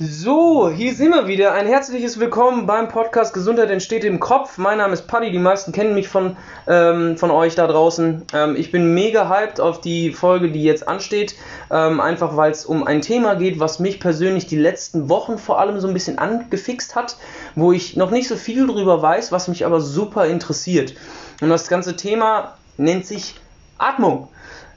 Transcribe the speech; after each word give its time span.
So, 0.00 0.70
hier 0.70 0.94
sind 0.94 1.10
wir 1.10 1.26
wieder. 1.26 1.54
Ein 1.54 1.66
herzliches 1.66 2.20
Willkommen 2.20 2.66
beim 2.66 2.86
Podcast 2.86 3.34
Gesundheit 3.34 3.68
entsteht 3.68 4.04
im 4.04 4.20
Kopf. 4.20 4.56
Mein 4.56 4.78
Name 4.78 4.92
ist 4.92 5.08
Paddy, 5.08 5.32
die 5.32 5.40
meisten 5.40 5.72
kennen 5.72 5.92
mich 5.92 6.06
von, 6.06 6.36
ähm, 6.68 7.16
von 7.16 7.32
euch 7.32 7.56
da 7.56 7.66
draußen. 7.66 8.22
Ähm, 8.32 8.54
ich 8.54 8.70
bin 8.70 8.94
mega 8.94 9.28
hyped 9.28 9.60
auf 9.60 9.80
die 9.80 10.12
Folge, 10.12 10.52
die 10.52 10.62
jetzt 10.62 10.86
ansteht. 10.86 11.34
Ähm, 11.68 11.98
einfach 11.98 12.36
weil 12.36 12.52
es 12.52 12.64
um 12.64 12.86
ein 12.86 13.00
Thema 13.00 13.34
geht, 13.34 13.58
was 13.58 13.80
mich 13.80 13.98
persönlich 13.98 14.46
die 14.46 14.56
letzten 14.56 15.08
Wochen 15.08 15.36
vor 15.36 15.58
allem 15.58 15.80
so 15.80 15.88
ein 15.88 15.94
bisschen 15.94 16.16
angefixt 16.16 16.94
hat, 16.94 17.16
wo 17.56 17.72
ich 17.72 17.96
noch 17.96 18.12
nicht 18.12 18.28
so 18.28 18.36
viel 18.36 18.68
drüber 18.68 19.02
weiß, 19.02 19.32
was 19.32 19.48
mich 19.48 19.66
aber 19.66 19.80
super 19.80 20.26
interessiert. 20.26 20.94
Und 21.40 21.48
das 21.48 21.66
ganze 21.66 21.96
Thema 21.96 22.54
nennt 22.76 23.04
sich 23.04 23.34
Atmung. 23.78 24.28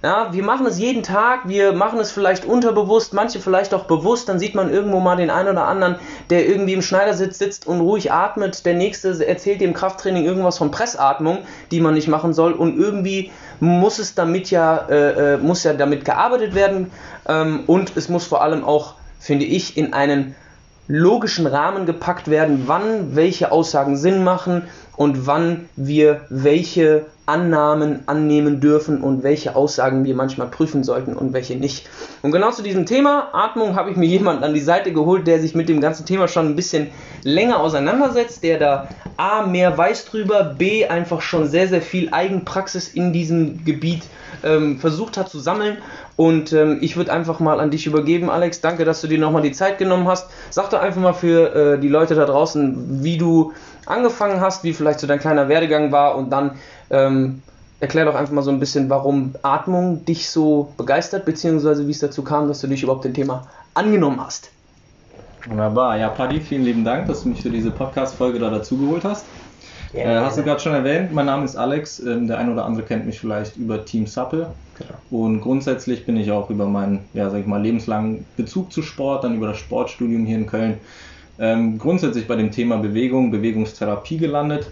Ja, 0.04 0.34
wir 0.34 0.44
machen 0.44 0.66
es 0.66 0.80
jeden 0.80 1.04
Tag, 1.04 1.48
wir 1.48 1.74
machen 1.74 2.00
es 2.00 2.12
vielleicht 2.12 2.44
unterbewusst, 2.44 3.14
manche 3.14 3.40
vielleicht 3.40 3.72
auch 3.72 3.84
bewusst, 3.84 4.30
dann 4.30 4.40
sieht 4.40 4.56
man 4.56 4.74
irgendwo 4.74 5.00
mal 5.00 5.16
den 5.16 5.30
einen 5.30 5.50
oder 5.50 5.68
anderen, 5.68 5.98
der 6.32 6.48
irgendwie 6.48 6.74
im 6.74 6.82
Schneidersitz 6.82 7.38
sitzt 7.38 7.68
und 7.68 7.82
ruhig 7.82 8.12
atmet, 8.12 8.66
der 8.66 8.74
nächste 8.74 9.28
erzählt 9.28 9.62
im 9.62 9.74
Krafttraining 9.74 10.26
irgendwas 10.26 10.58
von 10.58 10.72
Pressatmung, 10.72 11.46
die 11.70 11.82
man 11.82 11.94
nicht 11.94 12.08
machen 12.08 12.34
soll 12.34 12.54
und 12.54 12.80
irgendwie 12.80 13.32
muss 13.60 14.00
es 14.00 14.16
damit 14.16 14.50
ja, 14.50 14.88
äh, 14.90 15.36
äh, 15.36 15.38
muss 15.38 15.64
ja 15.64 15.74
damit 15.74 16.04
gearbeitet 16.04 16.56
werden 16.56 16.92
ähm, 17.30 17.66
und 17.68 17.96
es 17.96 18.10
muss 18.10 18.26
vor 18.26 18.42
allem 18.42 18.64
auch, 18.64 18.96
finde 19.20 19.46
ich, 19.46 19.78
in 19.78 19.94
einen 19.94 20.36
logischen 20.92 21.48
Rahmen 21.48 21.86
gepackt 21.86 22.30
werden, 22.30 22.64
wann 22.66 23.16
welche 23.16 23.52
Aussagen 23.52 23.96
Sinn 23.96 24.24
machen 24.24 24.64
und 24.98 25.26
wann 25.26 25.70
wir 25.78 26.22
welche 26.30 27.06
Annahmen 27.26 28.02
annehmen 28.08 28.60
dürfen 28.60 29.02
und 29.02 29.24
welche 29.24 29.56
Aussagen 29.56 30.04
wir 30.04 30.16
manchmal 30.16 30.48
prüfen 30.48 30.84
sollten 30.84 31.14
und 31.14 31.32
welche 31.32 31.56
nicht. 31.56 31.88
Und 32.22 32.34
genau 32.34 32.52
zu 32.52 32.62
diesem 32.62 32.86
Thema 32.86 33.30
Atmung 33.32 33.76
habe 33.76 33.90
ich 33.90 33.96
mir 33.96 34.08
jemanden 34.08 34.44
an 34.44 34.54
die 34.54 34.60
Seite 34.60 34.92
geholt, 34.92 35.28
der 35.28 35.40
sich 35.40 35.56
mit 35.56 35.70
dem 35.70 35.80
ganzen 35.80 36.06
Thema 36.06 36.28
schon 36.28 36.48
ein 36.48 36.56
bisschen 36.58 36.90
länger 37.24 37.62
auseinandersetzt, 37.62 38.44
der 38.44 38.60
da 38.60 38.90
A 39.16 39.46
mehr 39.46 39.78
weiß 39.78 40.06
drüber, 40.06 40.44
B 40.44 40.86
einfach 40.88 41.22
schon 41.22 41.48
sehr, 41.48 41.70
sehr 41.70 41.82
viel 41.82 42.10
Eigenpraxis 42.12 42.90
in 42.90 43.14
diesem 43.14 43.64
Gebiet 43.64 44.04
ähm, 44.44 44.80
versucht 44.80 45.18
hat 45.18 45.30
zu 45.30 45.40
sammeln. 45.40 45.78
Und 46.16 46.54
ähm, 46.54 46.78
ich 46.82 46.98
würde 46.98 47.12
einfach 47.12 47.40
mal 47.40 47.60
an 47.60 47.72
dich 47.72 47.86
übergeben, 47.88 48.30
Alex. 48.30 48.62
Danke, 48.62 48.86
dass 48.86 49.02
du 49.02 49.08
dir 49.08 49.20
nochmal 49.20 49.42
die 49.42 49.52
Zeit 49.52 49.78
genommen 49.78 50.08
hast. 50.08 50.30
Sag 50.50 50.70
doch 50.70 50.82
einfach 50.82 51.02
mal 51.02 51.14
für 51.14 51.56
äh, 51.56 51.80
die 51.80 51.88
Leute 51.88 52.16
da 52.16 52.26
draußen, 52.26 53.04
wie 53.04 53.18
du 53.18 53.54
angefangen 53.86 54.42
hast, 54.42 54.64
wie 54.64 54.74
vielleicht 54.74 55.00
so 55.00 55.08
dein 55.08 55.20
kleiner 55.20 55.50
Werdegang 55.50 55.92
war 55.92 56.16
und 56.16 56.30
dann 56.30 56.58
ähm, 56.90 57.42
erklär 57.80 58.06
doch 58.06 58.16
einfach 58.16 58.34
mal 58.34 58.44
so 58.44 58.52
ein 58.52 58.60
bisschen, 58.60 58.90
warum 58.90 59.34
Atmung 59.42 60.06
dich 60.06 60.30
so 60.30 60.72
begeistert, 60.78 61.26
beziehungsweise 61.26 61.88
wie 61.88 61.92
es 61.92 62.00
dazu 62.00 62.24
kam, 62.24 62.48
dass 62.48 62.62
du 62.62 62.68
dich 62.68 62.84
überhaupt 62.84 63.06
dem 63.06 63.14
Thema 63.14 63.48
angenommen 63.74 64.24
hast. 64.24 64.52
Wunderbar. 65.48 65.98
Ja, 65.98 66.10
Paddy, 66.10 66.40
vielen 66.40 66.64
lieben 66.64 66.86
Dank, 66.86 67.08
dass 67.08 67.24
du 67.24 67.30
mich 67.30 67.42
für 67.42 67.50
diese 67.50 67.72
Podcast-Folge 67.72 68.38
da 68.38 68.52
dazu 68.52 68.78
geholt 68.78 69.04
hast. 69.04 69.26
Äh, 69.94 70.20
hast 70.20 70.38
du 70.38 70.44
gerade 70.44 70.60
schon 70.60 70.74
erwähnt, 70.74 71.14
mein 71.14 71.26
Name 71.26 71.46
ist 71.46 71.56
Alex. 71.56 72.00
Ähm, 72.00 72.28
der 72.28 72.38
ein 72.38 72.52
oder 72.52 72.66
andere 72.66 72.86
kennt 72.86 73.06
mich 73.06 73.20
vielleicht 73.20 73.58
über 73.58 73.84
Team 73.86 74.08
Sappe. 74.08 74.48
Genau. 74.78 75.24
Und 75.24 75.42
grundsätzlich 75.42 76.06
bin 76.06 76.18
ich 76.18 76.32
auch 76.32 76.50
über 76.50 76.66
meinen, 76.66 77.02
ja, 77.14 77.30
sag 77.30 77.42
ich 77.42 77.48
mal, 77.48 77.62
lebenslangen 77.62 78.26
Bezug 78.38 78.72
zu 78.72 78.82
Sport, 78.82 79.24
dann 79.24 79.36
über 79.36 79.48
das 79.48 79.58
Sportstudium 79.58 80.26
hier 80.26 80.38
in 80.38 80.48
Köln, 80.48 80.78
ähm, 81.40 81.78
grundsätzlich 81.78 82.28
bei 82.28 82.36
dem 82.36 82.52
Thema 82.52 82.78
Bewegung, 82.78 83.32
Bewegungstherapie 83.32 84.18
gelandet 84.18 84.70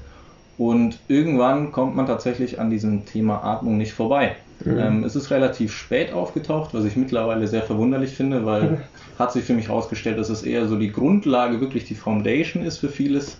und 0.57 0.99
irgendwann 1.07 1.71
kommt 1.71 1.95
man 1.95 2.05
tatsächlich 2.05 2.59
an 2.59 2.69
diesem 2.69 3.05
Thema 3.05 3.43
Atmung 3.43 3.77
nicht 3.77 3.93
vorbei. 3.93 4.35
Mhm. 4.63 4.77
Ähm, 4.77 5.03
es 5.03 5.15
ist 5.15 5.31
relativ 5.31 5.73
spät 5.73 6.11
aufgetaucht, 6.11 6.73
was 6.73 6.83
ich 6.83 6.95
mittlerweile 6.95 7.47
sehr 7.47 7.61
verwunderlich 7.61 8.11
finde, 8.11 8.45
weil 8.45 8.63
mhm. 8.63 8.77
hat 9.19 9.31
sich 9.31 9.45
für 9.45 9.53
mich 9.53 9.69
herausgestellt, 9.69 10.19
dass 10.19 10.29
es 10.29 10.43
eher 10.43 10.67
so 10.67 10.77
die 10.77 10.91
Grundlage, 10.91 11.61
wirklich 11.61 11.85
die 11.85 11.95
Foundation 11.95 12.63
ist 12.63 12.77
für 12.77 12.89
vieles. 12.89 13.37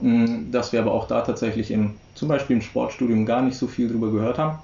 Mhm. 0.00 0.50
Dass 0.50 0.72
wir 0.72 0.80
aber 0.80 0.92
auch 0.92 1.06
da 1.06 1.22
tatsächlich 1.22 1.70
im, 1.70 1.94
zum 2.14 2.28
Beispiel 2.28 2.56
im 2.56 2.62
Sportstudium 2.62 3.26
gar 3.26 3.42
nicht 3.42 3.56
so 3.56 3.66
viel 3.66 3.88
drüber 3.88 4.10
gehört 4.10 4.38
haben. 4.38 4.58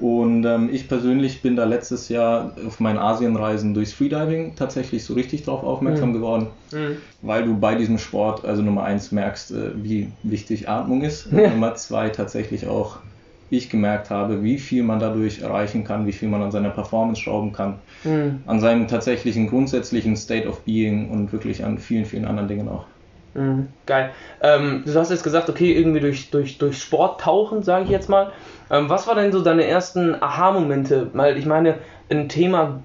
Und 0.00 0.44
ähm, 0.44 0.68
ich 0.72 0.88
persönlich 0.88 1.42
bin 1.42 1.56
da 1.56 1.64
letztes 1.64 2.08
Jahr 2.08 2.52
auf 2.66 2.78
meinen 2.80 2.98
Asienreisen 2.98 3.74
durchs 3.74 3.92
Freediving 3.92 4.54
tatsächlich 4.54 5.04
so 5.04 5.14
richtig 5.14 5.44
drauf 5.44 5.64
aufmerksam 5.64 6.10
mhm. 6.10 6.14
geworden, 6.14 6.46
mhm. 6.70 6.96
weil 7.22 7.44
du 7.44 7.58
bei 7.58 7.74
diesem 7.74 7.98
Sport, 7.98 8.44
also 8.44 8.62
Nummer 8.62 8.84
eins, 8.84 9.12
merkst, 9.12 9.50
äh, 9.50 9.70
wie 9.82 10.12
wichtig 10.22 10.68
Atmung 10.68 11.02
ist. 11.02 11.26
Und 11.32 11.42
Nummer 11.42 11.74
zwei 11.74 12.10
tatsächlich 12.10 12.66
auch 12.66 12.98
ich 13.50 13.68
gemerkt 13.68 14.08
habe, 14.08 14.42
wie 14.42 14.58
viel 14.58 14.82
man 14.82 14.98
dadurch 14.98 15.40
erreichen 15.40 15.84
kann, 15.84 16.06
wie 16.06 16.12
viel 16.12 16.28
man 16.28 16.42
an 16.42 16.50
seiner 16.50 16.70
Performance 16.70 17.20
schrauben 17.20 17.52
kann, 17.52 17.78
mhm. 18.04 18.40
an 18.46 18.60
seinem 18.60 18.88
tatsächlichen 18.88 19.48
grundsätzlichen 19.48 20.16
State 20.16 20.48
of 20.48 20.60
Being 20.62 21.10
und 21.10 21.32
wirklich 21.32 21.64
an 21.64 21.78
vielen, 21.78 22.06
vielen 22.06 22.24
anderen 22.24 22.48
Dingen 22.48 22.68
auch. 22.68 22.86
Mhm, 23.34 23.68
geil. 23.86 24.10
Ähm, 24.40 24.82
du 24.84 24.94
hast 24.94 25.10
jetzt 25.10 25.24
gesagt, 25.24 25.48
okay, 25.48 25.72
irgendwie 25.72 26.00
durch, 26.00 26.30
durch, 26.30 26.58
durch 26.58 26.80
Sport 26.80 27.20
tauchen, 27.20 27.62
sage 27.62 27.84
ich 27.84 27.90
jetzt 27.90 28.08
mal. 28.08 28.32
Ähm, 28.70 28.88
was 28.88 29.06
war 29.06 29.14
denn 29.14 29.32
so 29.32 29.42
deine 29.42 29.66
ersten 29.66 30.14
Aha-Momente? 30.20 31.10
Weil 31.14 31.38
ich 31.38 31.46
meine, 31.46 31.78
ein 32.10 32.28
Thema 32.28 32.82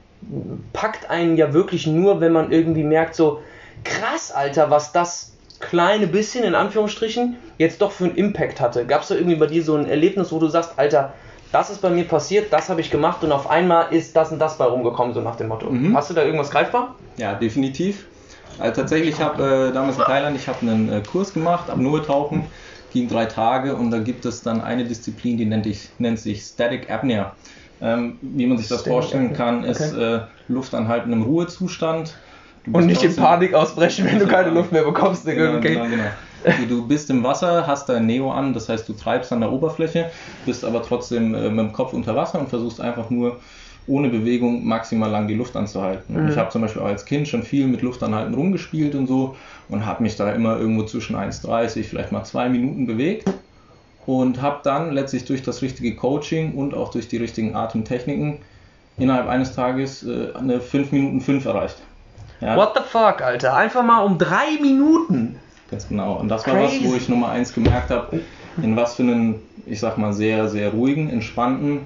packt 0.74 1.10
einen 1.10 1.38
ja 1.38 1.54
wirklich 1.54 1.88
nur, 1.88 2.22
wenn 2.22 2.32
man 2.32 2.52
irgendwie 2.52 2.84
merkt, 2.84 3.16
so 3.16 3.42
krass, 3.84 4.32
Alter, 4.32 4.70
was 4.70 4.92
das 4.92 5.34
kleine 5.60 6.08
bisschen 6.08 6.44
in 6.44 6.56
Anführungsstrichen 6.56 7.38
jetzt 7.58 7.82
doch 7.82 7.92
für 7.92 8.06
einen 8.06 8.16
Impact 8.16 8.62
hatte. 8.62 8.86
Gab 8.86 9.02
es 9.02 9.08
da 9.08 9.16
irgendwie 9.16 9.38
bei 9.38 9.48
dir 9.48 9.64
so 9.64 9.76
ein 9.76 9.90
Erlebnis, 9.90 10.32
wo 10.32 10.40
du 10.40 10.48
sagst, 10.48 10.74
Alter, 10.78 11.14
das 11.52 11.70
ist 11.70 11.82
bei 11.82 11.90
mir 11.90 12.04
passiert, 12.04 12.52
das 12.52 12.70
habe 12.70 12.82
ich 12.82 12.92
gemacht 12.92 13.24
und 13.24 13.32
auf 13.32 13.50
einmal 13.50 13.94
ist 13.94 14.16
das 14.16 14.32
und 14.32 14.40
das 14.40 14.58
bei 14.58 14.66
rumgekommen, 14.66 15.14
so 15.14 15.22
nach 15.22 15.38
dem 15.38 15.48
Motto. 15.48 15.70
Mhm. 15.70 15.96
Hast 15.96 16.10
du 16.10 16.14
da 16.14 16.24
irgendwas 16.24 16.52
greifbar? 16.52 16.96
Ja, 17.18 17.34
definitiv. 17.36 18.06
Also 18.60 18.82
tatsächlich, 18.82 19.16
ich 19.16 19.22
habe 19.22 19.70
äh, 19.70 19.74
damals 19.74 19.98
in 19.98 20.04
Thailand, 20.04 20.36
ich 20.36 20.48
habe 20.48 20.62
einen 20.62 20.92
äh, 20.92 21.02
Kurs 21.02 21.34
gemacht, 21.34 21.70
Apnoe-Tauchen, 21.70 22.46
ging 22.92 23.08
drei 23.08 23.26
Tage 23.26 23.76
und 23.76 23.92
da 23.92 24.00
gibt 24.00 24.26
es 24.26 24.42
dann 24.42 24.62
eine 24.62 24.86
Disziplin, 24.86 25.38
die 25.38 25.46
nennt, 25.46 25.66
ich, 25.66 25.90
nennt 26.00 26.20
sich 26.20 26.42
Static 26.44 26.90
Apnea. 26.90 27.36
Ähm, 27.80 28.18
wie 28.22 28.48
man 28.48 28.58
sich 28.58 28.68
das 28.68 28.82
Static 28.82 28.94
vorstellen 28.94 29.34
kann, 29.34 29.60
okay. 29.60 29.72
ist 29.72 29.94
äh, 29.94 30.22
Luftanhalten 30.48 31.14
im 31.14 31.22
Ruhezustand. 31.24 32.16
Und 32.72 32.86
nicht 32.86 33.04
in 33.04 33.16
Panik 33.16 33.54
ausbrechen, 33.54 34.06
wenn 34.06 34.20
du 34.20 34.28
keine 34.28 34.50
Luft 34.50 34.72
mehr 34.72 34.84
bekommst. 34.84 35.26
Genau, 35.26 35.58
okay. 35.58 35.76
genau, 35.76 35.86
genau. 35.86 36.04
Du 36.68 36.88
bist 36.88 37.10
im 37.10 37.24
Wasser, 37.24 37.66
hast 37.66 37.90
dein 37.90 38.06
Neo 38.06 38.32
an, 38.32 38.54
das 38.54 38.70
heißt, 38.70 38.88
du 38.88 38.94
treibst 38.94 39.32
an 39.32 39.42
der 39.42 39.52
Oberfläche, 39.52 40.12
bist 40.46 40.66
aber 40.66 40.82
trotzdem 40.82 41.34
äh, 41.34 41.50
mit 41.50 41.60
dem 41.60 41.74
Kopf 41.74 41.94
unter 41.94 42.16
Wasser 42.16 42.40
und 42.40 42.50
versuchst 42.50 42.82
einfach 42.82 43.10
nur 43.10 43.40
ohne 43.88 44.10
Bewegung 44.10 44.66
maximal 44.66 45.10
lang 45.10 45.28
die 45.28 45.34
Luft 45.34 45.56
anzuhalten. 45.56 46.24
Mhm. 46.24 46.30
Ich 46.30 46.38
habe 46.38 46.50
zum 46.50 46.62
Beispiel 46.62 46.82
als 46.82 47.06
Kind 47.06 47.28
schon 47.28 47.44
viel 47.44 47.68
mit 47.68 47.82
Luftanhalten 47.82 48.34
rumgespielt 48.34 48.96
und 48.96 49.08
so 49.08 49.36
und 49.70 49.86
habe 49.86 50.04
mich 50.04 50.16
da 50.18 50.32
immer 50.32 50.58
irgendwo 50.58 50.84
zwischen 50.84 51.16
1,30, 51.16 51.84
vielleicht 51.84 52.12
mal 52.12 52.24
zwei 52.24 52.50
Minuten 52.50 52.86
bewegt 52.86 53.30
und 54.06 54.42
habe 54.42 54.60
dann 54.64 54.92
letztlich 54.92 55.26
durch 55.26 55.42
das 55.42 55.62
richtige 55.62 55.96
Coaching 55.96 56.54
und 56.56 56.74
auch 56.74 56.92
durch 56.92 57.08
die 57.08 57.18
richtigen 57.18 57.56
Atemtechniken 57.56 58.40
innerhalb 58.98 59.28
eines 59.28 59.56
Tages 59.56 60.04
äh, 60.04 60.34
eine 60.34 60.60
5 60.60 60.92
Minuten 60.92 61.22
5 61.22 61.46
erreicht. 61.46 61.78
Ja. 62.42 62.56
What 62.56 62.74
the 62.76 62.82
fuck, 62.86 63.22
Alter? 63.22 63.56
Einfach 63.56 63.84
mal 63.84 64.04
um 64.04 64.18
drei 64.18 64.60
Minuten. 64.62 65.40
Ganz 65.72 65.88
genau. 65.88 66.14
Und 66.14 66.30
das 66.30 66.46
war 66.48 66.56
Crazy. 66.56 66.84
was, 66.84 66.92
wo 66.92 66.96
ich 66.96 67.10
Nummer 67.10 67.30
eins 67.30 67.54
gemerkt 67.54 67.90
habe, 67.90 68.20
in 68.62 68.76
was 68.76 68.96
für 68.96 69.04
einen, 69.04 69.36
ich 69.66 69.80
sag 69.80 69.98
mal, 69.98 70.14
sehr, 70.14 70.48
sehr 70.48 70.72
ruhigen, 70.72 71.10
entspannten 71.10 71.82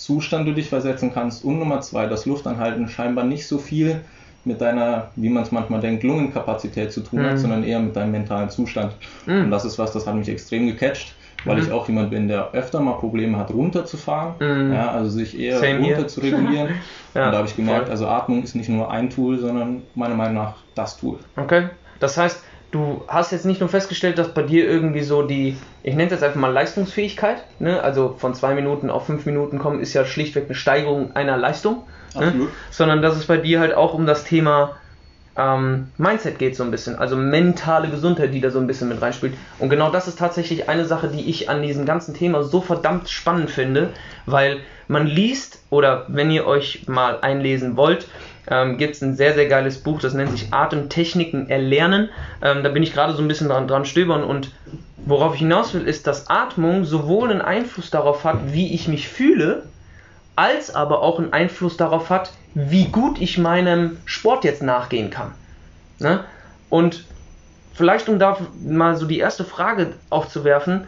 Zustand 0.00 0.48
du 0.48 0.52
dich 0.52 0.68
versetzen 0.68 1.12
kannst. 1.12 1.44
Und 1.44 1.58
Nummer 1.58 1.80
zwei, 1.80 2.06
das 2.06 2.26
Luftanhalten 2.26 2.88
scheinbar 2.88 3.24
nicht 3.24 3.46
so 3.46 3.58
viel 3.58 4.00
mit 4.44 4.60
deiner, 4.60 5.10
wie 5.16 5.28
man 5.28 5.42
es 5.42 5.52
manchmal 5.52 5.80
denkt, 5.80 6.02
Lungenkapazität 6.02 6.92
zu 6.92 7.02
tun 7.02 7.20
mhm. 7.20 7.26
hat, 7.26 7.38
sondern 7.38 7.62
eher 7.62 7.80
mit 7.80 7.94
deinem 7.94 8.12
mentalen 8.12 8.48
Zustand. 8.48 8.94
Mhm. 9.26 9.44
Und 9.44 9.50
das 9.50 9.64
ist 9.64 9.78
was, 9.78 9.92
das 9.92 10.06
hat 10.06 10.14
mich 10.14 10.28
extrem 10.28 10.66
gecatcht, 10.66 11.14
weil 11.44 11.56
mhm. 11.56 11.62
ich 11.64 11.72
auch 11.72 11.86
jemand 11.86 12.10
bin, 12.10 12.28
der 12.28 12.52
öfter 12.52 12.80
mal 12.80 12.94
Probleme 12.94 13.36
hat, 13.36 13.50
runterzufahren, 13.50 14.34
mhm. 14.38 14.72
ja, 14.72 14.90
also 14.90 15.10
sich 15.10 15.38
eher 15.38 15.58
Same 15.58 15.80
runter 15.80 16.08
zu 16.08 16.20
regulieren. 16.20 16.68
ja, 17.14 17.26
und 17.26 17.32
da 17.32 17.36
habe 17.36 17.46
ich 17.46 17.56
gemerkt, 17.56 17.84
voll. 17.84 17.90
also 17.90 18.08
Atmung 18.08 18.42
ist 18.42 18.54
nicht 18.54 18.70
nur 18.70 18.90
ein 18.90 19.10
Tool, 19.10 19.38
sondern 19.38 19.82
meiner 19.94 20.14
Meinung 20.14 20.36
nach 20.36 20.54
das 20.74 20.96
Tool. 20.96 21.18
Okay, 21.36 21.68
das 21.98 22.16
heißt, 22.16 22.42
du 22.70 23.02
hast 23.08 23.32
jetzt 23.32 23.46
nicht 23.46 23.60
nur 23.60 23.68
festgestellt, 23.68 24.18
dass 24.18 24.32
bei 24.32 24.42
dir 24.42 24.68
irgendwie 24.68 25.02
so 25.02 25.22
die, 25.22 25.56
ich 25.82 25.94
nenne 25.94 26.06
es 26.06 26.12
jetzt 26.12 26.22
einfach 26.22 26.40
mal 26.40 26.52
Leistungsfähigkeit, 26.52 27.44
ne? 27.58 27.82
also 27.82 28.14
von 28.18 28.34
zwei 28.34 28.54
Minuten 28.54 28.90
auf 28.90 29.06
fünf 29.06 29.26
Minuten 29.26 29.58
kommen, 29.58 29.80
ist 29.80 29.94
ja 29.94 30.04
schlichtweg 30.04 30.44
eine 30.46 30.54
Steigerung 30.54 31.14
einer 31.16 31.36
Leistung, 31.36 31.82
ne? 32.14 32.48
sondern 32.70 33.02
dass 33.02 33.16
es 33.16 33.26
bei 33.26 33.36
dir 33.36 33.60
halt 33.60 33.74
auch 33.74 33.94
um 33.94 34.06
das 34.06 34.24
Thema 34.24 34.76
ähm, 35.36 35.88
Mindset 35.96 36.38
geht 36.38 36.56
so 36.56 36.64
ein 36.64 36.70
bisschen, 36.70 36.96
also 36.96 37.16
mentale 37.16 37.88
Gesundheit, 37.88 38.34
die 38.34 38.40
da 38.40 38.50
so 38.50 38.58
ein 38.58 38.66
bisschen 38.66 38.88
mit 38.88 39.00
reinspielt. 39.00 39.34
Und 39.58 39.70
genau 39.70 39.90
das 39.90 40.08
ist 40.08 40.18
tatsächlich 40.18 40.68
eine 40.68 40.84
Sache, 40.84 41.08
die 41.08 41.28
ich 41.30 41.48
an 41.48 41.62
diesem 41.62 41.86
ganzen 41.86 42.14
Thema 42.14 42.42
so 42.42 42.60
verdammt 42.60 43.08
spannend 43.08 43.50
finde, 43.50 43.90
weil 44.26 44.60
man 44.88 45.06
liest 45.06 45.62
oder 45.70 46.04
wenn 46.08 46.30
ihr 46.30 46.46
euch 46.46 46.88
mal 46.88 47.20
einlesen 47.20 47.76
wollt, 47.76 48.08
ähm, 48.48 48.78
gibt 48.78 48.96
es 48.96 49.02
ein 49.02 49.16
sehr, 49.16 49.34
sehr 49.34 49.48
geiles 49.48 49.78
Buch, 49.78 50.00
das 50.00 50.14
nennt 50.14 50.30
sich 50.30 50.52
Atemtechniken 50.52 51.48
erlernen. 51.48 52.08
Ähm, 52.42 52.62
da 52.62 52.68
bin 52.70 52.82
ich 52.82 52.92
gerade 52.92 53.12
so 53.12 53.22
ein 53.22 53.28
bisschen 53.28 53.48
dran, 53.48 53.68
dran 53.68 53.84
stöbern 53.84 54.24
und 54.24 54.52
worauf 54.96 55.34
ich 55.34 55.40
hinaus 55.40 55.74
will, 55.74 55.86
ist, 55.86 56.06
dass 56.06 56.28
Atmung 56.28 56.84
sowohl 56.84 57.30
einen 57.30 57.42
Einfluss 57.42 57.90
darauf 57.90 58.24
hat, 58.24 58.52
wie 58.52 58.74
ich 58.74 58.88
mich 58.88 59.08
fühle, 59.08 59.64
als 60.36 60.74
aber 60.74 61.02
auch 61.02 61.18
einen 61.18 61.32
Einfluss 61.32 61.76
darauf 61.76 62.10
hat, 62.10 62.32
wie 62.54 62.86
gut 62.86 63.20
ich 63.20 63.38
meinem 63.38 63.98
Sport 64.04 64.44
jetzt 64.44 64.62
nachgehen 64.62 65.10
kann. 65.10 65.32
Ne? 65.98 66.24
Und 66.68 67.04
vielleicht, 67.74 68.08
um 68.08 68.18
da 68.18 68.38
mal 68.64 68.96
so 68.96 69.06
die 69.06 69.18
erste 69.18 69.44
Frage 69.44 69.92
aufzuwerfen, 70.08 70.86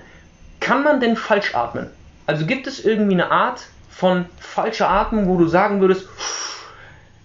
kann 0.61 0.83
man 0.83 1.01
denn 1.01 1.17
falsch 1.17 1.55
atmen? 1.55 1.89
Also 2.27 2.47
gibt 2.47 2.67
es 2.67 2.85
irgendwie 2.85 3.15
eine 3.15 3.31
Art 3.31 3.67
von 3.91 4.27
falscher 4.39 4.89
Atmung, 4.89 5.29
wo 5.29 5.37
du 5.37 5.47
sagen 5.47 5.81
würdest, 5.81 6.09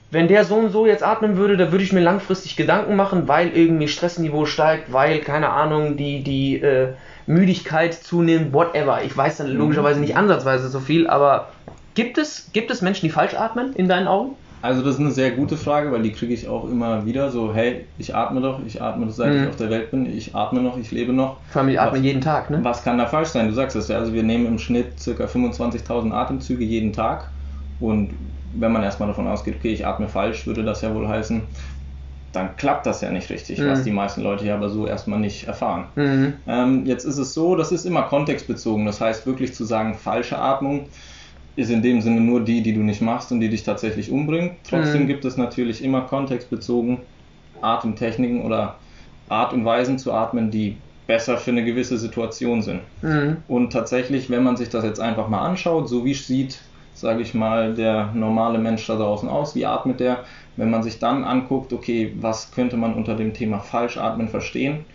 wenn 0.10 0.28
der 0.28 0.46
so 0.46 0.56
und 0.56 0.72
so 0.72 0.86
jetzt 0.86 1.04
atmen 1.04 1.36
würde, 1.38 1.58
da 1.58 1.72
würde 1.72 1.84
ich 1.84 1.92
mir 1.92 2.00
langfristig 2.00 2.56
Gedanken 2.56 2.96
machen, 2.96 3.28
weil 3.28 3.50
irgendwie 3.50 3.88
Stressniveau 3.88 4.46
steigt, 4.46 4.94
weil, 4.94 5.20
keine 5.20 5.50
Ahnung, 5.50 5.98
die, 5.98 6.24
die 6.24 6.62
äh, 6.62 6.94
Müdigkeit 7.26 7.94
zunimmt, 7.94 8.54
whatever. 8.54 9.04
Ich 9.04 9.16
weiß 9.16 9.38
dann 9.38 9.52
logischerweise 9.52 10.00
nicht 10.00 10.16
ansatzweise 10.16 10.70
so 10.70 10.80
viel, 10.80 11.08
aber 11.08 11.50
gibt 11.94 12.18
es, 12.18 12.50
gibt 12.54 12.72
es 12.72 12.82
Menschen, 12.82 13.06
die 13.08 13.12
falsch 13.12 13.34
atmen, 13.34 13.74
in 13.74 13.90
deinen 13.90 14.08
Augen? 14.08 14.36
Also 14.62 14.82
das 14.82 14.96
ist 14.96 15.00
eine 15.00 15.12
sehr 15.12 15.32
gute 15.32 15.56
Frage, 15.56 15.92
weil 15.92 16.02
die 16.02 16.12
kriege 16.12 16.34
ich 16.34 16.48
auch 16.48 16.68
immer 16.68 17.06
wieder. 17.06 17.30
So, 17.30 17.54
hey, 17.54 17.86
ich 18.00 18.16
atme 18.16 18.42
doch, 18.42 18.60
ich 18.66 18.82
atme 18.82 19.10
seit 19.12 19.34
mhm. 19.34 19.44
ich 19.44 19.50
auf 19.50 19.56
der 19.58 19.70
Welt 19.70 19.92
bin, 19.92 20.06
ich 20.06 20.34
atme 20.34 20.62
noch, 20.62 20.78
ich 20.78 20.92
lebe 20.92 21.14
noch. 21.14 21.38
Vor 21.50 21.62
allem, 21.62 21.70
ich 21.70 21.80
atme 21.80 22.00
jeden 22.00 22.22
Tag, 22.22 22.50
ne? 22.50 22.60
Was 22.64 22.84
kann 22.84 22.98
da 22.98 23.06
falsch 23.06 23.30
sein? 23.30 23.48
Du 23.48 23.54
sagst 23.54 23.76
es 23.76 23.88
ja, 23.88 23.98
also 23.98 24.14
wir 24.14 24.24
nehmen 24.24 24.48
im 24.48 24.58
Schnitt 24.58 24.94
ca. 25.04 25.26
25.000 25.26 26.12
Atemzüge 26.12 26.64
jeden 26.64 26.92
Tag. 26.92 27.30
Und 27.80 28.10
wenn 28.54 28.72
man 28.72 28.84
erstmal 28.84 29.08
davon 29.08 29.28
ausgeht, 29.28 29.56
okay, 29.58 29.74
ich 29.74 29.86
atme 29.86 30.08
falsch, 30.08 30.48
würde 30.48 30.64
das 30.64 30.82
ja 30.82 30.94
wohl 30.94 31.08
heißen, 31.08 31.42
dann 32.34 32.56
klappt 32.56 32.86
das 32.86 33.02
ja 33.02 33.10
nicht 33.12 33.30
richtig, 33.30 33.60
mhm. 33.60 33.68
was 33.68 33.84
die 33.84 33.92
meisten 33.92 34.22
Leute 34.22 34.46
ja 34.46 34.56
aber 34.56 34.70
so 34.70 34.86
erstmal 34.86 35.20
nicht 35.20 35.48
erfahren. 35.48 35.86
Mhm. 35.96 36.34
Ähm, 36.48 36.86
jetzt 36.86 37.06
ist 37.06 37.18
es 37.18 37.34
so, 37.34 37.56
das 37.56 37.72
ist 37.72 37.86
immer 37.86 38.04
kontextbezogen. 38.04 38.86
Das 38.86 39.02
heißt, 39.02 39.26
wirklich 39.26 39.54
zu 39.54 39.64
sagen, 39.64 39.96
falsche 39.96 40.38
Atmung 40.38 40.88
ist 41.56 41.72
in 41.72 41.82
dem 41.82 42.02
Sinne 42.02 42.22
nur 42.22 42.44
die, 42.44 42.62
die 42.62 42.74
du 42.74 42.82
nicht 42.82 43.02
machst 43.02 43.32
und 43.32 43.40
die 43.40 43.50
dich 43.50 43.64
tatsächlich 43.64 44.12
umbringt. 44.12 44.54
Trotzdem 44.64 45.04
mhm. 45.04 45.08
gibt 45.08 45.26
es 45.26 45.38
natürlich 45.38 45.84
immer 45.84 46.02
kontextbezogen 46.02 47.00
Atemtechniken 47.62 48.44
oder 48.44 48.76
Art 49.30 49.54
und 49.54 49.66
Weisen 49.66 49.98
zu 49.98 50.14
atmen, 50.14 50.52
die 50.52 50.78
besser 51.08 51.38
für 51.38 51.52
eine 51.52 51.66
gewisse 51.66 51.98
Situation 51.98 52.62
sind. 52.62 52.82
Mhm. 53.02 53.38
Und 53.48 53.72
tatsächlich, 53.72 54.30
wenn 54.30 54.44
man 54.44 54.58
sich 54.58 54.70
das 54.70 54.84
jetzt 54.84 55.00
einfach 55.00 55.30
mal 55.30 55.46
anschaut, 55.46 55.90
so 55.90 56.06
wie 56.06 56.14
sieht, 56.14 56.60
sage 57.00 57.22
ich 57.22 57.34
mal, 57.34 57.74
der 57.74 58.12
normale 58.14 58.58
Mensch 58.58 58.86
da 58.88 58.96
draußen 58.96 59.30
aus, 59.30 59.56
wie 59.56 59.66
atmet 59.66 60.00
der, 60.00 60.24
wenn 60.56 60.72
man 60.72 60.84
sich 60.84 61.00
dann 61.00 61.24
anguckt, 61.24 61.72
okay, 61.72 62.14
was 62.20 62.52
könnte 62.52 62.78
man 62.78 62.96
unter 62.96 63.16
dem 63.16 63.34
Thema 63.34 63.60
Falschatmen 63.60 64.28
verstehen, 64.28 64.86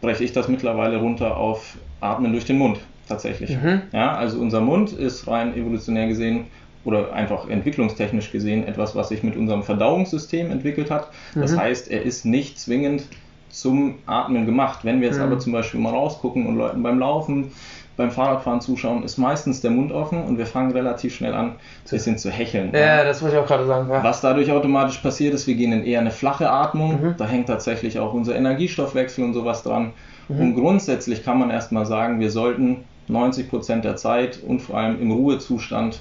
breche 0.00 0.24
ich 0.24 0.32
das 0.32 0.48
mittlerweile 0.48 0.98
runter 0.98 1.36
auf 1.36 1.76
Atmen 2.00 2.32
durch 2.32 2.44
den 2.44 2.58
Mund 2.58 2.80
tatsächlich. 3.08 3.50
Mhm. 3.50 3.82
Ja, 3.92 4.14
also 4.16 4.40
unser 4.40 4.60
Mund 4.60 4.92
ist 4.92 5.28
rein 5.28 5.56
evolutionär 5.56 6.08
gesehen 6.08 6.46
oder 6.84 7.12
einfach 7.12 7.48
entwicklungstechnisch 7.48 8.32
gesehen 8.32 8.66
etwas, 8.66 8.96
was 8.96 9.08
sich 9.08 9.22
mit 9.22 9.36
unserem 9.36 9.62
Verdauungssystem 9.62 10.50
entwickelt 10.50 10.90
hat. 10.90 11.08
Das 11.34 11.52
mhm. 11.52 11.60
heißt, 11.60 11.90
er 11.90 12.02
ist 12.02 12.24
nicht 12.24 12.58
zwingend 12.58 13.04
zum 13.48 13.96
Atmen 14.06 14.46
gemacht. 14.46 14.80
Wenn 14.82 15.00
wir 15.00 15.08
jetzt 15.08 15.18
mhm. 15.18 15.24
aber 15.24 15.38
zum 15.38 15.52
Beispiel 15.52 15.78
mal 15.78 15.90
rausgucken 15.90 16.46
und 16.46 16.56
Leuten 16.56 16.82
beim 16.82 16.98
Laufen, 16.98 17.52
beim 17.96 18.10
Fahrradfahren 18.10 18.60
zuschauen, 18.60 19.02
ist 19.02 19.18
meistens 19.18 19.60
der 19.60 19.70
Mund 19.70 19.92
offen 19.92 20.22
und 20.24 20.38
wir 20.38 20.46
fangen 20.46 20.72
relativ 20.72 21.14
schnell 21.14 21.34
an, 21.34 21.46
ein 21.46 21.56
bisschen 21.90 22.18
zu 22.18 22.30
hecheln. 22.30 22.72
Ja, 22.74 23.04
das 23.04 23.22
wollte 23.22 23.36
ich 23.36 23.42
auch 23.42 23.46
gerade 23.46 23.66
sagen. 23.66 23.90
Ja. 23.90 24.02
Was 24.02 24.20
dadurch 24.20 24.50
automatisch 24.50 24.98
passiert 24.98 25.34
ist, 25.34 25.46
wir 25.46 25.54
gehen 25.54 25.72
in 25.72 25.84
eher 25.84 26.00
eine 26.00 26.10
flache 26.10 26.50
Atmung. 26.50 27.00
Mhm. 27.00 27.14
Da 27.18 27.26
hängt 27.26 27.48
tatsächlich 27.48 27.98
auch 27.98 28.14
unser 28.14 28.34
Energiestoffwechsel 28.34 29.24
und 29.24 29.34
sowas 29.34 29.62
dran. 29.62 29.92
Mhm. 30.28 30.40
Und 30.40 30.54
grundsätzlich 30.54 31.24
kann 31.24 31.38
man 31.38 31.50
erstmal 31.50 31.86
sagen, 31.86 32.20
wir 32.20 32.30
sollten 32.30 32.84
90 33.08 33.50
Prozent 33.50 33.84
der 33.84 33.96
Zeit 33.96 34.38
und 34.46 34.60
vor 34.60 34.78
allem 34.78 35.00
im 35.00 35.10
Ruhezustand 35.10 36.00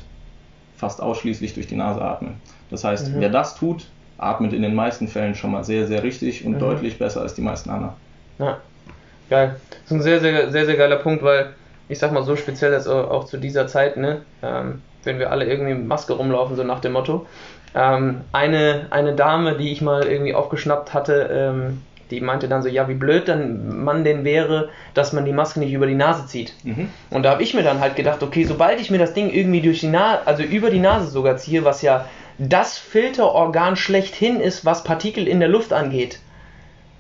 fast 0.77 1.01
ausschließlich 1.01 1.53
durch 1.53 1.67
die 1.67 1.75
Nase 1.75 2.01
atmen. 2.01 2.35
Das 2.69 2.83
heißt, 2.83 3.09
mhm. 3.09 3.19
wer 3.19 3.29
das 3.29 3.55
tut, 3.55 3.85
atmet 4.17 4.53
in 4.53 4.61
den 4.61 4.75
meisten 4.75 5.07
Fällen 5.07 5.35
schon 5.35 5.51
mal 5.51 5.63
sehr, 5.63 5.87
sehr 5.87 6.03
richtig 6.03 6.45
und 6.45 6.53
mhm. 6.53 6.59
deutlich 6.59 6.97
besser 6.97 7.21
als 7.21 7.33
die 7.33 7.41
meisten 7.41 7.69
anderen. 7.69 7.93
Ja, 8.39 8.57
geil. 9.29 9.55
Das 9.69 9.79
ist 9.85 9.91
ein 9.91 10.01
sehr, 10.01 10.19
sehr, 10.19 10.51
sehr, 10.51 10.65
sehr 10.65 10.77
geiler 10.77 10.97
Punkt, 10.97 11.23
weil 11.23 11.53
ich 11.91 11.99
sag 11.99 12.13
mal 12.13 12.23
so 12.23 12.35
speziell 12.35 12.71
jetzt 12.71 12.87
auch 12.87 13.25
zu 13.25 13.37
dieser 13.37 13.67
Zeit, 13.67 13.97
ne, 13.97 14.21
ähm, 14.41 14.81
wenn 15.03 15.19
wir 15.19 15.29
alle 15.29 15.45
irgendwie 15.45 15.73
mit 15.73 15.87
Maske 15.87 16.13
rumlaufen, 16.13 16.55
so 16.55 16.63
nach 16.63 16.79
dem 16.79 16.93
Motto. 16.93 17.25
Ähm, 17.75 18.21
eine, 18.31 18.87
eine 18.91 19.13
Dame, 19.13 19.57
die 19.57 19.71
ich 19.71 19.81
mal 19.81 20.05
irgendwie 20.05 20.33
aufgeschnappt 20.33 20.93
hatte, 20.93 21.29
ähm, 21.31 21.81
die 22.09 22.21
meinte 22.21 22.47
dann 22.47 22.61
so, 22.61 22.69
ja, 22.69 22.87
wie 22.87 22.93
blöd 22.93 23.27
dann 23.27 23.83
man 23.83 24.03
denn 24.03 24.23
wäre, 24.23 24.69
dass 24.93 25.13
man 25.13 25.25
die 25.25 25.33
Maske 25.33 25.59
nicht 25.59 25.73
über 25.73 25.87
die 25.87 25.95
Nase 25.95 26.27
zieht. 26.27 26.53
Mhm. 26.63 26.89
Und 27.09 27.23
da 27.23 27.31
habe 27.31 27.43
ich 27.43 27.53
mir 27.53 27.63
dann 27.63 27.79
halt 27.79 27.95
gedacht, 27.95 28.23
okay, 28.23 28.43
sobald 28.43 28.79
ich 28.79 28.89
mir 28.89 28.97
das 28.97 29.13
Ding 29.13 29.29
irgendwie 29.29 29.61
durch 29.61 29.81
die 29.81 29.87
Nase, 29.87 30.25
also 30.25 30.43
über 30.43 30.69
die 30.69 30.79
Nase 30.79 31.07
sogar 31.07 31.37
ziehe, 31.37 31.65
was 31.65 31.81
ja 31.81 32.05
das 32.37 32.77
Filterorgan 32.77 33.75
schlechthin 33.75 34.39
ist, 34.39 34.65
was 34.65 34.83
Partikel 34.83 35.27
in 35.27 35.39
der 35.39 35.49
Luft 35.49 35.73
angeht, 35.73 36.19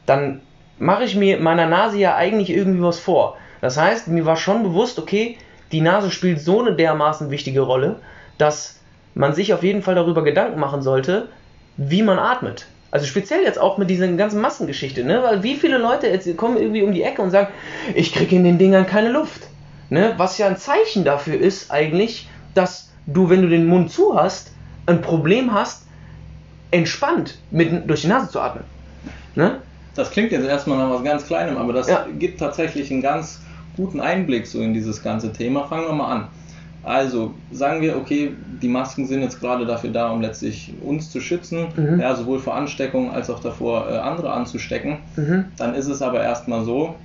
dann 0.05 0.41
mache 0.79 1.03
ich 1.03 1.15
mir 1.15 1.39
meiner 1.39 1.67
Nase 1.67 1.97
ja 1.97 2.15
eigentlich 2.15 2.49
irgendwie 2.49 2.83
was 2.83 2.99
vor. 2.99 3.37
Das 3.61 3.77
heißt, 3.77 4.07
mir 4.07 4.25
war 4.25 4.35
schon 4.35 4.63
bewusst, 4.63 4.99
okay, 4.99 5.37
die 5.71 5.81
Nase 5.81 6.11
spielt 6.11 6.41
so 6.41 6.61
eine 6.61 6.75
dermaßen 6.75 7.29
wichtige 7.29 7.61
Rolle, 7.61 7.97
dass 8.37 8.79
man 9.13 9.33
sich 9.33 9.53
auf 9.53 9.63
jeden 9.63 9.83
Fall 9.83 9.95
darüber 9.95 10.23
Gedanken 10.23 10.59
machen 10.59 10.81
sollte, 10.81 11.29
wie 11.77 12.01
man 12.01 12.19
atmet. 12.19 12.65
Also 12.91 13.05
speziell 13.05 13.43
jetzt 13.43 13.59
auch 13.59 13.77
mit 13.77 13.89
dieser 13.89 14.07
ganzen 14.09 14.41
Massengeschichte, 14.41 15.05
ne? 15.05 15.23
Weil 15.23 15.43
wie 15.43 15.55
viele 15.55 15.77
Leute 15.77 16.07
jetzt 16.07 16.35
kommen 16.35 16.57
irgendwie 16.57 16.81
um 16.81 16.91
die 16.91 17.03
Ecke 17.03 17.21
und 17.21 17.31
sagen, 17.31 17.47
ich 17.95 18.11
kriege 18.13 18.35
in 18.35 18.43
den 18.43 18.57
Dingern 18.57 18.85
keine 18.85 19.09
Luft. 19.09 19.43
Ne? 19.89 20.13
Was 20.17 20.37
ja 20.37 20.47
ein 20.47 20.57
Zeichen 20.57 21.03
dafür 21.03 21.39
ist 21.39 21.71
eigentlich, 21.71 22.27
dass 22.53 22.91
du, 23.07 23.29
wenn 23.29 23.41
du 23.41 23.49
den 23.49 23.65
Mund 23.65 23.91
zu 23.91 24.15
hast, 24.15 24.51
ein 24.85 25.01
Problem 25.01 25.53
hast, 25.53 25.85
entspannt 26.71 27.37
mit, 27.49 27.89
durch 27.89 28.01
die 28.01 28.07
Nase 28.07 28.29
zu 28.29 28.39
atmen. 28.39 28.63
Ne? 29.35 29.59
Das 29.95 30.11
klingt 30.11 30.31
jetzt 30.31 30.45
erstmal 30.45 30.77
nach 30.77 30.89
was 30.89 31.03
ganz 31.03 31.25
Kleinem, 31.25 31.57
aber 31.57 31.73
das 31.73 31.87
ja. 31.87 32.05
gibt 32.17 32.39
tatsächlich 32.39 32.91
einen 32.91 33.01
ganz 33.01 33.41
guten 33.75 33.99
Einblick 33.99 34.47
so 34.47 34.61
in 34.61 34.73
dieses 34.73 35.01
ganze 35.03 35.31
Thema. 35.31 35.67
Fangen 35.67 35.85
wir 35.85 35.93
mal 35.93 36.11
an. 36.11 36.27
Also 36.83 37.33
sagen 37.51 37.81
wir, 37.81 37.95
okay, 37.95 38.31
die 38.61 38.67
Masken 38.67 39.05
sind 39.05 39.21
jetzt 39.21 39.39
gerade 39.39 39.65
dafür 39.65 39.91
da, 39.91 40.09
um 40.09 40.21
letztlich 40.21 40.73
uns 40.83 41.11
zu 41.11 41.21
schützen, 41.21 41.67
mhm. 41.75 41.99
ja, 41.99 42.15
sowohl 42.15 42.39
vor 42.39 42.55
Ansteckung 42.55 43.11
als 43.11 43.29
auch 43.29 43.39
davor, 43.39 43.87
äh, 43.89 43.97
andere 43.97 44.31
anzustecken. 44.31 44.97
Mhm. 45.15 45.45
Dann 45.57 45.75
ist 45.75 45.87
es 45.87 46.01
aber 46.01 46.23
erstmal 46.23 46.65
so, 46.65 46.95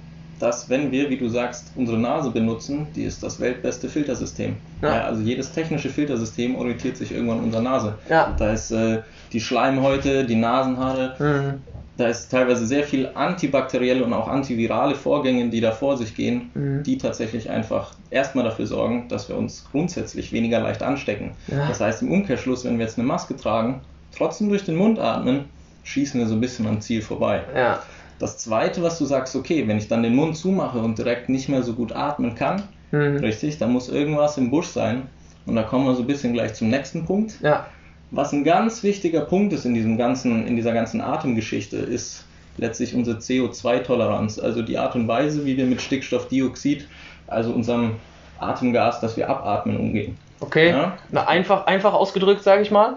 dass 0.41 0.71
wenn 0.71 0.93
wir, 0.93 1.11
wie 1.11 1.17
du 1.17 1.29
sagst, 1.29 1.73
unsere 1.77 1.99
Nase 1.99 2.31
benutzen, 2.31 2.87
die 2.95 3.05
ist 3.05 3.23
das 3.23 3.39
weltbeste 3.41 3.89
Filtersystem. 3.89 4.57
Ja. 4.81 4.97
Ja, 4.97 5.05
also 5.05 5.23
jedes 5.23 5.53
technische 5.53 5.91
Filtersystem 5.91 6.57
orientiert 6.57 6.97
sich 6.97 7.13
irgendwann 7.13 7.39
an 7.39 7.45
unserer 7.45 7.63
Nase. 7.63 7.95
Ja. 8.09 8.35
Da 8.39 8.53
ist 8.53 8.71
äh, 8.71 9.01
die 9.33 9.41
Schleimhäute, 9.41 10.25
die 10.25 10.37
Nasenhaare, 10.37 11.17
mhm 11.19 11.75
da 11.96 12.08
ist 12.08 12.28
teilweise 12.28 12.67
sehr 12.67 12.84
viel 12.84 13.08
antibakterielle 13.15 14.05
und 14.05 14.12
auch 14.12 14.29
antivirale 14.29 14.94
Vorgänge, 14.94 15.48
die 15.48 15.60
da 15.60 15.72
vor 15.72 15.96
sich 15.96 16.15
gehen, 16.15 16.50
mhm. 16.55 16.82
die 16.82 16.98
tatsächlich 16.98 17.48
einfach 17.48 17.94
erstmal 18.10 18.44
dafür 18.44 18.67
sorgen, 18.67 19.08
dass 19.08 19.29
wir 19.29 19.36
uns 19.36 19.67
grundsätzlich 19.70 20.32
weniger 20.32 20.60
leicht 20.60 20.82
anstecken. 20.82 21.32
Ja. 21.48 21.69
Das 21.69 21.81
heißt 21.81 22.03
im 22.03 22.12
Umkehrschluss, 22.12 22.65
wenn 22.65 22.79
wir 22.79 22.84
jetzt 22.84 22.98
eine 22.98 23.06
Maske 23.06 23.36
tragen, 23.36 23.81
trotzdem 24.15 24.50
durch 24.50 24.65
den 24.65 24.76
Mund 24.76 24.98
atmen, 24.98 25.46
schießen 25.84 26.20
wir 26.20 26.26
so 26.26 26.34
ein 26.34 26.41
bisschen 26.41 26.67
am 26.67 26.81
Ziel 26.81 27.00
vorbei. 27.00 27.43
Ja. 27.55 27.82
Das 28.19 28.38
zweite, 28.38 28.82
was 28.82 28.98
du 28.98 29.05
sagst, 29.05 29.36
okay, 29.36 29.67
wenn 29.69 29.79
ich 29.79 29.88
dann 29.88 30.03
den 30.03 30.15
Mund 30.15 30.36
zumache 30.36 30.79
und 30.79 30.98
direkt 30.98 31.29
nicht 31.29 31.48
mehr 31.48 31.62
so 31.62 31.74
gut 31.74 31.93
atmen 31.93 32.34
kann, 32.34 32.62
mhm. 32.91 33.19
richtig, 33.19 33.58
dann 33.58 33.72
muss 33.72 33.88
irgendwas 33.88 34.36
im 34.36 34.50
Busch 34.50 34.69
sein. 34.69 35.03
Und 35.46 35.55
da 35.55 35.62
kommen 35.62 35.86
wir 35.86 35.94
so 35.94 36.03
ein 36.03 36.06
bisschen 36.06 36.32
gleich 36.32 36.55
zum 36.55 36.69
nächsten 36.69 37.06
Punkt. 37.06 37.41
Ja. 37.41 37.67
Was 38.10 38.32
ein 38.32 38.44
ganz 38.44 38.82
wichtiger 38.82 39.22
Punkt 39.22 39.53
ist 39.53 39.65
in, 39.65 39.75
diesem 39.75 39.98
ganzen, 39.98 40.46
in 40.46 40.56
dieser 40.56 40.72
ganzen 40.72 41.01
Atemgeschichte, 41.01 41.77
ist 41.77 42.25
letztlich 42.56 42.94
unsere 42.94 43.19
CO2-Toleranz, 43.19 44.39
also 44.39 44.63
die 44.63 44.79
Art 44.79 44.94
und 44.94 45.08
Weise, 45.08 45.44
wie 45.44 45.56
wir 45.56 45.67
mit 45.67 45.81
Stickstoffdioxid, 45.81 46.86
also 47.27 47.53
unserem 47.53 47.96
Atemgas, 48.39 49.01
das 49.01 49.17
wir 49.17 49.29
abatmen, 49.29 49.77
umgehen. 49.77 50.17
Okay, 50.41 50.70
ja? 50.70 50.96
Na, 51.10 51.27
einfach, 51.27 51.67
einfach 51.67 51.94
ausgedrückt, 51.94 52.43
sage 52.43 52.63
ich 52.63 52.70
mal, 52.70 52.96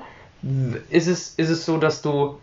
ist 0.89 1.07
es, 1.07 1.33
ist 1.35 1.49
es 1.49 1.65
so, 1.65 1.77
dass 1.77 2.01
du 2.01 2.37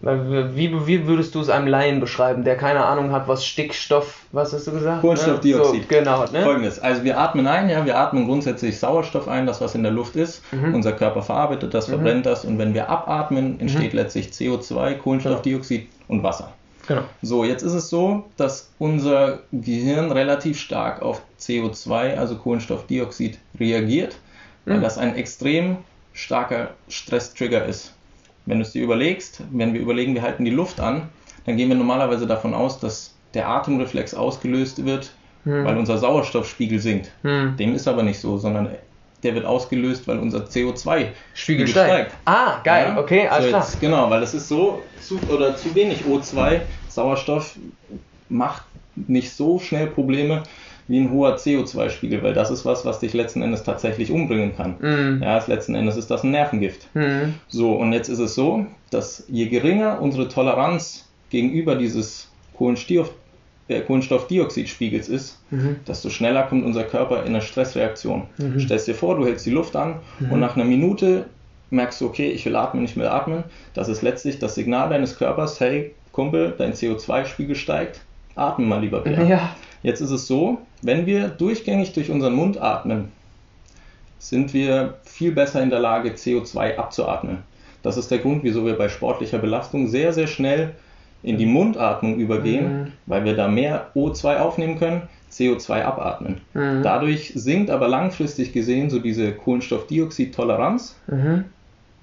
wie, 0.00 0.86
wie 0.86 1.06
würdest 1.06 1.34
du 1.34 1.40
es 1.40 1.48
einem 1.48 1.66
Laien 1.66 1.98
beschreiben, 1.98 2.44
der 2.44 2.56
keine 2.56 2.84
Ahnung 2.84 3.10
hat, 3.10 3.26
was 3.26 3.44
Stickstoff, 3.44 4.20
was 4.30 4.52
hast 4.52 4.68
du 4.68 4.72
gesagt? 4.72 5.00
Kohlenstoffdioxid. 5.00 5.82
So, 5.82 5.88
genau. 5.88 6.24
Ne? 6.32 6.42
Folgendes, 6.42 6.78
also 6.78 7.02
wir 7.02 7.18
atmen 7.18 7.48
ein, 7.48 7.68
ja, 7.68 7.84
wir 7.84 7.98
atmen 7.98 8.26
grundsätzlich 8.26 8.78
Sauerstoff 8.78 9.26
ein, 9.26 9.46
das 9.46 9.60
was 9.60 9.74
in 9.74 9.82
der 9.82 9.90
Luft 9.90 10.14
ist. 10.14 10.42
Mhm. 10.52 10.74
Unser 10.74 10.92
Körper 10.92 11.22
verarbeitet 11.22 11.74
das, 11.74 11.88
mhm. 11.88 11.94
verbrennt 11.94 12.26
das 12.26 12.44
und 12.44 12.58
wenn 12.58 12.74
wir 12.74 12.88
abatmen, 12.88 13.58
entsteht 13.58 13.92
mhm. 13.92 13.98
letztlich 13.98 14.28
CO2, 14.28 14.94
Kohlenstoffdioxid 14.98 15.80
genau. 15.80 16.04
und 16.08 16.22
Wasser. 16.22 16.52
Genau. 16.86 17.02
So, 17.20 17.44
jetzt 17.44 17.62
ist 17.62 17.74
es 17.74 17.90
so, 17.90 18.24
dass 18.36 18.70
unser 18.78 19.40
Gehirn 19.52 20.12
relativ 20.12 20.60
stark 20.60 21.02
auf 21.02 21.22
CO2, 21.40 22.16
also 22.16 22.36
Kohlenstoffdioxid, 22.36 23.38
reagiert, 23.58 24.16
weil 24.64 24.78
mhm. 24.78 24.82
das 24.82 24.96
ein 24.96 25.16
extrem 25.16 25.78
starker 26.12 26.70
Stresstrigger 26.88 27.66
ist. 27.66 27.94
Wenn 28.48 28.58
du 28.58 28.62
es 28.62 28.72
dir 28.72 28.82
überlegst, 28.82 29.42
wenn 29.52 29.74
wir 29.74 29.80
überlegen, 29.80 30.14
wir 30.14 30.22
halten 30.22 30.44
die 30.44 30.50
Luft 30.50 30.80
an, 30.80 31.10
dann 31.44 31.56
gehen 31.58 31.68
wir 31.68 31.76
normalerweise 31.76 32.26
davon 32.26 32.54
aus, 32.54 32.80
dass 32.80 33.14
der 33.34 33.46
Atemreflex 33.46 34.14
ausgelöst 34.14 34.84
wird, 34.86 35.12
hm. 35.44 35.66
weil 35.66 35.76
unser 35.76 35.98
Sauerstoffspiegel 35.98 36.78
sinkt. 36.78 37.12
Hm. 37.22 37.56
Dem 37.58 37.74
ist 37.74 37.86
aber 37.86 38.02
nicht 38.02 38.18
so, 38.18 38.38
sondern 38.38 38.70
der 39.22 39.34
wird 39.34 39.44
ausgelöst, 39.44 40.08
weil 40.08 40.18
unser 40.18 40.44
CO2-Spiegel 40.46 41.12
Spiegel 41.34 41.66
steigt. 41.66 42.14
Ah, 42.24 42.60
geil, 42.64 42.94
Ja? 42.94 42.98
okay, 42.98 43.28
alles 43.28 43.44
so 43.44 43.48
klar. 43.50 43.62
Jetzt, 43.62 43.80
genau, 43.80 44.10
weil 44.10 44.20
das 44.20 44.32
ist 44.32 44.48
so, 44.48 44.82
zu, 44.98 45.20
oder 45.28 45.54
zu 45.54 45.74
wenig 45.74 46.04
O2, 46.04 46.62
Sauerstoff 46.88 47.58
macht 48.28 48.62
nicht 48.94 49.30
so 49.32 49.58
schnell 49.58 49.88
Probleme 49.88 50.42
wie 50.88 50.98
ein 51.00 51.10
hoher 51.12 51.36
CO2-Spiegel, 51.36 52.22
weil 52.22 52.32
das 52.32 52.50
ist 52.50 52.64
was, 52.64 52.84
was 52.84 52.98
dich 53.00 53.12
letzten 53.12 53.42
Endes 53.42 53.62
tatsächlich 53.62 54.10
umbringen 54.10 54.56
kann. 54.56 54.76
Mhm. 54.80 55.22
Ja, 55.22 55.42
letzten 55.46 55.74
Endes 55.74 55.96
ist 55.96 56.10
das 56.10 56.24
ein 56.24 56.30
Nervengift. 56.30 56.88
Mhm. 56.94 57.34
So, 57.48 57.74
und 57.74 57.92
jetzt 57.92 58.08
ist 58.08 58.18
es 58.18 58.34
so, 58.34 58.64
dass 58.90 59.24
je 59.28 59.46
geringer 59.46 60.00
unsere 60.00 60.28
Toleranz 60.28 61.06
gegenüber 61.30 61.74
dieses 61.76 62.28
Kohlenstoff, 62.56 63.10
äh, 63.68 63.80
Kohlenstoffdioxidspiegels 63.82 65.08
ist, 65.08 65.38
Mhm. 65.50 65.76
desto 65.86 66.08
schneller 66.10 66.44
kommt 66.44 66.64
unser 66.64 66.84
Körper 66.84 67.20
in 67.22 67.28
eine 67.28 67.42
Stressreaktion. 67.42 68.22
Stellst 68.58 68.88
dir 68.88 68.94
vor, 68.94 69.16
du 69.16 69.26
hältst 69.26 69.46
die 69.46 69.50
Luft 69.50 69.76
an 69.76 69.96
und 70.30 70.40
nach 70.40 70.56
einer 70.56 70.64
Minute 70.64 71.26
merkst 71.70 72.00
du, 72.00 72.06
okay, 72.06 72.30
ich 72.30 72.46
will 72.46 72.56
atmen, 72.56 72.82
nicht 72.82 72.96
mehr 72.96 73.12
atmen. 73.12 73.44
Das 73.74 73.88
ist 73.88 74.00
letztlich 74.02 74.38
das 74.38 74.54
Signal 74.54 74.88
deines 74.88 75.18
Körpers, 75.18 75.60
hey 75.60 75.94
Kumpel, 76.12 76.54
dein 76.56 76.72
CO2-Spiegel 76.72 77.54
steigt, 77.56 78.00
atme 78.34 78.64
mal 78.66 78.80
lieber 78.80 79.04
wieder. 79.04 79.22
Ja. 79.24 79.54
Jetzt 79.82 80.00
ist 80.00 80.10
es 80.10 80.26
so, 80.26 80.58
wenn 80.82 81.06
wir 81.06 81.28
durchgängig 81.28 81.92
durch 81.92 82.10
unseren 82.10 82.34
Mund 82.34 82.60
atmen, 82.60 83.10
sind 84.18 84.52
wir 84.52 84.94
viel 85.04 85.32
besser 85.32 85.62
in 85.62 85.70
der 85.70 85.78
Lage, 85.80 86.10
CO2 86.10 86.76
abzuatmen. 86.76 87.38
Das 87.82 87.96
ist 87.96 88.10
der 88.10 88.18
Grund, 88.18 88.42
wieso 88.42 88.66
wir 88.66 88.76
bei 88.76 88.88
sportlicher 88.88 89.38
Belastung 89.38 89.86
sehr, 89.88 90.12
sehr 90.12 90.26
schnell 90.26 90.74
in 91.22 91.38
die 91.38 91.46
Mundatmung 91.46 92.16
übergehen, 92.18 92.82
Mhm. 92.82 92.92
weil 93.06 93.24
wir 93.24 93.34
da 93.36 93.48
mehr 93.48 93.90
O2 93.94 94.38
aufnehmen 94.38 94.78
können, 94.78 95.02
CO2 95.30 95.82
abatmen. 95.82 96.40
Mhm. 96.54 96.82
Dadurch 96.82 97.32
sinkt 97.34 97.70
aber 97.70 97.86
langfristig 97.88 98.52
gesehen 98.52 98.88
so 98.90 98.98
diese 98.98 99.32
Kohlenstoffdioxid-Toleranz 99.32 100.96
Mhm. 101.06 101.44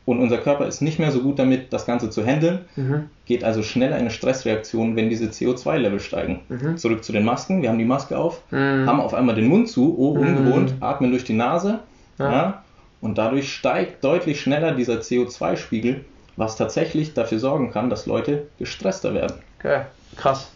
Und 0.05 0.19
unser 0.19 0.37
Körper 0.37 0.67
ist 0.67 0.81
nicht 0.81 0.99
mehr 0.99 1.11
so 1.11 1.21
gut 1.21 1.39
damit, 1.39 1.73
das 1.73 1.85
Ganze 1.85 2.09
zu 2.09 2.23
handeln, 2.25 2.65
Mhm. 2.75 3.09
geht 3.25 3.43
also 3.43 3.63
schneller 3.63 3.95
in 3.95 4.01
eine 4.01 4.11
Stressreaktion, 4.11 4.95
wenn 4.95 5.09
diese 5.09 5.25
CO2-Level 5.25 5.99
steigen. 5.99 6.41
Mhm. 6.49 6.77
Zurück 6.77 7.03
zu 7.03 7.11
den 7.11 7.25
Masken, 7.25 7.61
wir 7.61 7.69
haben 7.69 7.79
die 7.79 7.85
Maske 7.85 8.17
auf, 8.17 8.41
Mhm. 8.51 8.85
haben 8.87 8.99
auf 8.99 9.13
einmal 9.13 9.35
den 9.35 9.47
Mund 9.47 9.67
zu, 9.69 9.95
oh, 9.97 10.11
ungewohnt, 10.19 10.75
Mhm. 10.75 10.83
atmen 10.83 11.11
durch 11.11 11.23
die 11.23 11.33
Nase, 11.33 11.79
Ja. 12.19 12.31
ja. 12.31 12.63
und 13.01 13.17
dadurch 13.17 13.51
steigt 13.53 14.03
deutlich 14.03 14.39
schneller 14.41 14.71
dieser 14.73 14.99
CO2-Spiegel, 15.01 16.05
was 16.37 16.55
tatsächlich 16.55 17.13
dafür 17.13 17.39
sorgen 17.39 17.71
kann, 17.71 17.89
dass 17.89 18.05
Leute 18.07 18.47
gestresster 18.59 19.13
werden. 19.13 19.35
Okay, 19.59 19.81
krass. 20.17 20.51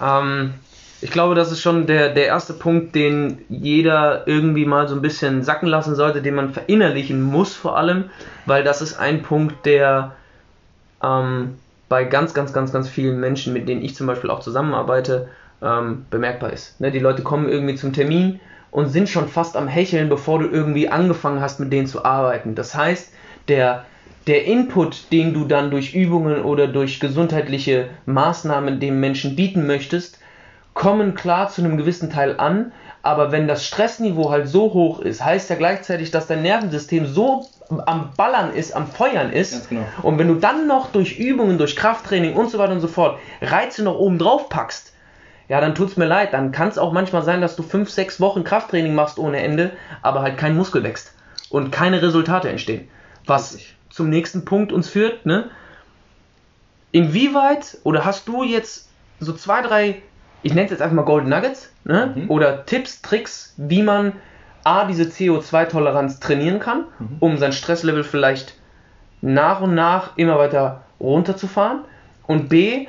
Ähm, 0.00 0.54
ich 1.02 1.10
glaube, 1.10 1.34
das 1.34 1.50
ist 1.50 1.60
schon 1.60 1.86
der, 1.86 2.10
der 2.10 2.26
erste 2.26 2.52
Punkt, 2.52 2.94
den 2.94 3.38
jeder 3.48 4.26
irgendwie 4.28 4.64
mal 4.64 4.86
so 4.86 4.94
ein 4.94 5.02
bisschen 5.02 5.42
sacken 5.42 5.66
lassen 5.68 5.96
sollte, 5.96 6.22
den 6.22 6.36
man 6.36 6.52
verinnerlichen 6.52 7.20
muss 7.20 7.54
vor 7.54 7.76
allem, 7.76 8.04
weil 8.46 8.62
das 8.62 8.80
ist 8.82 8.98
ein 8.98 9.22
Punkt, 9.22 9.66
der 9.66 10.12
ähm, 11.02 11.58
bei 11.88 12.04
ganz, 12.04 12.34
ganz, 12.34 12.52
ganz, 12.52 12.72
ganz 12.72 12.88
vielen 12.88 13.18
Menschen, 13.18 13.52
mit 13.52 13.68
denen 13.68 13.82
ich 13.82 13.96
zum 13.96 14.06
Beispiel 14.06 14.30
auch 14.30 14.40
zusammenarbeite, 14.40 15.28
ähm, 15.60 16.06
bemerkbar 16.08 16.52
ist. 16.52 16.80
Ne, 16.80 16.92
die 16.92 17.00
Leute 17.00 17.22
kommen 17.22 17.48
irgendwie 17.48 17.74
zum 17.74 17.92
Termin 17.92 18.38
und 18.70 18.88
sind 18.88 19.08
schon 19.08 19.28
fast 19.28 19.56
am 19.56 19.66
Hecheln, 19.66 20.08
bevor 20.08 20.38
du 20.38 20.48
irgendwie 20.48 20.88
angefangen 20.88 21.40
hast, 21.40 21.58
mit 21.58 21.72
denen 21.72 21.88
zu 21.88 22.04
arbeiten. 22.04 22.54
Das 22.54 22.76
heißt, 22.76 23.12
der, 23.48 23.84
der 24.28 24.44
Input, 24.44 25.10
den 25.10 25.34
du 25.34 25.46
dann 25.46 25.72
durch 25.72 25.94
Übungen 25.94 26.42
oder 26.42 26.68
durch 26.68 27.00
gesundheitliche 27.00 27.88
Maßnahmen 28.06 28.78
dem 28.78 29.00
Menschen 29.00 29.34
bieten 29.34 29.66
möchtest, 29.66 30.21
kommen 30.74 31.14
klar 31.14 31.48
zu 31.48 31.62
einem 31.62 31.76
gewissen 31.76 32.10
Teil 32.10 32.38
an, 32.38 32.72
aber 33.02 33.32
wenn 33.32 33.48
das 33.48 33.66
Stressniveau 33.66 34.30
halt 34.30 34.48
so 34.48 34.72
hoch 34.72 35.00
ist, 35.00 35.24
heißt 35.24 35.50
ja 35.50 35.56
gleichzeitig, 35.56 36.10
dass 36.10 36.26
dein 36.28 36.42
Nervensystem 36.42 37.06
so 37.06 37.46
am 37.86 38.10
Ballern 38.16 38.52
ist, 38.52 38.74
am 38.74 38.86
Feuern 38.86 39.32
ist. 39.32 39.68
Genau. 39.68 39.84
Und 40.02 40.18
wenn 40.18 40.28
du 40.28 40.34
dann 40.34 40.66
noch 40.66 40.92
durch 40.92 41.18
Übungen, 41.18 41.58
durch 41.58 41.74
Krafttraining 41.74 42.34
und 42.34 42.50
so 42.50 42.58
weiter 42.58 42.72
und 42.72 42.80
so 42.80 42.88
fort 42.88 43.18
Reize 43.40 43.82
noch 43.82 43.96
oben 43.96 44.18
drauf 44.18 44.48
packst, 44.48 44.92
ja, 45.48 45.60
dann 45.60 45.74
tut's 45.74 45.96
mir 45.96 46.06
leid. 46.06 46.32
Dann 46.32 46.52
kann 46.52 46.68
es 46.68 46.78
auch 46.78 46.92
manchmal 46.92 47.22
sein, 47.22 47.40
dass 47.40 47.56
du 47.56 47.62
fünf, 47.62 47.90
sechs 47.90 48.20
Wochen 48.20 48.44
Krafttraining 48.44 48.94
machst 48.94 49.18
ohne 49.18 49.42
Ende, 49.42 49.72
aber 50.00 50.22
halt 50.22 50.38
kein 50.38 50.56
Muskel 50.56 50.82
wächst 50.82 51.12
und 51.50 51.70
keine 51.70 52.00
Resultate 52.00 52.48
entstehen. 52.48 52.88
Was 53.26 53.58
zum 53.90 54.08
nächsten 54.08 54.44
Punkt 54.44 54.72
uns 54.72 54.88
führt, 54.88 55.26
ne? 55.26 55.50
Inwieweit 56.92 57.78
oder 57.84 58.04
hast 58.04 58.28
du 58.28 58.44
jetzt 58.44 58.88
so 59.18 59.32
zwei, 59.32 59.62
drei, 59.62 60.02
ich 60.42 60.54
nenne 60.54 60.64
es 60.66 60.70
jetzt 60.70 60.82
einfach 60.82 60.96
mal 60.96 61.02
Golden 61.04 61.28
Nuggets, 61.30 61.72
ne? 61.84 62.14
Mhm. 62.14 62.30
Oder 62.30 62.64
Tipps, 62.66 63.02
Tricks, 63.02 63.54
wie 63.56 63.82
man 63.82 64.12
A, 64.64 64.84
diese 64.86 65.04
CO2-Toleranz 65.04 66.20
trainieren 66.20 66.60
kann, 66.60 66.84
Mhm. 66.98 67.16
um 67.20 67.38
sein 67.38 67.52
Stresslevel 67.52 68.04
vielleicht 68.04 68.54
nach 69.20 69.60
und 69.60 69.74
nach 69.74 70.16
immer 70.16 70.38
weiter 70.38 70.82
runterzufahren 71.00 71.80
und 72.26 72.48
B, 72.48 72.86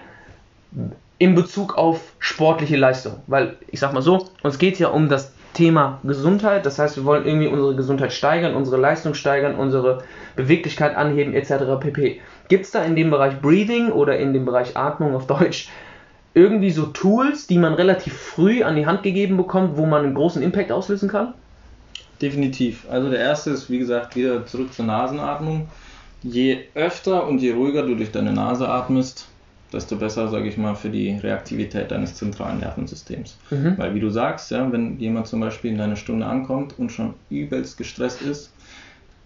in 1.20 1.36
Bezug 1.36 1.78
auf 1.78 2.02
sportliche 2.20 2.76
Leistung. 2.76 3.18
Weil 3.28 3.56
ich 3.68 3.80
sag 3.80 3.94
mal 3.94 4.02
so, 4.02 4.30
uns 4.42 4.58
geht 4.58 4.80
ja 4.80 4.90
um 4.90 5.10
das 5.10 5.34
Thema 5.54 6.00
Gesundheit, 6.04 6.66
das 6.66 6.80
heißt, 6.80 6.98
wir 6.98 7.06
wollen 7.06 7.26
irgendwie 7.28 7.48
unsere 7.48 7.76
Gesundheit 7.76 8.12
steigern, 8.12 8.56
unsere 8.56 8.78
Leistung 8.78 9.14
steigern, 9.14 9.54
unsere 9.56 10.04
Beweglichkeit 10.36 10.96
anheben, 10.96 11.34
etc. 11.36 11.80
pp. 11.80 12.20
Gibt 12.50 12.66
es 12.66 12.72
da 12.72 12.84
in 12.84 12.96
dem 12.96 13.12
Bereich 13.12 13.40
Breathing 13.40 13.92
oder 13.92 14.18
in 14.18 14.34
dem 14.34 14.46
Bereich 14.46 14.76
Atmung 14.76 15.16
auf 15.16 15.28
Deutsch 15.28 15.70
irgendwie 16.34 16.72
so 16.72 16.88
Tools, 16.88 17.48
die 17.48 17.58
man 17.58 17.74
relativ 17.74 18.14
früh 18.14 18.64
an 18.64 18.76
die 18.76 18.86
Hand 18.86 19.04
gegeben 19.04 19.38
bekommt, 19.38 19.78
wo 19.78 19.86
man 19.86 20.04
einen 20.04 20.16
großen 20.16 20.42
Impact 20.42 20.72
auslösen 20.72 21.10
kann? 21.10 21.34
Definitiv. 22.22 22.86
Also 22.90 23.10
der 23.10 23.20
erste 23.20 23.52
ist, 23.52 23.70
wie 23.70 23.80
gesagt, 23.80 24.16
wieder 24.16 24.46
zurück 24.46 24.74
zur 24.74 24.86
Nasenatmung. 24.86 25.68
Je 26.24 26.60
öfter 26.74 27.28
und 27.28 27.40
je 27.40 27.52
ruhiger 27.52 27.86
du 27.86 27.96
durch 27.96 28.12
deine 28.12 28.32
Nase 28.32 28.68
atmest, 28.68 29.28
desto 29.74 29.98
besser, 29.98 30.30
sage 30.30 30.48
ich 30.48 30.58
mal, 30.58 30.76
für 30.76 30.90
die 30.90 31.12
Reaktivität 31.12 31.92
deines 31.92 32.16
zentralen 32.16 32.60
Nervensystems. 32.60 33.38
Mhm. 33.50 33.74
Weil 33.78 33.94
wie 33.94 34.00
du 34.00 34.10
sagst, 34.10 34.52
ja, 34.52 34.72
wenn 34.72 35.00
jemand 35.00 35.28
zum 35.28 35.42
Beispiel 35.42 35.72
in 35.72 35.78
deiner 35.78 35.96
Stunde 35.96 36.26
ankommt 36.26 36.76
und 36.78 36.92
schon 36.92 37.16
übelst 37.30 37.78
gestresst 37.78 38.22
ist, 38.22 38.54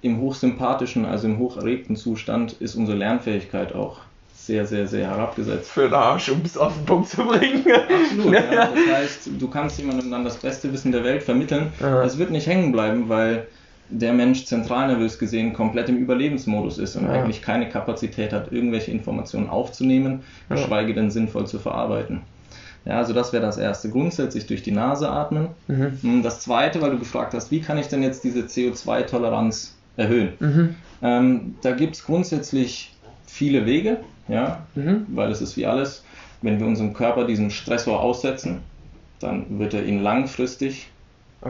im 0.02 0.20
hochsympathischen, 0.20 1.06
also 1.06 1.28
im 1.28 1.38
hocherregten 1.38 1.96
Zustand, 1.96 2.54
ist 2.54 2.76
unsere 2.76 2.98
Lernfähigkeit 2.98 3.74
auch 3.76 4.02
sehr, 4.38 4.66
sehr, 4.66 4.88
sehr 4.88 5.08
herabgesetzt. 5.08 5.70
Für 5.72 5.84
den 5.84 5.94
Arsch, 5.94 6.30
um 6.30 6.42
es 6.46 6.58
auf 6.58 6.74
den 6.74 6.86
Punkt 6.86 7.10
zu 7.10 7.26
bringen. 7.26 7.64
Absolut, 7.70 8.34
ja. 8.34 8.42
Das 8.88 8.96
heißt, 8.96 9.30
du 9.38 9.48
kannst 9.50 9.78
jemandem 9.80 10.10
dann 10.12 10.24
das 10.24 10.38
beste 10.38 10.72
Wissen 10.72 10.92
der 10.92 11.04
Welt 11.04 11.24
vermitteln. 11.24 11.74
Aha. 11.82 12.04
Es 12.04 12.18
wird 12.18 12.32
nicht 12.32 12.48
hängen 12.48 12.72
bleiben, 12.72 13.10
weil 13.10 13.48
der 13.90 14.14
Mensch 14.14 14.46
zentralnervös 14.46 15.18
gesehen 15.20 15.54
komplett 15.54 15.90
im 15.90 15.98
Überlebensmodus 15.98 16.78
ist 16.78 16.96
und 16.96 17.06
Ja. 17.06 17.12
eigentlich 17.14 17.42
keine 17.42 17.68
Kapazität 17.70 18.32
hat, 18.34 18.52
irgendwelche 18.52 18.92
Informationen 18.92 19.50
aufzunehmen, 19.50 20.24
Ja. 20.50 20.56
geschweige 20.56 20.94
denn 20.94 21.10
sinnvoll 21.12 21.48
zu 21.48 21.58
verarbeiten. 21.60 22.22
Ja, 22.86 22.98
also 23.00 23.14
das 23.14 23.34
wäre 23.34 23.44
das 23.44 23.58
Erste. 23.58 23.90
Grundsätzlich 23.90 24.46
durch 24.46 24.62
die 24.64 24.72
Nase 24.72 25.10
atmen. 25.10 25.50
Mhm. 25.68 25.98
Hm, 26.02 26.24
Das 26.24 26.40
Zweite, 26.42 26.82
weil 26.82 26.92
du 26.92 27.00
gefragt 27.00 27.34
hast, 27.34 27.52
wie 27.52 27.60
kann 27.60 27.78
ich 27.78 27.88
denn 27.88 28.02
jetzt 28.04 28.24
diese 28.24 28.42
CO2-Toleranz 28.48 29.74
erhöhen? 29.98 30.30
Mhm. 30.40 30.76
Ähm, 31.02 31.56
da 31.62 31.72
gibt 31.72 31.96
es 31.96 32.06
grundsätzlich 32.06 32.94
viele 33.26 33.66
Wege, 33.66 33.98
ja, 34.28 34.66
Mhm. 34.76 35.06
weil 35.10 35.32
es 35.32 35.42
ist 35.42 35.56
wie 35.58 35.66
alles, 35.66 36.04
wenn 36.42 36.60
wir 36.60 36.68
unserem 36.68 36.94
Körper 36.94 37.26
diesen 37.26 37.50
Stressor 37.50 38.00
aussetzen, 38.00 38.62
dann 39.20 39.60
wird 39.60 39.74
er 39.74 39.84
ihn 39.86 40.02
langfristig 40.04 40.88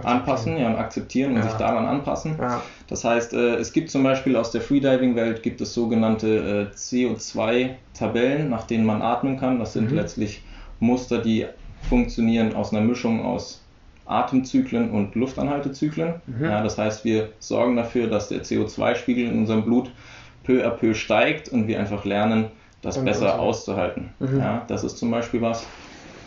anpassen 0.04 0.58
ja, 0.58 0.68
und 0.68 0.76
akzeptieren 0.76 1.32
und 1.32 1.38
Ja. 1.38 1.44
sich 1.44 1.54
daran 1.54 1.86
anpassen. 1.86 2.36
Ja. 2.40 2.62
Das 2.88 3.04
heißt, 3.04 3.34
äh, 3.34 3.56
es 3.56 3.72
gibt 3.74 3.90
zum 3.90 4.04
Beispiel 4.04 4.36
aus 4.36 4.52
der 4.52 4.62
Freediving-Welt 4.62 5.44
gibt 5.44 5.60
es 5.62 5.74
sogenannte 5.74 6.70
äh, 6.72 6.76
CO2-Tabellen, 6.76 8.50
nach 8.50 8.64
denen 8.66 8.86
man 8.86 9.02
atmen 9.02 9.38
kann. 9.40 9.60
Das 9.60 9.74
sind 9.74 9.92
Mhm. 9.92 9.98
letztlich 9.98 10.44
Muster, 10.80 11.20
die 11.20 11.46
funktionieren 11.90 12.54
aus 12.56 12.72
einer 12.74 12.82
Mischung 12.86 13.24
aus 13.24 13.64
Atemzyklen 14.06 14.92
und 14.92 15.16
Luftanhaltezyklen. 15.16 16.16
Mhm. 16.28 16.46
Ja, 16.46 16.64
das 16.64 16.78
heißt, 16.78 17.04
wir 17.04 17.30
sorgen 17.40 17.76
dafür, 17.76 18.08
dass 18.08 18.30
der 18.30 18.44
CO2-Spiegel 18.44 19.26
in 19.28 19.40
unserem 19.40 19.64
Blut 19.64 19.92
peu 20.44 20.66
à 20.66 20.70
peu 20.70 20.94
steigt 20.94 21.50
und 21.50 21.68
wir 21.68 21.80
einfach 21.80 22.06
lernen, 22.06 22.46
das 22.82 23.04
besser 23.04 23.40
auszuhalten. 23.40 24.16
Mhm. 24.20 24.38
Ja, 24.40 24.66
das 24.68 24.84
ist 24.84 24.98
zum 24.98 25.12
Beispiel 25.12 25.42
was. 25.42 25.76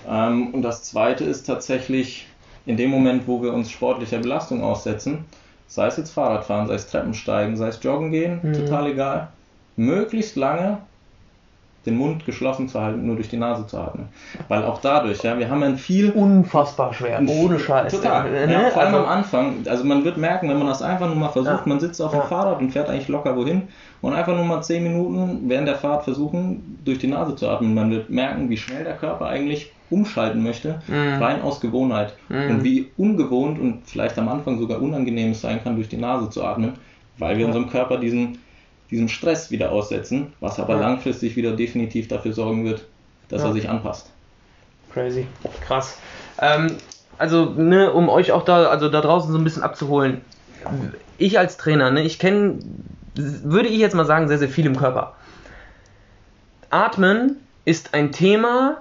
Ähm, 0.04 0.54
und 0.54 0.62
das 0.62 0.84
zweite 0.84 1.24
ist 1.24 1.44
tatsächlich, 1.44 2.28
in 2.64 2.76
dem 2.76 2.90
Moment, 2.90 3.26
wo 3.26 3.42
wir 3.42 3.52
uns 3.54 3.70
sportlicher 3.70 4.18
Belastung 4.20 4.62
aussetzen, 4.62 5.26
sei 5.66 5.86
es 5.86 5.96
jetzt 5.96 6.10
Fahrradfahren, 6.12 6.66
sei 6.68 6.74
es 6.74 6.88
Treppensteigen, 6.88 7.56
sei 7.56 7.68
es 7.68 7.82
Joggen 7.82 8.10
gehen, 8.12 8.42
Mhm. 8.42 8.52
total 8.52 8.88
egal, 8.88 9.38
möglichst 9.76 10.36
lange 10.36 10.89
den 11.86 11.96
Mund 11.96 12.26
geschlossen 12.26 12.68
zu 12.68 12.78
halten, 12.78 13.06
nur 13.06 13.16
durch 13.16 13.28
die 13.30 13.38
Nase 13.38 13.66
zu 13.66 13.78
atmen. 13.78 14.08
Weil 14.48 14.64
auch 14.64 14.80
dadurch, 14.82 15.22
ja, 15.22 15.38
wir 15.38 15.48
haben 15.48 15.62
ein 15.62 15.76
viel. 15.78 16.10
Unfassbar 16.10 16.92
schwer, 16.92 17.22
ohne 17.26 17.58
Scheiß. 17.58 17.92
Total. 17.92 18.30
Ja, 18.34 18.46
ne? 18.46 18.70
vor 18.70 18.82
allem 18.82 18.94
Also- 18.94 19.06
am 19.06 19.10
Anfang. 19.10 19.54
Also 19.66 19.84
man 19.84 20.04
wird 20.04 20.18
merken, 20.18 20.48
wenn 20.50 20.58
man 20.58 20.66
das 20.66 20.82
einfach 20.82 21.06
nur 21.06 21.16
mal 21.16 21.30
versucht, 21.30 21.60
Ja. 21.60 21.62
man 21.66 21.80
sitzt 21.80 22.02
auf 22.02 22.10
dem 22.10 22.20
Ja. 22.20 22.26
Fahrrad 22.26 22.60
und 22.60 22.70
fährt 22.70 22.90
eigentlich 22.90 23.08
locker 23.08 23.34
wohin 23.36 23.62
und 24.02 24.12
einfach 24.12 24.34
nur 24.34 24.44
mal 24.44 24.60
10 24.62 24.82
Minuten 24.82 25.48
während 25.48 25.68
der 25.68 25.76
Fahrt 25.76 26.04
versuchen, 26.04 26.78
durch 26.84 26.98
die 26.98 27.06
Nase 27.06 27.34
zu 27.36 27.48
atmen. 27.48 27.74
Man 27.74 27.90
wird 27.90 28.10
merken, 28.10 28.50
wie 28.50 28.56
schnell 28.58 28.84
der 28.84 28.96
Körper 28.96 29.26
eigentlich 29.26 29.72
umschalten 29.88 30.42
möchte, 30.42 30.80
Mhm. 30.86 31.22
rein 31.22 31.42
aus 31.42 31.60
Gewohnheit. 31.60 32.14
Mhm. 32.28 32.50
Und 32.50 32.64
wie 32.64 32.90
ungewohnt 32.98 33.58
und 33.58 33.82
vielleicht 33.86 34.18
am 34.18 34.28
Anfang 34.28 34.58
sogar 34.58 34.80
unangenehm 34.82 35.30
es 35.32 35.40
sein 35.40 35.62
kann, 35.64 35.76
durch 35.76 35.88
die 35.88 35.96
Nase 35.96 36.28
zu 36.30 36.44
atmen, 36.44 36.74
weil 37.18 37.38
wir 37.38 37.46
unserem 37.46 37.68
Körper 37.70 37.96
diesen, 37.96 38.38
diesem 38.90 39.08
Stress 39.08 39.50
wieder 39.50 39.72
aussetzen, 39.72 40.32
was 40.40 40.58
aber 40.58 40.74
Ja. 40.74 40.80
langfristig 40.80 41.36
wieder 41.36 41.52
definitiv 41.52 42.08
dafür 42.08 42.32
sorgen 42.32 42.64
wird, 42.64 42.82
dass 43.28 43.42
Ja. 43.42 43.48
er 43.48 43.54
sich 43.54 43.68
anpasst. 43.68 44.10
Crazy. 44.92 45.26
Krass. 45.66 45.98
Ähm, 46.40 46.76
also, 47.18 47.50
ne, 47.50 47.92
um 47.92 48.08
euch 48.08 48.32
auch 48.32 48.44
da, 48.44 48.64
also 48.66 48.88
da 48.88 49.00
draußen 49.00 49.30
so 49.30 49.38
ein 49.38 49.44
bisschen 49.44 49.62
abzuholen. 49.62 50.22
Ich 51.18 51.38
als 51.38 51.56
Trainer, 51.56 51.90
ne, 51.90 52.02
ich 52.02 52.18
kenne, 52.18 52.58
würde 53.14 53.68
ich 53.68 53.78
jetzt 53.78 53.94
mal 53.94 54.06
sagen, 54.06 54.26
sehr, 54.28 54.38
sehr 54.38 54.48
viel 54.48 54.66
im 54.66 54.76
Körper. 54.76 55.14
Atmen 56.70 57.36
ist 57.64 57.94
ein 57.94 58.12
Thema, 58.12 58.78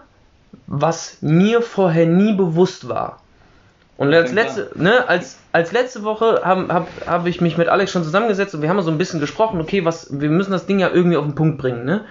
was 0.68 1.18
mir 1.22 1.62
vorher 1.62 2.06
nie 2.06 2.34
bewusst 2.34 2.88
war. 2.88 3.22
Und 4.00 4.14
als 4.14 4.32
letzte, 4.32 4.72
ne, 4.76 5.10
als, 5.10 5.38
als 5.52 5.74
letzte 5.74 6.04
Woche 6.04 6.40
habe 6.46 6.74
hab, 6.74 6.88
hab 7.06 7.28
ich 7.28 7.42
mich 7.42 7.58
mit 7.58 7.68
Alex 7.68 7.92
schon 7.92 8.06
zusammengesetzt 8.06 8.56
und 8.56 8.62
wir 8.62 8.70
haben 8.70 8.82
so 8.82 8.92
ein 8.92 8.98
bisschen 8.98 9.20
gesprochen, 9.20 9.60
okay, 9.60 9.84
was, 9.84 10.08
wir 10.22 10.30
müssen 10.30 10.54
das 10.54 10.66
Ding 10.66 10.80
ja 10.80 10.90
irgendwie 10.90 11.18
auf 11.18 11.26
den 11.26 11.36
Punkt 11.36 11.58
bringen, 11.58 11.84
ne? 11.84 12.06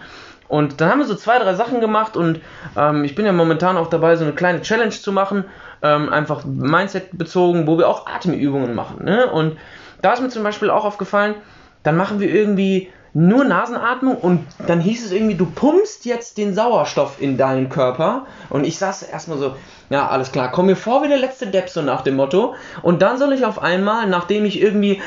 Und 0.49 0.83
dann 0.83 0.91
haben 0.91 0.99
wir 0.99 1.07
so 1.07 1.15
zwei, 1.15 1.39
drei 1.39 1.55
Sachen 1.55 1.81
gemacht 1.81 2.15
und 2.15 2.41
ähm, 2.77 3.05
ich 3.05 3.15
bin 3.15 3.25
ja 3.25 3.33
momentan 3.33 3.79
auch 3.79 3.89
dabei, 3.89 4.17
so 4.17 4.25
eine 4.25 4.35
kleine 4.35 4.61
Challenge 4.61 4.91
zu 4.91 5.13
machen, 5.13 5.47
ähm, 5.81 6.11
einfach 6.11 6.45
Mindset 6.45 7.17
bezogen, 7.17 7.67
wo 7.67 7.79
wir 7.79 7.89
auch 7.89 8.07
Atemübungen 8.07 8.75
machen, 8.75 9.07
ne? 9.07 9.27
Und 9.27 9.57
da 10.03 10.13
ist 10.13 10.21
mir 10.21 10.29
zum 10.29 10.43
Beispiel 10.43 10.69
auch 10.69 10.85
aufgefallen, 10.85 11.37
dann 11.85 11.97
machen 11.97 12.21
wir 12.21 12.29
irgendwie 12.29 12.91
nur 13.19 13.43
Nasenatmung 13.43 14.17
und 14.17 14.47
dann 14.69 14.81
hieß 14.81 15.05
es 15.05 15.11
irgendwie, 15.11 15.35
du 15.35 15.45
pumpst 15.45 16.05
jetzt 16.05 16.39
den 16.39 16.55
Sauerstoff 16.55 17.21
in 17.21 17.37
deinen 17.37 17.69
Körper. 17.69 18.27
Und 18.49 18.65
ich 18.65 18.79
saß 18.79 19.03
erstmal 19.03 19.39
so, 19.39 19.57
ja, 19.91 20.07
alles 20.07 20.31
klar, 20.31 20.53
komm 20.53 20.67
mir 20.67 20.77
vor 20.77 21.03
wie 21.03 21.09
der 21.09 21.19
letzte 21.19 21.49
Depp, 21.49 21.69
so 21.69 21.83
nach 21.83 22.03
dem 22.03 22.15
Motto. 22.15 22.55
Und 22.83 23.03
dann 23.03 23.19
soll 23.19 23.33
ich 23.33 23.45
auf 23.45 23.61
einmal, 23.61 24.07
nachdem 24.07 24.45
ich 24.45 24.63
irgendwie 24.63 25.03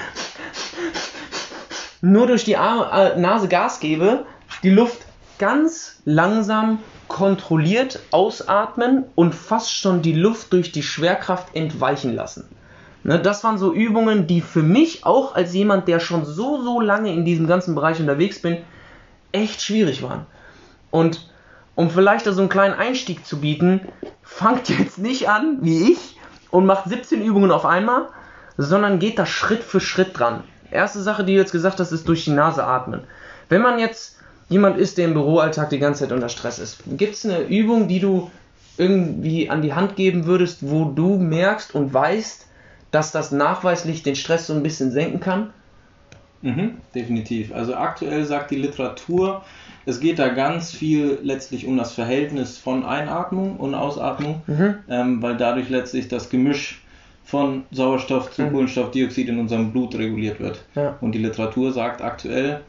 nur 2.01 2.27
durch 2.27 2.43
die 2.43 2.57
Ar 2.57 3.13
äh, 3.15 3.19
Nase 3.19 3.47
Gas 3.47 3.79
gebe, 3.79 4.25
die 4.61 4.71
Luft 4.71 5.05
ganz 5.39 6.01
langsam 6.03 6.79
kontrolliert 7.07 7.99
ausatmen 8.11 9.05
und 9.15 9.33
fast 9.33 9.73
schon 9.73 10.01
die 10.01 10.13
Luft 10.13 10.51
durch 10.51 10.73
die 10.73 10.83
Schwerkraft 10.83 11.55
entweichen 11.55 12.13
lassen. 12.13 12.49
Ne, 13.03 13.19
das 13.19 13.43
waren 13.43 13.57
so 13.57 13.73
Übungen, 13.73 14.27
die 14.27 14.41
für 14.41 14.61
mich 14.61 15.05
auch 15.05 15.35
als 15.35 15.53
jemand, 15.53 15.87
der 15.87 15.99
schon 15.99 16.25
so, 16.25 16.61
so 16.61 16.79
lange 16.79 17.13
in 17.13 17.25
diesem 17.25 17.47
ganzen 17.47 17.73
Bereich 17.73 17.99
unterwegs 17.99 18.41
bin, 18.41 18.57
echt 19.31 19.61
schwierig 19.61 20.03
waren. 20.03 20.25
Und 20.91 21.29
um 21.75 21.89
vielleicht 21.89 22.27
da 22.27 22.33
so 22.33 22.41
einen 22.41 22.49
kleinen 22.49 22.75
Einstieg 22.75 23.25
zu 23.25 23.39
bieten, 23.39 23.81
fangt 24.21 24.69
jetzt 24.69 24.99
nicht 24.99 25.29
an, 25.29 25.59
wie 25.61 25.91
ich, 25.91 26.17
und 26.51 26.65
macht 26.65 26.89
17 26.89 27.23
Übungen 27.23 27.49
auf 27.49 27.65
einmal, 27.65 28.07
sondern 28.57 28.99
geht 28.99 29.17
da 29.17 29.25
Schritt 29.25 29.63
für 29.63 29.79
Schritt 29.79 30.19
dran. 30.19 30.43
Erste 30.69 31.01
Sache, 31.01 31.23
die 31.23 31.33
du 31.33 31.39
jetzt 31.39 31.53
gesagt 31.53 31.79
hast, 31.79 31.91
ist 31.91 32.07
durch 32.07 32.25
die 32.25 32.31
Nase 32.31 32.63
atmen. 32.63 33.01
Wenn 33.49 33.61
man 33.61 33.79
jetzt 33.79 34.17
jemand 34.49 34.77
ist, 34.77 34.97
der 34.97 35.05
im 35.05 35.13
Büroalltag 35.13 35.69
die 35.69 35.79
ganze 35.79 36.03
Zeit 36.03 36.11
unter 36.11 36.29
Stress 36.29 36.59
ist, 36.59 36.79
gibt 36.85 37.15
es 37.15 37.25
eine 37.25 37.41
Übung, 37.41 37.87
die 37.87 37.99
du 37.99 38.29
irgendwie 38.77 39.49
an 39.49 39.61
die 39.61 39.73
Hand 39.73 39.95
geben 39.95 40.25
würdest, 40.25 40.59
wo 40.61 40.85
du 40.85 41.17
merkst 41.17 41.73
und 41.73 41.93
weißt, 41.93 42.47
dass 42.91 43.11
das 43.11 43.31
nachweislich 43.31 44.03
den 44.03 44.15
Stress 44.15 44.47
so 44.47 44.53
ein 44.53 44.63
bisschen 44.63 44.91
senken 44.91 45.19
kann? 45.19 45.53
Mhm, 46.41 46.77
definitiv. 46.95 47.53
Also 47.53 47.75
aktuell 47.75 48.25
sagt 48.25 48.51
die 48.51 48.57
Literatur, 48.57 49.43
es 49.85 49.99
geht 49.99 50.19
da 50.19 50.29
ganz 50.29 50.71
viel 50.71 51.19
letztlich 51.21 51.65
um 51.67 51.77
das 51.77 51.93
Verhältnis 51.93 52.57
von 52.57 52.83
Einatmung 52.85 53.57
und 53.57 53.75
Ausatmung, 53.75 54.41
Mhm. 54.47 54.75
ähm, 54.89 55.21
weil 55.21 55.37
dadurch 55.37 55.69
letztlich 55.69 56.07
das 56.07 56.29
Gemisch 56.29 56.83
von 57.23 57.63
Sauerstoff 57.71 58.31
zu 58.31 58.43
Mhm. 58.43 58.51
Kohlenstoffdioxid 58.51 59.29
in 59.29 59.39
unserem 59.39 59.71
Blut 59.71 59.95
reguliert 59.95 60.39
wird. 60.39 60.65
Ja. 60.75 60.97
Und 60.99 61.13
die 61.13 61.19
Literatur 61.19 61.71
sagt 61.71 62.01
aktuell, 62.01 62.61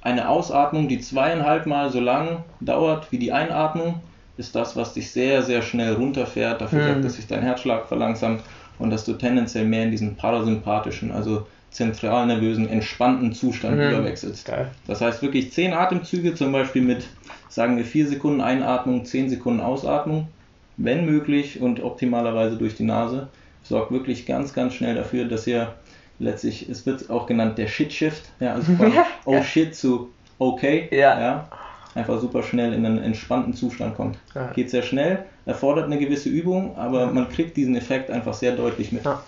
eine 0.00 0.28
Ausatmung, 0.28 0.86
die 0.86 1.00
zweieinhalb 1.00 1.66
Mal 1.66 1.90
so 1.90 1.98
lang 2.00 2.44
dauert 2.60 3.10
wie 3.10 3.18
die 3.18 3.32
Einatmung, 3.32 4.00
ist 4.36 4.54
das, 4.54 4.76
was 4.76 4.94
dich 4.94 5.10
sehr, 5.10 5.42
sehr 5.42 5.62
schnell 5.62 5.94
runterfährt, 5.94 6.60
dafür 6.60 6.78
Mhm. 6.78 6.84
sorgt, 6.84 7.04
dass 7.04 7.14
sich 7.16 7.26
dein 7.26 7.42
Herzschlag 7.42 7.86
verlangsamt 7.86 8.42
und 8.78 8.90
dass 8.90 9.04
du 9.04 9.14
tendenziell 9.14 9.64
mehr 9.64 9.84
in 9.84 9.90
diesen 9.90 10.16
parasympathischen, 10.16 11.10
also 11.12 11.46
zentralnervösen, 11.70 12.68
entspannten 12.68 13.32
Zustand 13.32 13.76
Mhm. 13.78 13.88
überwechselst. 13.90 14.46
Geil. 14.46 14.70
Das 14.86 15.00
heißt 15.00 15.22
wirklich 15.22 15.52
10 15.52 15.72
Atemzüge, 15.74 16.34
zum 16.34 16.52
Beispiel 16.52 16.82
mit, 16.82 17.04
sagen 17.48 17.76
wir, 17.76 17.84
4 17.84 18.06
Sekunden 18.08 18.40
Einatmung, 18.40 19.04
10 19.04 19.28
Sekunden 19.28 19.60
Ausatmung, 19.60 20.28
wenn 20.76 21.04
möglich 21.06 21.60
und 21.60 21.82
optimalerweise 21.82 22.56
durch 22.56 22.74
die 22.76 22.84
Nase, 22.84 23.28
sorgt 23.62 23.92
wirklich 23.92 24.26
ganz, 24.26 24.52
ganz 24.52 24.74
schnell 24.74 24.94
dafür, 24.94 25.24
dass 25.26 25.46
ihr 25.46 25.74
letztlich, 26.18 26.68
es 26.68 26.86
wird 26.86 27.10
auch 27.10 27.26
genannt 27.26 27.58
der 27.58 27.66
Shit-Shift, 27.66 28.24
ja, 28.40 28.54
also 28.54 28.72
von 28.76 28.92
Ja. 28.92 29.04
oh 29.24 29.42
shit 29.42 29.74
zu 29.74 30.10
okay, 30.38 30.88
Ja. 30.92 31.48
Einfach 31.96 32.20
super 32.20 32.42
schnell 32.42 32.72
in 32.72 32.84
einen 32.84 33.02
entspannten 33.02 33.54
Zustand 33.54 33.96
kommt. 33.96 34.18
Ja. 34.34 34.52
Geht 34.52 34.70
sehr 34.70 34.82
schnell, 34.82 35.24
erfordert 35.46 35.86
eine 35.86 35.98
gewisse 35.98 36.28
Übung, 36.28 36.76
aber 36.76 37.06
man 37.06 37.28
kriegt 37.28 37.56
diesen 37.56 37.74
Effekt 37.76 38.10
einfach 38.10 38.34
sehr 38.34 38.54
deutlich 38.54 38.92
mit. 38.92 39.04
Ja, 39.04 39.22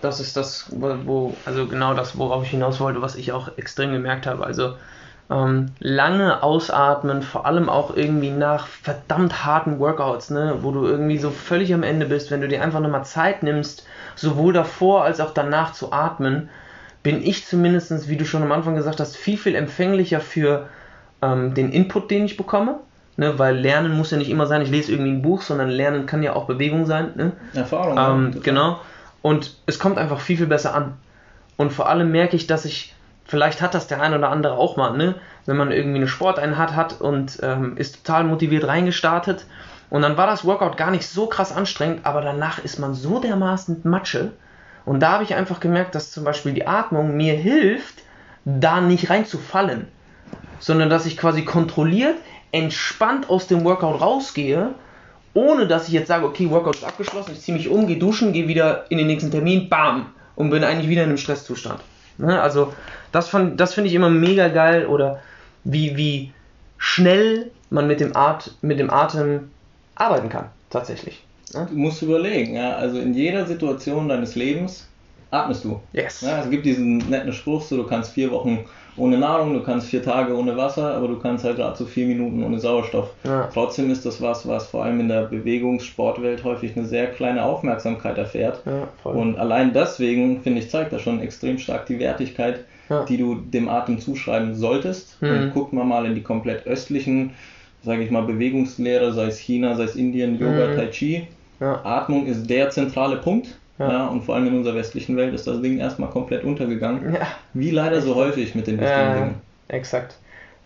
das 0.00 0.20
ist 0.20 0.36
das, 0.36 0.70
wo, 0.70 1.34
also 1.44 1.66
genau 1.66 1.94
das, 1.94 2.16
worauf 2.16 2.44
ich 2.44 2.50
hinaus 2.50 2.80
wollte, 2.80 3.02
was 3.02 3.16
ich 3.16 3.32
auch 3.32 3.56
extrem 3.58 3.92
gemerkt 3.92 4.26
habe. 4.26 4.44
Also 4.46 4.74
ähm, 5.30 5.72
lange 5.78 6.42
ausatmen, 6.42 7.22
vor 7.22 7.46
allem 7.46 7.68
auch 7.68 7.96
irgendwie 7.96 8.30
nach 8.30 8.66
verdammt 8.66 9.44
harten 9.44 9.78
Workouts, 9.78 10.30
ne, 10.30 10.58
wo 10.60 10.72
du 10.72 10.86
irgendwie 10.86 11.18
so 11.18 11.30
völlig 11.30 11.72
am 11.74 11.82
Ende 11.82 12.06
bist, 12.06 12.30
wenn 12.30 12.40
du 12.40 12.48
dir 12.48 12.62
einfach 12.62 12.80
nochmal 12.80 13.04
Zeit 13.04 13.42
nimmst, 13.42 13.86
sowohl 14.14 14.52
davor 14.52 15.04
als 15.04 15.20
auch 15.20 15.32
danach 15.32 15.72
zu 15.72 15.92
atmen, 15.92 16.48
bin 17.02 17.22
ich 17.22 17.46
zumindest, 17.46 18.08
wie 18.08 18.16
du 18.16 18.24
schon 18.24 18.42
am 18.42 18.52
Anfang 18.52 18.76
gesagt 18.76 19.00
hast, 19.00 19.16
viel, 19.16 19.36
viel 19.36 19.54
empfänglicher 19.54 20.20
für 20.20 20.68
ähm, 21.22 21.54
den 21.54 21.70
Input, 21.72 22.10
den 22.10 22.24
ich 22.24 22.36
bekomme. 22.36 22.80
Ne, 23.18 23.38
weil 23.38 23.58
Lernen 23.58 23.94
muss 23.94 24.10
ja 24.10 24.16
nicht 24.16 24.30
immer 24.30 24.46
sein, 24.46 24.62
ich 24.62 24.70
lese 24.70 24.90
irgendwie 24.90 25.10
ein 25.10 25.20
Buch, 25.20 25.42
sondern 25.42 25.68
Lernen 25.68 26.06
kann 26.06 26.22
ja 26.22 26.32
auch 26.32 26.46
Bewegung 26.46 26.86
sein. 26.86 27.10
Ne? 27.14 27.32
Erfahrung. 27.52 27.98
Ähm, 27.98 28.42
genau. 28.42 28.80
Und 29.20 29.54
es 29.66 29.78
kommt 29.78 29.98
einfach 29.98 30.18
viel, 30.18 30.38
viel 30.38 30.46
besser 30.46 30.74
an. 30.74 30.94
Und 31.58 31.72
vor 31.74 31.90
allem 31.90 32.10
merke 32.10 32.36
ich, 32.36 32.46
dass 32.46 32.64
ich, 32.64 32.94
vielleicht 33.26 33.60
hat 33.60 33.74
das 33.74 33.86
der 33.86 34.00
ein 34.00 34.14
oder 34.14 34.30
andere 34.30 34.54
auch 34.54 34.78
mal, 34.78 34.96
ne? 34.96 35.14
Wenn 35.44 35.58
man 35.58 35.72
irgendwie 35.72 35.98
eine 35.98 36.08
Sporteinheit 36.08 36.74
hat 36.74 37.00
und 37.00 37.38
ähm, 37.42 37.76
ist 37.76 38.04
total 38.04 38.24
motiviert 38.24 38.66
reingestartet. 38.66 39.44
Und 39.90 40.00
dann 40.00 40.16
war 40.16 40.26
das 40.26 40.46
Workout 40.46 40.78
gar 40.78 40.90
nicht 40.90 41.06
so 41.06 41.26
krass 41.26 41.54
anstrengend, 41.54 42.06
aber 42.06 42.22
danach 42.22 42.64
ist 42.64 42.78
man 42.78 42.94
so 42.94 43.20
dermaßen 43.20 43.82
Matsche. 43.84 44.32
Und 44.86 45.00
da 45.00 45.12
habe 45.12 45.24
ich 45.24 45.34
einfach 45.34 45.60
gemerkt, 45.60 45.94
dass 45.94 46.10
zum 46.10 46.24
Beispiel 46.24 46.54
die 46.54 46.66
Atmung 46.66 47.14
mir 47.16 47.34
hilft, 47.34 47.96
da 48.44 48.80
nicht 48.80 49.10
reinzufallen. 49.10 49.86
Sondern 50.62 50.88
dass 50.88 51.04
ich 51.04 51.18
quasi 51.18 51.42
kontrolliert, 51.44 52.14
entspannt 52.52 53.28
aus 53.28 53.46
dem 53.48 53.64
Workout 53.64 54.00
rausgehe 54.00 54.74
ohne 55.34 55.66
dass 55.66 55.88
ich 55.88 55.94
jetzt 55.94 56.08
sage, 56.08 56.26
okay, 56.26 56.50
Workout 56.50 56.76
ist 56.76 56.84
abgeschlossen, 56.84 57.32
ich 57.32 57.40
ziehe 57.40 57.56
mich 57.56 57.68
um, 57.68 57.86
gehe 57.86 57.96
duschen, 57.96 58.32
gehe 58.32 58.48
wieder 58.48 58.84
in 58.90 58.98
den 58.98 59.06
nächsten 59.06 59.30
Termin, 59.30 59.68
bam, 59.68 60.06
und 60.36 60.50
bin 60.50 60.62
eigentlich 60.64 60.88
wieder 60.88 61.04
in 61.04 61.08
einem 61.08 61.18
Stresszustand. 61.18 61.80
Ne? 62.18 62.40
Also 62.40 62.72
das, 63.12 63.28
fand- 63.28 63.58
das 63.58 63.72
finde 63.74 63.88
ich 63.88 63.94
immer 63.94 64.10
mega 64.10 64.48
geil 64.48 64.86
oder 64.86 65.20
wie, 65.64 65.96
wie 65.96 66.32
schnell 66.76 67.50
man 67.70 67.86
mit 67.86 68.00
dem, 68.00 68.14
At 68.14 68.50
mit 68.60 68.78
dem 68.78 68.90
Atem 68.90 69.50
arbeiten 69.94 70.28
kann, 70.28 70.50
tatsächlich. 70.68 71.24
Ne? 71.54 71.66
Du 71.70 71.76
musst 71.76 72.02
überlegen, 72.02 72.54
ja, 72.54 72.76
also 72.76 72.98
in 72.98 73.14
jeder 73.14 73.46
Situation 73.46 74.08
deines 74.10 74.34
Lebens 74.34 74.86
atmest 75.30 75.64
du. 75.64 75.80
Yes. 75.94 76.20
Ja, 76.20 76.42
es 76.42 76.50
gibt 76.50 76.66
diesen 76.66 76.98
netten 77.08 77.32
Spruch, 77.32 77.62
so 77.62 77.78
du 77.78 77.84
kannst 77.84 78.12
vier 78.12 78.30
Wochen 78.30 78.66
ohne 78.96 79.16
Nahrung, 79.18 79.54
du 79.54 79.62
kannst 79.62 79.88
vier 79.88 80.02
Tage 80.02 80.36
ohne 80.36 80.56
Wasser, 80.56 80.94
aber 80.94 81.08
du 81.08 81.18
kannst 81.18 81.44
halt 81.44 81.56
gerade 81.56 81.76
so 81.76 81.86
vier 81.86 82.06
Minuten 82.06 82.42
ohne 82.44 82.58
Sauerstoff. 82.58 83.10
Ja. 83.24 83.48
Trotzdem 83.52 83.90
ist 83.90 84.04
das 84.04 84.20
was, 84.20 84.46
was 84.46 84.66
vor 84.66 84.84
allem 84.84 85.00
in 85.00 85.08
der 85.08 85.22
Bewegungssportwelt 85.22 86.44
häufig 86.44 86.76
eine 86.76 86.84
sehr 86.86 87.06
kleine 87.06 87.42
Aufmerksamkeit 87.44 88.18
erfährt. 88.18 88.62
Ja. 88.66 89.10
Und 89.10 89.38
allein 89.38 89.72
deswegen, 89.72 90.42
finde 90.42 90.60
ich, 90.60 90.70
zeigt 90.70 90.92
das 90.92 91.02
schon 91.02 91.20
extrem 91.20 91.58
stark 91.58 91.86
die 91.86 91.98
Wertigkeit, 91.98 92.64
Ja. 92.90 93.04
die 93.04 93.16
du 93.16 93.36
dem 93.36 93.68
Atem 93.68 93.98
zuschreiben 93.98 94.54
solltest. 94.54 95.20
Mhm. 95.22 95.28
Und 95.30 95.50
guck 95.54 95.72
mal 95.72 95.84
mal 95.84 96.04
in 96.04 96.14
die 96.14 96.22
komplett 96.22 96.66
östlichen, 96.66 97.30
sage 97.82 98.02
ich 98.02 98.10
mal, 98.10 98.22
Bewegungslehre, 98.22 99.12
sei 99.12 99.26
es 99.26 99.38
China, 99.38 99.74
sei 99.76 99.84
es 99.84 99.96
Indien, 99.96 100.38
Yoga, 100.38 100.68
Mhm. 100.68 100.76
Tai 100.76 100.86
Chi. 100.88 101.26
Atmung 101.60 102.26
ist 102.26 102.50
der 102.50 102.70
zentrale 102.70 103.16
Punkt. 103.16 103.56
Ja. 103.78 103.90
Ja. 103.90 104.06
und 104.08 104.22
vor 104.22 104.34
allem 104.34 104.46
in 104.48 104.56
unserer 104.58 104.74
westlichen 104.74 105.16
Welt 105.16 105.34
ist 105.34 105.46
das 105.46 105.60
Ding 105.62 105.78
erstmal 105.78 106.10
komplett 106.10 106.44
untergegangen. 106.44 107.14
ja. 107.14 107.26
Wie 107.54 107.70
leider 107.70 108.00
so 108.00 108.14
häufig 108.14 108.54
mit 108.54 108.66
den 108.66 108.78
wichtigen 108.80 109.00
Ja, 109.00 109.14
Dingen. 109.14 109.34
exakt. 109.68 110.16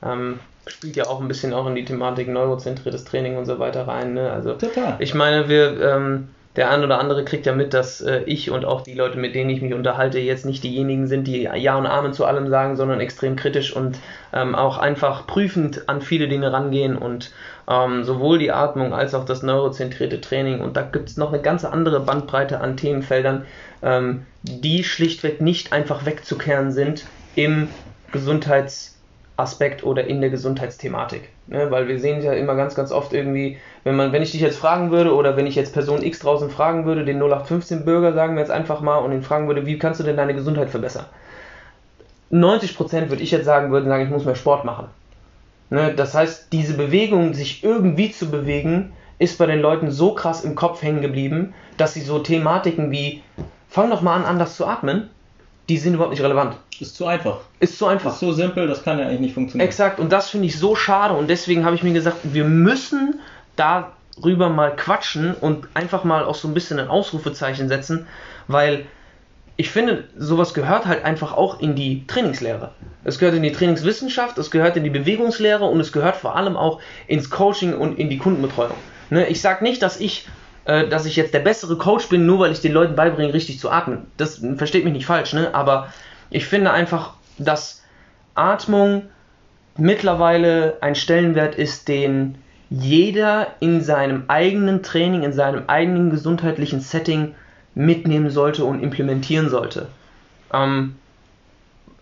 ähm, 0.04 0.38
spielt 0.66 0.96
ja 0.96 1.06
auch 1.06 1.20
ein 1.20 1.28
bisschen 1.28 1.52
auch 1.54 1.66
in 1.68 1.76
die 1.76 1.84
Thematik 1.84 2.28
neurozentriertes 2.28 3.04
Training 3.04 3.36
und 3.36 3.46
so 3.46 3.58
weiter 3.60 3.86
rein. 3.86 4.14
Ne? 4.14 4.30
Also 4.30 4.54
Total. 4.54 4.96
ich 4.98 5.14
meine, 5.14 5.48
wir, 5.48 5.80
ähm, 5.80 6.28
der 6.56 6.70
ein 6.70 6.82
oder 6.82 6.98
andere 6.98 7.24
kriegt 7.24 7.46
ja 7.46 7.54
mit, 7.54 7.74
dass 7.74 8.00
äh, 8.00 8.22
ich 8.24 8.50
und 8.50 8.64
auch 8.64 8.80
die 8.80 8.94
Leute, 8.94 9.18
mit 9.18 9.34
denen 9.34 9.50
ich 9.50 9.60
mich 9.60 9.74
unterhalte, 9.74 10.18
jetzt 10.18 10.46
nicht 10.46 10.64
diejenigen 10.64 11.06
sind, 11.06 11.26
die 11.26 11.42
Ja 11.42 11.76
und 11.76 11.86
Amen 11.86 12.14
zu 12.14 12.24
allem 12.24 12.48
sagen, 12.48 12.76
sondern 12.76 13.00
extrem 13.00 13.36
kritisch 13.36 13.76
und 13.76 13.98
ähm, 14.32 14.54
auch 14.54 14.78
einfach 14.78 15.26
prüfend 15.26 15.88
an 15.88 16.00
viele 16.00 16.28
Dinge 16.28 16.52
rangehen 16.52 16.96
und 16.96 17.32
ähm, 17.68 18.04
sowohl 18.04 18.38
die 18.38 18.52
Atmung 18.52 18.94
als 18.94 19.14
auch 19.14 19.26
das 19.26 19.42
neurozentrierte 19.42 20.20
Training. 20.20 20.60
Und 20.60 20.76
da 20.76 20.82
gibt 20.82 21.10
es 21.10 21.16
noch 21.16 21.32
eine 21.32 21.42
ganz 21.42 21.64
andere 21.64 22.00
Bandbreite 22.00 22.60
an 22.60 22.76
Themenfeldern, 22.76 23.44
ähm, 23.82 24.24
die 24.42 24.82
schlichtweg 24.82 25.40
nicht 25.40 25.72
einfach 25.72 26.06
wegzukehren 26.06 26.72
sind 26.72 27.04
im 27.34 27.68
Gesundheitsaspekt 29.36 29.84
oder 29.84 30.06
in 30.06 30.20
der 30.20 30.30
Gesundheitsthematik. 30.30 31.28
Ne? 31.46 31.70
Weil 31.70 31.88
wir 31.88 32.00
sehen 32.00 32.22
ja 32.22 32.32
immer 32.32 32.54
ganz, 32.54 32.74
ganz 32.74 32.90
oft 32.90 33.12
irgendwie, 33.12 33.58
wenn 33.84 33.96
man, 33.96 34.12
wenn 34.12 34.22
ich 34.22 34.32
dich 34.32 34.40
jetzt 34.40 34.58
fragen 34.58 34.90
würde 34.90 35.14
oder 35.14 35.36
wenn 35.36 35.46
ich 35.46 35.54
jetzt 35.54 35.74
Person 35.74 36.02
X 36.02 36.20
draußen 36.20 36.50
fragen 36.50 36.86
würde, 36.86 37.04
den 37.04 37.22
0815-Bürger 37.22 38.14
sagen 38.14 38.34
wir 38.34 38.40
jetzt 38.40 38.50
einfach 38.50 38.80
mal 38.80 38.96
und 38.98 39.12
ihn 39.12 39.22
fragen 39.22 39.46
würde, 39.46 39.66
wie 39.66 39.78
kannst 39.78 40.00
du 40.00 40.04
denn 40.04 40.16
deine 40.16 40.34
Gesundheit 40.34 40.70
verbessern? 40.70 41.04
90% 42.32 43.10
würde 43.10 43.22
ich 43.22 43.30
jetzt 43.30 43.44
sagen, 43.44 43.70
würden 43.70 43.88
sagen, 43.88 44.04
ich 44.04 44.10
muss 44.10 44.24
mehr 44.24 44.34
Sport 44.34 44.64
machen. 44.64 44.86
Ne? 45.70 45.92
Das 45.94 46.14
heißt, 46.14 46.52
diese 46.52 46.74
Bewegung, 46.74 47.34
sich 47.34 47.62
irgendwie 47.62 48.10
zu 48.10 48.30
bewegen, 48.30 48.92
ist 49.18 49.38
bei 49.38 49.46
den 49.46 49.60
Leuten 49.60 49.90
so 49.90 50.14
krass 50.14 50.44
im 50.44 50.54
Kopf 50.54 50.82
hängen 50.82 51.02
geblieben, 51.02 51.54
dass 51.76 51.94
sie 51.94 52.00
so 52.00 52.18
Thematiken 52.18 52.90
wie, 52.90 53.22
fang 53.68 53.90
doch 53.90 54.02
mal 54.02 54.16
an, 54.16 54.24
anders 54.24 54.56
zu 54.56 54.66
atmen, 54.66 55.10
die 55.68 55.78
sind 55.78 55.94
überhaupt 55.94 56.12
nicht 56.12 56.22
relevant. 56.22 56.56
Ist 56.78 56.96
zu 56.96 57.06
einfach. 57.06 57.40
Ist 57.60 57.78
so 57.78 57.86
einfach. 57.86 58.12
Ist 58.12 58.20
so 58.20 58.32
simpel, 58.32 58.66
das 58.68 58.82
kann 58.82 58.98
ja 58.98 59.06
eigentlich 59.06 59.20
nicht 59.20 59.34
funktionieren. 59.34 59.66
Exakt, 59.66 59.98
und 59.98 60.12
das 60.12 60.30
finde 60.30 60.46
ich 60.46 60.58
so 60.58 60.76
schade 60.76 61.14
und 61.14 61.28
deswegen 61.28 61.64
habe 61.64 61.74
ich 61.74 61.82
mir 61.82 61.92
gesagt, 61.92 62.18
wir 62.22 62.44
müssen 62.44 63.20
darüber 63.56 64.48
mal 64.48 64.74
quatschen 64.76 65.34
und 65.34 65.68
einfach 65.74 66.04
mal 66.04 66.24
auch 66.24 66.34
so 66.34 66.48
ein 66.48 66.54
bisschen 66.54 66.78
ein 66.78 66.88
Ausrufezeichen 66.88 67.68
setzen, 67.68 68.06
weil 68.46 68.86
ich 69.56 69.70
finde, 69.70 70.04
sowas 70.16 70.52
gehört 70.52 70.86
halt 70.86 71.04
einfach 71.04 71.32
auch 71.32 71.60
in 71.60 71.74
die 71.74 72.06
Trainingslehre. 72.06 72.72
Es 73.04 73.18
gehört 73.18 73.36
in 73.36 73.42
die 73.42 73.52
Trainingswissenschaft, 73.52 74.36
es 74.36 74.50
gehört 74.50 74.76
in 74.76 74.84
die 74.84 74.90
Bewegungslehre 74.90 75.64
und 75.64 75.80
es 75.80 75.92
gehört 75.92 76.16
vor 76.16 76.36
allem 76.36 76.56
auch 76.56 76.80
ins 77.06 77.30
Coaching 77.30 77.74
und 77.74 77.98
in 77.98 78.10
die 78.10 78.18
Kundenbetreuung. 78.18 78.76
Ne, 79.08 79.26
ich 79.28 79.40
sage 79.40 79.64
nicht, 79.64 79.82
dass 79.82 79.98
ich, 79.98 80.26
äh, 80.66 80.88
dass 80.88 81.06
ich 81.06 81.16
jetzt 81.16 81.32
der 81.32 81.40
bessere 81.40 81.78
Coach 81.78 82.08
bin, 82.08 82.26
nur 82.26 82.40
weil 82.40 82.52
ich 82.52 82.60
den 82.60 82.72
Leuten 82.72 82.96
beibringe, 82.96 83.32
richtig 83.32 83.58
zu 83.58 83.70
atmen. 83.70 84.06
Das 84.16 84.42
versteht 84.56 84.84
mich 84.84 84.92
nicht 84.92 85.06
falsch, 85.06 85.32
ne? 85.32 85.54
aber 85.54 85.92
ich 86.30 86.46
finde 86.46 86.72
einfach, 86.72 87.14
dass 87.38 87.82
Atmung 88.34 89.02
mittlerweile 89.76 90.78
ein 90.80 90.94
Stellenwert 90.94 91.54
ist, 91.54 91.88
den 91.88 92.36
jeder 92.68 93.48
in 93.60 93.80
seinem 93.80 94.24
eigenen 94.28 94.82
Training, 94.82 95.22
in 95.22 95.32
seinem 95.32 95.64
eigenen 95.68 96.10
gesundheitlichen 96.10 96.80
Setting 96.80 97.34
mitnehmen 97.74 98.30
sollte 98.30 98.64
und 98.64 98.82
implementieren 98.82 99.48
sollte. 99.48 99.86
Ähm, 100.52 100.96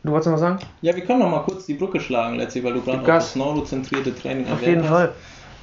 du 0.04 0.12
wolltest 0.12 0.28
noch 0.28 0.34
was 0.34 0.40
sagen? 0.40 0.58
Ja, 0.80 0.94
wir 0.94 1.04
können 1.04 1.18
noch 1.18 1.30
mal 1.30 1.42
kurz 1.42 1.66
die 1.66 1.74
Brücke 1.74 2.00
schlagen, 2.00 2.36
letztlich, 2.36 2.64
weil 2.64 2.72
du 2.72 2.80
gerade 2.80 3.04
das 3.04 3.36
neurozentrierte 3.36 4.14
Training 4.14 4.44
Auf 4.44 4.52
erwähnt 4.52 4.66
jeden 4.68 4.82
hast. 4.84 4.90
Fall. 4.90 5.12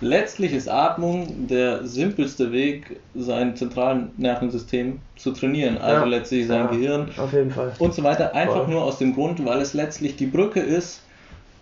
Letztlich 0.01 0.53
ist 0.53 0.67
Atmung 0.67 1.47
der 1.47 1.85
simpelste 1.85 2.51
Weg, 2.51 2.99
sein 3.15 3.55
zentralen 3.55 4.09
Nervensystem 4.17 4.99
zu 5.15 5.31
trainieren. 5.31 5.77
Also 5.77 6.03
Ja. 6.03 6.09
letztlich 6.09 6.47
sein 6.47 6.65
Ja, 6.65 6.71
Gehirn 6.71 7.09
Auf 7.17 7.31
jeden 7.33 7.51
Fall. 7.51 7.71
und 7.77 7.93
so 7.93 8.03
weiter. 8.03 8.33
Einfach 8.35 8.63
Voll. 8.65 8.73
nur 8.73 8.83
aus 8.83 8.97
dem 8.97 9.13
Grund, 9.13 9.45
weil 9.45 9.61
es 9.61 9.73
letztlich 9.75 10.15
die 10.15 10.25
Brücke 10.25 10.59
ist 10.59 11.01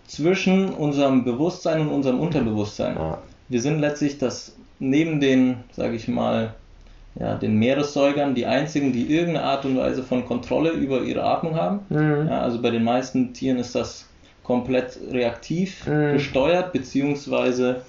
zwischen 0.06 0.70
unserem 0.70 1.24
Bewusstsein 1.24 1.80
und 1.82 1.88
unserem 1.90 2.18
Unterbewusstsein. 2.18 2.96
Ja. 2.96 3.18
Wir 3.48 3.60
sind 3.60 3.78
letztlich 3.78 4.18
das 4.18 4.56
neben 4.78 5.20
den, 5.20 5.56
sage 5.72 5.94
ich 5.94 6.08
mal, 6.08 6.54
ja, 7.18 7.34
den 7.34 7.56
Meeressäugern 7.56 8.34
die 8.34 8.46
einzigen, 8.46 8.92
die 8.92 9.12
irgendeine 9.14 9.44
Art 9.44 9.64
und 9.66 9.76
Weise 9.76 10.02
von 10.02 10.24
Kontrolle 10.24 10.70
über 10.70 11.02
ihre 11.02 11.24
Atmung 11.24 11.56
haben. 11.56 11.80
Mhm. 11.90 12.28
Ja, 12.28 12.40
also 12.40 12.62
bei 12.62 12.70
den 12.70 12.84
meisten 12.84 13.34
Tieren 13.34 13.58
ist 13.58 13.74
das 13.74 14.06
komplett 14.42 14.98
reaktiv 15.12 15.86
Mhm. 15.86 16.14
gesteuert, 16.14 16.72
beziehungsweise 16.72 17.82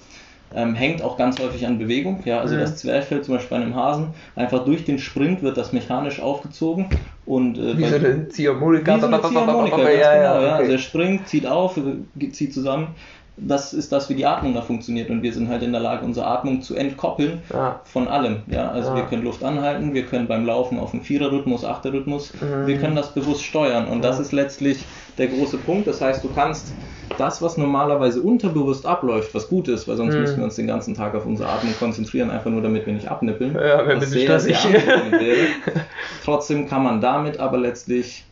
ähm, 0.54 0.74
hängt 0.74 1.02
auch 1.02 1.16
ganz 1.16 1.38
häufig 1.38 1.66
an 1.66 1.78
Bewegung. 1.78 2.22
Ja, 2.24 2.40
also 2.40 2.54
Mhm. 2.56 2.60
das 2.60 2.76
Zwerchfell 2.76 3.22
zum 3.22 3.34
Beispiel 3.34 3.56
bei 3.58 3.62
einem 3.64 3.74
Hasen, 3.74 4.14
einfach 4.34 4.64
durch 4.64 4.84
den 4.84 4.98
Sprint 4.98 5.42
wird 5.42 5.56
das 5.56 5.72
mechanisch 5.72 6.20
aufgezogen 6.20 6.86
und 7.24 7.58
äh, 7.58 7.76
Wie 7.78 7.84
so 7.84 7.96
eine 7.96 8.28
Ziehharmonika. 8.28 8.96
wie 8.96 9.00
so 9.00 9.06
eine 9.06 9.22
Ziehharmonika, 9.22 9.76
ganz 9.76 9.88
ja, 9.98 10.12
genau, 10.14 10.24
ja, 10.34 10.42
ja. 10.42 10.52
okay. 10.54 10.62
Also 10.62 10.72
er 10.72 10.78
springt, 10.78 11.28
zieht 11.28 11.46
auf, 11.46 11.76
äh, 11.76 12.28
zieht 12.30 12.52
zusammen. 12.54 12.94
Das 13.34 13.72
ist 13.72 13.90
das, 13.92 14.10
wie 14.10 14.14
die 14.14 14.26
Atmung 14.26 14.52
da 14.52 14.60
funktioniert 14.60 15.08
und 15.08 15.22
wir 15.22 15.32
sind 15.32 15.48
halt 15.48 15.62
in 15.62 15.72
der 15.72 15.80
Lage, 15.80 16.04
unsere 16.04 16.26
Atmung 16.26 16.60
zu 16.60 16.76
entkoppeln 16.76 17.42
Ja. 17.50 17.80
von 17.84 18.06
allem. 18.06 18.42
Ja, 18.46 18.70
also 18.70 18.90
Ja. 18.90 18.96
wir 18.96 19.02
können 19.04 19.22
Luft 19.22 19.42
anhalten, 19.42 19.94
wir 19.94 20.04
können 20.04 20.28
beim 20.28 20.44
Laufen 20.44 20.78
auf 20.78 20.92
einen 20.92 21.02
Viererrhythmus, 21.02 21.64
Achterrhythmus, 21.64 22.34
Mhm. 22.40 22.66
wir 22.66 22.76
können 22.78 22.94
das 22.94 23.14
bewusst 23.14 23.42
steuern 23.44 23.88
und 23.88 24.02
das 24.02 24.16
Ja. 24.16 24.22
ist 24.22 24.32
letztlich 24.32 24.90
der 25.16 25.28
große 25.28 25.58
Punkt. 25.62 25.86
Das 25.88 26.02
heißt, 26.02 26.22
du 26.22 26.28
kannst 26.30 26.76
das, 27.22 27.40
was 27.40 27.56
normalerweise 27.56 28.20
unterbewusst 28.20 28.84
abläuft, 28.84 29.34
was 29.34 29.48
gut 29.48 29.68
ist, 29.68 29.86
weil 29.86 29.96
sonst 29.96 30.14
Mhm. 30.14 30.20
müssten 30.20 30.36
wir 30.38 30.44
uns 30.44 30.56
den 30.56 30.66
ganzen 30.66 30.94
Tag 30.94 31.14
auf 31.14 31.24
unsere 31.24 31.48
Atmung 31.48 31.74
konzentrieren, 31.78 32.30
einfach 32.30 32.50
nur 32.50 32.62
damit 32.62 32.84
wir 32.84 32.92
nicht 32.92 33.08
abnippeln. 33.08 33.54
Ja, 33.54 33.84
sehr, 34.00 34.00
sehr 34.40 34.54
stressig. 34.54 34.56
anstrengend 34.56 35.12
wäre. 35.12 35.46
Trotzdem 36.24 36.68
kann 36.68 36.82
man 36.82 37.00
damit 37.00 37.38
aber 37.38 37.58
letztlich 37.58 38.24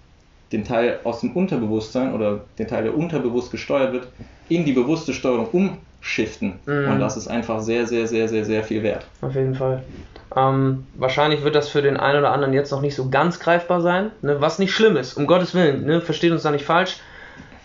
den 0.52 0.64
Teil 0.64 0.98
aus 1.04 1.20
dem 1.20 1.30
Unterbewusstsein 1.36 2.12
oder 2.12 2.40
den 2.58 2.66
Teil, 2.66 2.82
der 2.82 2.96
unterbewusst 2.96 3.52
gesteuert 3.52 3.92
wird, 3.92 4.08
in 4.48 4.64
die 4.64 4.72
bewusste 4.72 5.12
Steuerung 5.14 5.46
umschiften. 5.52 6.58
Mhm. 6.66 6.90
Und 6.90 7.00
das 7.00 7.16
ist 7.16 7.28
einfach 7.28 7.60
sehr, 7.60 7.86
sehr, 7.86 8.08
sehr, 8.08 8.28
sehr, 8.28 8.44
sehr 8.44 8.64
viel 8.64 8.82
wert. 8.82 9.06
Auf 9.22 9.34
jeden 9.36 9.54
Fall. 9.54 9.84
Ähm, 10.36 10.86
wahrscheinlich 10.94 11.44
wird 11.44 11.54
das 11.54 11.68
für 11.68 11.82
den 11.82 11.96
einen 11.96 12.18
oder 12.18 12.32
anderen 12.32 12.52
jetzt 12.54 12.70
noch 12.70 12.80
nicht 12.80 12.94
so 12.94 13.08
ganz 13.10 13.40
greifbar 13.40 13.80
sein, 13.80 14.10
ne? 14.22 14.40
was 14.40 14.58
nicht 14.58 14.72
schlimm 14.72 14.96
ist, 14.96 15.14
um 15.14 15.26
Gottes 15.26 15.54
Willen, 15.54 15.84
ne? 15.86 16.00
versteht 16.00 16.32
uns 16.32 16.42
da 16.42 16.50
nicht 16.50 16.64
falsch. 16.64 16.98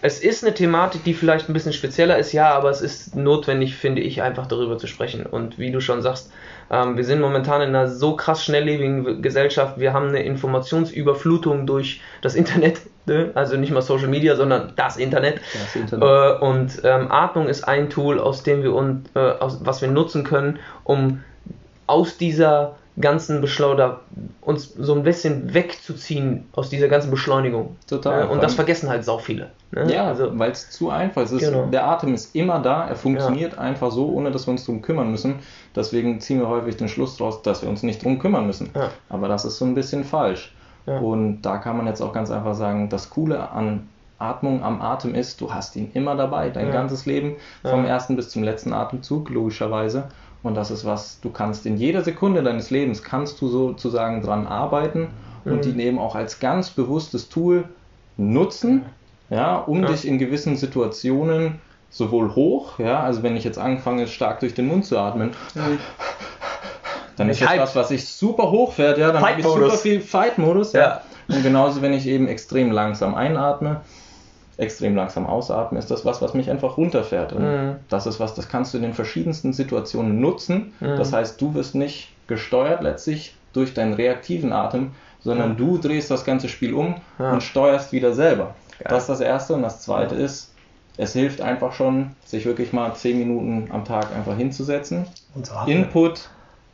Es 0.01 0.19
ist 0.19 0.43
eine 0.43 0.53
Thematik, 0.53 1.03
die 1.03 1.13
vielleicht 1.13 1.49
ein 1.49 1.53
bisschen 1.53 1.73
spezieller 1.73 2.17
ist, 2.17 2.31
ja, 2.31 2.53
aber 2.53 2.69
es 2.69 2.81
ist 2.81 3.15
notwendig, 3.15 3.75
finde 3.75 4.01
ich, 4.01 4.21
einfach 4.21 4.45
darüber 4.45 4.77
zu 4.77 4.87
sprechen. 4.87 5.25
Und 5.25 5.57
wie 5.57 5.71
du 5.71 5.79
schon 5.81 6.01
sagst, 6.01 6.31
ähm, 6.69 6.97
wir 6.97 7.03
sind 7.03 7.21
momentan 7.21 7.61
in 7.61 7.69
einer 7.69 7.87
so 7.87 8.15
krass 8.15 8.43
schnelllebigen 8.43 9.21
Gesellschaft, 9.21 9.79
wir 9.79 9.93
haben 9.93 10.09
eine 10.09 10.23
Informationsüberflutung 10.23 11.65
durch 11.65 12.01
das 12.21 12.35
Internet, 12.35 12.81
ne? 13.05 13.31
also 13.35 13.57
nicht 13.57 13.71
mal 13.71 13.81
Social 13.81 14.07
Media, 14.07 14.35
sondern 14.35 14.73
das 14.75 14.97
Internet. 14.97 15.41
Das 15.53 15.75
Internet. 15.75 16.03
Äh, 16.03 16.45
und 16.45 16.81
ähm, 16.83 17.11
Atmung 17.11 17.47
ist 17.47 17.67
ein 17.67 17.89
Tool, 17.89 18.19
aus 18.19 18.43
dem 18.43 18.63
wir 18.63 18.73
uns, 18.73 19.09
äh, 19.15 19.19
aus, 19.19 19.59
was 19.63 19.81
wir 19.81 19.89
nutzen 19.89 20.23
können, 20.23 20.59
um 20.83 21.23
aus 21.87 22.17
dieser 22.17 22.75
ganzen 22.99 23.41
Beschleunigung 23.41 23.97
uns 24.41 24.73
so 24.73 24.93
ein 24.93 25.03
bisschen 25.03 25.53
wegzuziehen 25.53 26.45
aus 26.53 26.69
dieser 26.69 26.87
ganzen 26.87 27.11
Beschleunigung. 27.11 27.75
Total. 27.87 28.23
Äh, 28.23 28.27
und 28.27 28.41
das 28.41 28.53
vergessen 28.53 28.89
halt 28.89 29.03
sau 29.03 29.17
viele. 29.17 29.51
Ne? 29.71 29.91
Ja, 29.93 30.05
also, 30.07 30.37
weil 30.39 30.51
es 30.51 30.69
zu 30.71 30.89
einfach 30.89 31.23
ist. 31.23 31.37
Genau. 31.39 31.65
Der 31.65 31.85
Atem 31.87 32.13
ist 32.13 32.35
immer 32.35 32.59
da, 32.59 32.87
er 32.87 32.95
funktioniert 32.95 33.57
einfach 33.57 33.91
so, 33.91 34.09
ohne 34.09 34.31
dass 34.31 34.47
wir 34.47 34.51
uns 34.51 34.65
drum 34.65 34.81
kümmern 34.81 35.11
müssen. 35.11 35.35
Deswegen 35.75 36.21
ziehen 36.21 36.39
wir 36.39 36.47
häufig 36.47 36.77
den 36.77 36.87
Schluss 36.87 37.17
daraus, 37.17 37.41
dass 37.41 37.61
wir 37.61 37.69
uns 37.69 37.83
nicht 37.83 38.03
drum 38.03 38.17
kümmern 38.19 38.47
müssen. 38.47 38.69
Ja. 38.73 38.89
Aber 39.09 39.27
das 39.27 39.43
ist 39.43 39.57
so 39.57 39.65
ein 39.65 39.73
bisschen 39.75 40.03
falsch. 40.05 40.55
Ja. 40.85 40.99
Und 40.99 41.41
da 41.41 41.57
kann 41.57 41.75
man 41.77 41.87
jetzt 41.87 42.01
auch 42.01 42.13
ganz 42.13 42.31
einfach 42.31 42.53
sagen, 42.55 42.89
das 42.89 43.09
Coole 43.09 43.49
an 43.49 43.89
Atmung 44.17 44.63
am 44.63 44.81
Atem 44.81 45.13
ist, 45.13 45.41
du 45.41 45.53
hast 45.53 45.75
ihn 45.75 45.91
immer 45.93 46.15
dabei, 46.15 46.49
dein 46.49 46.67
Ja. 46.67 46.71
ganzes 46.73 47.05
Leben, 47.05 47.35
vom 47.63 47.83
Ja. 47.83 47.89
ersten 47.89 48.15
bis 48.15 48.29
zum 48.29 48.43
letzten 48.43 48.71
Atemzug, 48.71 49.29
logischerweise. 49.29 50.05
Und 50.45 50.53
das 50.53 50.69
ist 50.69 50.85
was, 50.85 51.19
du 51.21 51.31
kannst 51.31 51.65
in 51.65 51.75
jeder 51.75 52.03
Sekunde 52.03 52.43
deines 52.43 52.69
Lebens, 52.69 53.01
kannst 53.01 53.41
du 53.41 53.47
sozusagen 53.47 54.21
dran 54.21 54.45
arbeiten 54.45 55.09
und 55.43 55.65
Mhm. 55.65 55.71
ihn 55.71 55.79
eben 55.79 55.97
auch 55.99 56.13
als 56.13 56.39
ganz 56.39 56.69
bewusstes 56.69 57.29
Tool 57.29 57.69
nutzen, 58.15 58.85
ja, 59.31 59.55
um 59.57 59.81
Ja. 59.81 59.87
dich 59.87 60.07
in 60.07 60.19
gewissen 60.19 60.55
Situationen 60.55 61.61
sowohl 61.89 62.35
hoch, 62.35 62.77
ja, 62.77 62.99
also 63.01 63.23
wenn 63.23 63.35
ich 63.35 63.43
jetzt 63.43 63.57
anfange, 63.57 64.05
stark 64.05 64.39
durch 64.41 64.53
den 64.53 64.67
Mund 64.67 64.85
zu 64.85 64.99
atmen, 64.99 65.31
dann 67.17 67.27
ist 67.29 67.41
das 67.41 67.57
was, 67.57 67.75
was 67.75 67.89
ich 67.89 68.07
super 68.07 68.51
hoch 68.51 68.73
fährt, 68.73 68.99
ja, 68.99 69.11
dann 69.11 69.25
habe 69.27 69.39
ich 69.39 69.47
super 69.47 69.71
viel 69.71 69.99
Fight-Modus, 69.99 70.73
Ja. 70.73 71.01
Und 71.27 71.41
genauso, 71.41 71.81
wenn 71.81 71.93
ich 71.93 72.05
eben 72.05 72.27
extrem 72.27 72.69
langsam 72.69 73.15
einatme, 73.15 73.81
extrem 74.57 74.95
langsam 74.95 75.25
ausatme, 75.27 75.79
ist 75.79 75.91
das 75.91 76.05
was, 76.05 76.21
was 76.21 76.33
mich 76.33 76.49
einfach 76.49 76.77
runterfährt. 76.77 77.33
Und 77.33 77.43
Mhm. 77.43 77.75
das 77.89 78.05
ist 78.07 78.19
was, 78.19 78.33
das 78.33 78.47
kannst 78.47 78.73
du 78.73 78.77
in 78.77 78.83
den 78.83 78.93
verschiedensten 78.93 79.53
Situationen 79.53 80.19
nutzen. 80.21 80.73
Mhm. 80.79 80.97
Das 80.97 81.11
heißt, 81.13 81.41
du 81.41 81.53
wirst 81.53 81.75
nicht 81.75 82.09
gesteuert 82.27 82.81
letztlich 82.81 83.35
durch 83.53 83.73
deinen 83.73 83.93
reaktiven 83.93 84.51
Atem, 84.53 84.91
sondern 85.21 85.49
Ja. 85.51 85.55
du 85.55 85.77
drehst 85.77 86.09
das 86.11 86.23
ganze 86.25 86.49
Spiel 86.49 86.73
um 86.73 86.95
Ja. 87.19 87.31
und 87.33 87.41
steuerst 87.43 87.91
wieder 87.91 88.13
selber. 88.13 88.55
Geil. 88.79 88.87
Das 88.89 89.03
ist 89.03 89.09
das 89.09 89.19
Erste. 89.21 89.53
Und 89.53 89.61
das 89.61 89.81
Zweite 89.81 90.15
ist, 90.15 90.53
es 90.97 91.13
hilft 91.13 91.41
einfach 91.41 91.73
schon, 91.73 92.11
sich 92.25 92.45
wirklich 92.45 92.71
mal 92.73 92.93
10 92.93 93.17
Minuten 93.19 93.69
am 93.71 93.83
Tag 93.85 94.07
einfach 94.15 94.35
hinzusetzen, 94.37 95.05
Input 95.65 96.29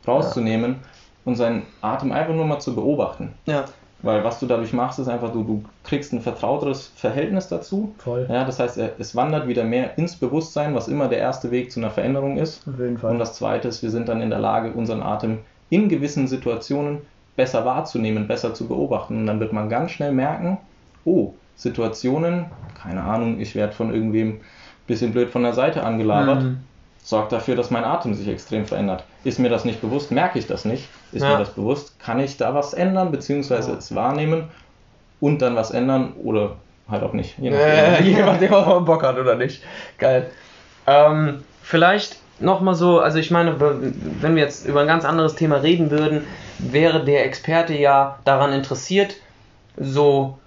rauszunehmen 0.07 0.77
und 1.25 1.35
seinen 1.35 1.63
Atem 1.81 2.11
einfach 2.11 2.33
nur 2.33 2.45
mal 2.45 2.59
zu 2.59 2.73
beobachten. 2.75 3.33
Ja. 3.45 3.65
Weil 4.03 4.23
was 4.23 4.39
du 4.39 4.47
dadurch 4.47 4.73
machst, 4.73 4.99
ist 4.99 5.07
einfach, 5.07 5.31
du, 5.31 5.43
du 5.43 5.63
kriegst 5.83 6.11
ein 6.11 6.21
vertrauteres 6.21 6.91
Verhältnis 6.95 7.47
dazu. 7.47 7.93
Voll. 7.99 8.25
Ja, 8.29 8.45
das 8.45 8.59
heißt, 8.59 8.77
es 8.77 9.15
wandert 9.15 9.47
wieder 9.47 9.63
mehr 9.63 9.97
ins 9.97 10.15
Bewusstsein, 10.15 10.73
was 10.73 10.87
immer 10.87 11.07
der 11.07 11.19
erste 11.19 11.51
Weg 11.51 11.71
zu 11.71 11.79
einer 11.79 11.91
Veränderung 11.91 12.37
ist. 12.37 12.67
Auf 12.67 12.79
jeden 12.79 12.97
Fall. 12.97 13.11
Und 13.11 13.19
das 13.19 13.35
zweite 13.35 13.67
ist, 13.67 13.83
wir 13.83 13.91
sind 13.91 14.09
dann 14.09 14.21
in 14.21 14.31
der 14.31 14.39
Lage, 14.39 14.71
unseren 14.71 15.03
Atem 15.03 15.39
in 15.69 15.87
gewissen 15.87 16.27
Situationen 16.27 16.99
besser 17.35 17.63
wahrzunehmen, 17.63 18.27
besser 18.27 18.53
zu 18.53 18.67
beobachten. 18.67 19.17
Und 19.17 19.27
dann 19.27 19.39
wird 19.39 19.53
man 19.53 19.69
ganz 19.69 19.91
schnell 19.91 20.11
merken, 20.11 20.57
oh, 21.05 21.33
Situationen, 21.55 22.45
keine 22.81 23.03
Ahnung, 23.03 23.39
ich 23.39 23.55
werde 23.55 23.73
von 23.73 23.93
irgendwem 23.93 24.29
ein 24.29 24.41
bisschen 24.87 25.11
blöd 25.11 25.29
von 25.29 25.43
der 25.43 25.53
Seite 25.53 25.83
angelabert. 25.83 26.43
Mhm. 26.43 26.57
Sorgt 27.03 27.31
dafür, 27.31 27.55
dass 27.55 27.71
mein 27.71 27.83
Atem 27.83 28.13
sich 28.13 28.27
extrem 28.27 28.65
verändert. 28.65 29.03
Ist 29.23 29.39
mir 29.39 29.49
das 29.49 29.65
nicht 29.65 29.81
bewusst, 29.81 30.11
merke 30.11 30.37
ich 30.39 30.47
das 30.47 30.65
nicht. 30.65 30.87
Ist 31.11 31.23
Ja. 31.23 31.31
mir 31.31 31.37
das 31.37 31.49
bewusst, 31.51 31.99
kann 31.99 32.19
ich 32.19 32.37
da 32.37 32.53
was 32.53 32.73
ändern, 32.73 33.11
beziehungsweise 33.11 33.71
Ja. 33.71 33.77
es 33.77 33.93
wahrnehmen 33.95 34.49
und 35.19 35.41
dann 35.41 35.55
was 35.55 35.71
ändern 35.71 36.13
oder 36.23 36.57
halt 36.89 37.03
auch 37.03 37.13
nicht. 37.13 37.37
Je 37.39 37.49
Äh, 37.49 37.91
nachdem, 38.25 38.53
ob 38.53 38.67
man 38.67 38.85
Bock 38.85 39.03
hat 39.03 39.17
oder 39.17 39.35
nicht. 39.35 39.63
Geil. 39.97 40.29
Ähm, 40.87 41.43
vielleicht 41.63 42.17
nochmal 42.39 42.75
so, 42.75 42.99
also 42.99 43.17
ich 43.19 43.31
meine, 43.31 43.59
wenn 43.59 44.35
wir 44.35 44.43
jetzt 44.43 44.65
über 44.67 44.81
ein 44.81 44.87
ganz 44.87 45.05
anderes 45.05 45.35
Thema 45.35 45.57
reden 45.57 45.91
würden, 45.91 46.25
wäre 46.59 47.03
der 47.03 47.25
Experte 47.25 47.73
ja 47.73 48.19
daran 48.25 48.51
interessiert, 48.53 49.15
so 49.77 50.37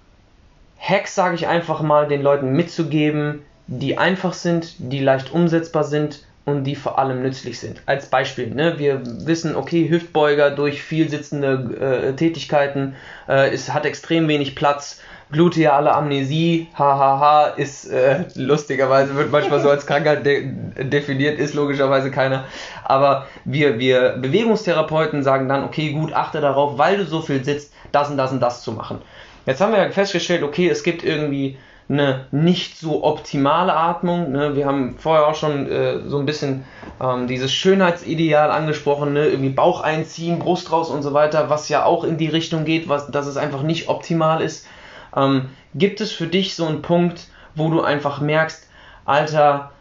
Hacks, 0.79 1.15
sage 1.15 1.35
ich 1.35 1.47
einfach 1.47 1.81
mal, 1.81 2.07
den 2.07 2.21
Leuten 2.21 2.51
mitzugeben, 2.53 3.41
die 3.67 3.97
einfach 3.97 4.33
sind, 4.33 4.75
die 4.77 4.99
leicht 4.99 5.31
umsetzbar 5.33 5.83
sind 5.83 6.23
und 6.45 6.63
die 6.63 6.75
vor 6.75 6.99
allem 6.99 7.23
nützlich 7.23 7.59
sind. 7.59 7.81
Als 7.87 8.05
Beispiel, 8.05 8.53
ne, 8.53 8.77
wir 8.77 9.01
wissen, 9.03 9.55
okay, 9.55 9.89
Hüftbeuger 9.89 10.51
durch 10.51 10.81
viel 10.81 11.09
sitzende 11.09 12.11
äh, 12.11 12.15
Tätigkeiten 12.15 12.95
äh, 13.27 13.53
ist, 13.53 13.73
hat 13.73 13.85
extrem 13.85 14.27
wenig 14.27 14.55
Platz. 14.55 15.01
Gluteale 15.31 15.91
Amnesie, 15.91 16.67
hahaha, 16.75 17.47
ist 17.47 17.89
äh, 17.89 18.25
lustigerweise, 18.35 19.15
wird 19.15 19.31
manchmal 19.31 19.59
so 19.59 19.71
als 19.71 19.85
Krankheit 19.87 20.23
de 20.23 20.51
definiert, 20.77 21.39
ist 21.39 21.55
logischerweise 21.55 22.11
keiner. 22.11 22.45
Aber 22.83 23.25
wir, 23.43 23.79
wir 23.79 24.17
Bewegungstherapeuten 24.19 25.23
sagen 25.23 25.49
dann, 25.49 25.63
okay, 25.63 25.93
gut, 25.93 26.13
achte 26.13 26.41
darauf, 26.41 26.77
weil 26.77 26.97
du 26.97 27.05
so 27.05 27.21
viel 27.21 27.43
sitzt, 27.43 27.73
das 27.91 28.11
und 28.11 28.17
das 28.17 28.31
und 28.31 28.39
das 28.39 28.61
zu 28.61 28.71
machen. 28.71 29.01
Jetzt 29.47 29.61
haben 29.61 29.73
wir 29.73 29.79
ja 29.79 29.89
festgestellt, 29.89 30.43
okay, 30.43 30.69
es 30.69 30.83
gibt 30.83 31.03
irgendwie 31.03 31.57
eine 31.87 32.25
nicht 32.31 32.79
so 32.79 33.03
optimale 33.03 33.75
Atmung. 33.75 34.31
Ne? 34.31 34.55
Wir 34.55 34.65
haben 34.65 34.95
vorher 34.97 35.27
auch 35.27 35.35
schon 35.35 35.69
äh, 35.69 35.99
so 36.07 36.17
ein 36.17 36.25
bisschen 36.25 36.65
ähm, 36.99 37.27
dieses 37.27 37.53
Schönheitsideal 37.53 38.49
angesprochen, 38.49 39.13
ne? 39.13 39.27
irgendwie 39.27 39.49
Bauch 39.51 39.81
einziehen, 39.81 40.39
Brust 40.39 40.71
raus 40.71 40.89
und 40.89 41.03
so 41.03 41.13
weiter, 41.13 41.49
was 41.49 41.69
ja 41.69 41.85
auch 41.85 42.03
in 42.03 42.17
die 42.17 42.27
Richtung 42.27 42.65
geht, 42.65 42.89
was, 42.89 43.11
dass 43.11 43.27
es 43.27 43.37
einfach 43.37 43.61
nicht 43.61 43.87
optimal 43.87 44.41
ist. 44.41 44.67
Ähm, 45.15 45.49
gibt 45.75 46.01
es 46.01 46.11
für 46.11 46.27
dich 46.27 46.55
so 46.55 46.65
einen 46.65 46.81
Punkt, 46.81 47.27
wo 47.53 47.69
du 47.69 47.81
einfach 47.81 48.19
merkst, 48.19 48.67
Alter, 49.05 49.71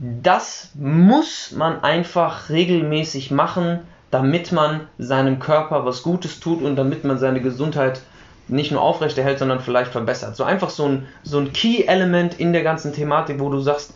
das 0.00 0.72
muss 0.74 1.52
man 1.52 1.82
einfach 1.82 2.50
regelmäßig 2.50 3.30
machen, 3.30 3.80
damit 4.10 4.52
man 4.52 4.88
seinem 4.98 5.38
Körper 5.38 5.84
was 5.84 6.02
Gutes 6.02 6.40
tut 6.40 6.62
und 6.62 6.76
damit 6.76 7.04
man 7.04 7.18
seine 7.18 7.40
Gesundheit 7.40 8.00
nicht 8.48 8.70
nur 8.70 8.82
aufrechterhält, 8.82 9.38
sondern 9.38 9.60
vielleicht 9.60 9.92
verbessert. 9.92 10.36
So 10.36 10.44
einfach 10.44 10.70
so 10.70 10.84
ein, 10.84 11.08
so 11.22 11.38
ein 11.38 11.52
Key-Element 11.52 12.38
in 12.38 12.52
der 12.52 12.62
ganzen 12.62 12.92
Thematik, 12.92 13.40
wo 13.40 13.48
du 13.48 13.60
sagst, 13.60 13.94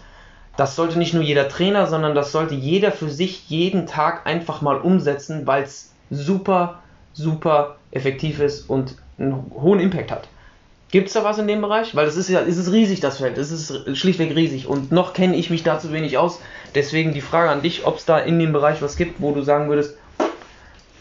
das 0.56 0.76
sollte 0.76 0.98
nicht 0.98 1.14
nur 1.14 1.22
jeder 1.22 1.48
Trainer, 1.48 1.86
sondern 1.86 2.14
das 2.14 2.32
sollte 2.32 2.54
jeder 2.54 2.92
für 2.92 3.08
sich 3.08 3.48
jeden 3.48 3.86
Tag 3.86 4.26
einfach 4.26 4.60
mal 4.60 4.76
umsetzen, 4.76 5.46
weil 5.46 5.62
es 5.62 5.92
super, 6.10 6.80
super 7.12 7.76
effektiv 7.92 8.40
ist 8.40 8.68
und 8.68 8.96
einen 9.18 9.50
hohen 9.54 9.80
Impact 9.80 10.10
hat. 10.10 10.28
Gibt 10.90 11.06
es 11.06 11.14
da 11.14 11.22
was 11.22 11.38
in 11.38 11.46
dem 11.46 11.60
Bereich? 11.60 11.94
Weil 11.94 12.06
das 12.06 12.16
ist 12.16 12.28
ja, 12.28 12.40
es 12.40 12.56
ist 12.56 12.72
riesig, 12.72 12.98
das 12.98 13.18
Feld. 13.18 13.38
Es 13.38 13.52
ist 13.52 13.96
schlichtweg 13.96 14.34
riesig. 14.34 14.66
Und 14.66 14.90
noch 14.90 15.12
kenne 15.12 15.36
ich 15.36 15.48
mich 15.48 15.62
da 15.62 15.78
zu 15.78 15.92
wenig 15.92 16.18
aus. 16.18 16.40
Deswegen 16.74 17.14
die 17.14 17.20
Frage 17.20 17.48
an 17.48 17.62
dich, 17.62 17.86
ob 17.86 17.98
es 17.98 18.06
da 18.06 18.18
in 18.18 18.40
dem 18.40 18.52
Bereich 18.52 18.82
was 18.82 18.96
gibt, 18.96 19.20
wo 19.20 19.32
du 19.32 19.42
sagen 19.42 19.68
würdest, 19.68 19.96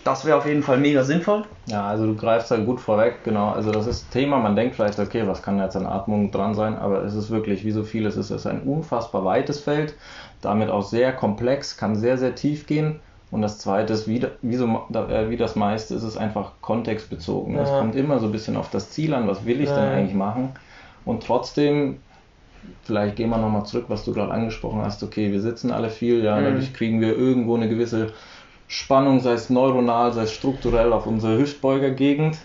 das 0.09 0.25
wäre 0.25 0.37
auf 0.37 0.45
jeden 0.45 0.63
Fall 0.63 0.77
mega 0.79 1.03
sinnvoll. 1.03 1.47
Ja, 1.67 1.87
also 1.87 2.07
du 2.07 2.15
greifst 2.15 2.49
da 2.49 2.57
gut 2.57 2.79
vorweg, 2.81 3.23
genau. 3.23 3.51
Also 3.51 3.71
das 3.71 3.85
ist 3.85 4.09
Thema, 4.09 4.39
man 4.39 4.55
denkt 4.55 4.75
vielleicht, 4.75 4.97
okay, 4.97 5.27
was 5.27 5.43
kann 5.43 5.59
jetzt 5.59 5.75
an 5.75 5.85
Atmung 5.85 6.31
dran 6.31 6.55
sein, 6.55 6.75
aber 6.75 7.03
es 7.03 7.13
ist 7.13 7.29
wirklich, 7.29 7.63
wie 7.63 7.71
so 7.71 7.83
vieles, 7.83 8.15
es 8.15 8.31
ist 8.31 8.47
ein 8.47 8.63
unfassbar 8.63 9.23
weites 9.23 9.59
Feld, 9.61 9.95
damit 10.41 10.69
auch 10.69 10.81
sehr 10.81 11.13
komplex, 11.13 11.77
kann 11.77 11.95
sehr, 11.95 12.17
sehr 12.17 12.33
tief 12.33 12.65
gehen. 12.65 13.01
Und 13.29 13.43
das 13.43 13.59
zweite 13.59 13.93
ist, 13.93 14.07
wie, 14.07 14.25
wie, 14.41 14.55
so, 14.55 14.65
äh, 14.95 15.29
wie 15.29 15.37
das 15.37 15.55
meiste, 15.55 15.93
ist 15.93 16.01
es 16.03 16.17
einfach 16.17 16.59
kontextbezogen. 16.61 17.59
Es 17.59 17.69
Ja. 17.69 17.77
kommt 17.77 17.95
immer 17.95 18.17
so 18.19 18.25
ein 18.27 18.31
bisschen 18.31 18.57
auf 18.57 18.71
das 18.71 18.89
Ziel 18.89 19.13
an, 19.13 19.27
was 19.27 19.45
will 19.45 19.61
ich 19.61 19.69
Ja. 19.69 19.75
denn 19.75 19.89
eigentlich 19.89 20.15
machen. 20.15 20.55
Und 21.03 21.23
trotzdem, 21.23 22.03
vielleicht 22.83 23.15
gehen 23.15 23.29
wir 23.29 23.37
nochmal 23.37 23.65
zurück, 23.65 23.85
was 23.89 24.03
du 24.05 24.13
gerade 24.13 24.31
angesprochen 24.33 24.81
hast, 24.81 25.03
okay, 25.03 25.31
wir 25.31 25.41
sitzen 25.41 25.71
alle 25.71 25.89
viel, 25.89 26.23
ja, 26.23 26.39
Mhm. 26.39 26.43
dadurch 26.45 26.73
kriegen 26.73 26.99
wir 27.01 27.15
irgendwo 27.15 27.55
eine 27.55 27.69
gewisse 27.69 28.13
Spannung, 28.69 29.19
sei 29.19 29.33
es 29.33 29.49
neuronal, 29.49 30.13
sei 30.13 30.21
es 30.23 30.31
strukturell 30.31 30.93
auf 30.93 31.07
unsere 31.07 31.37
Hüftbeugergegend, 31.39 32.37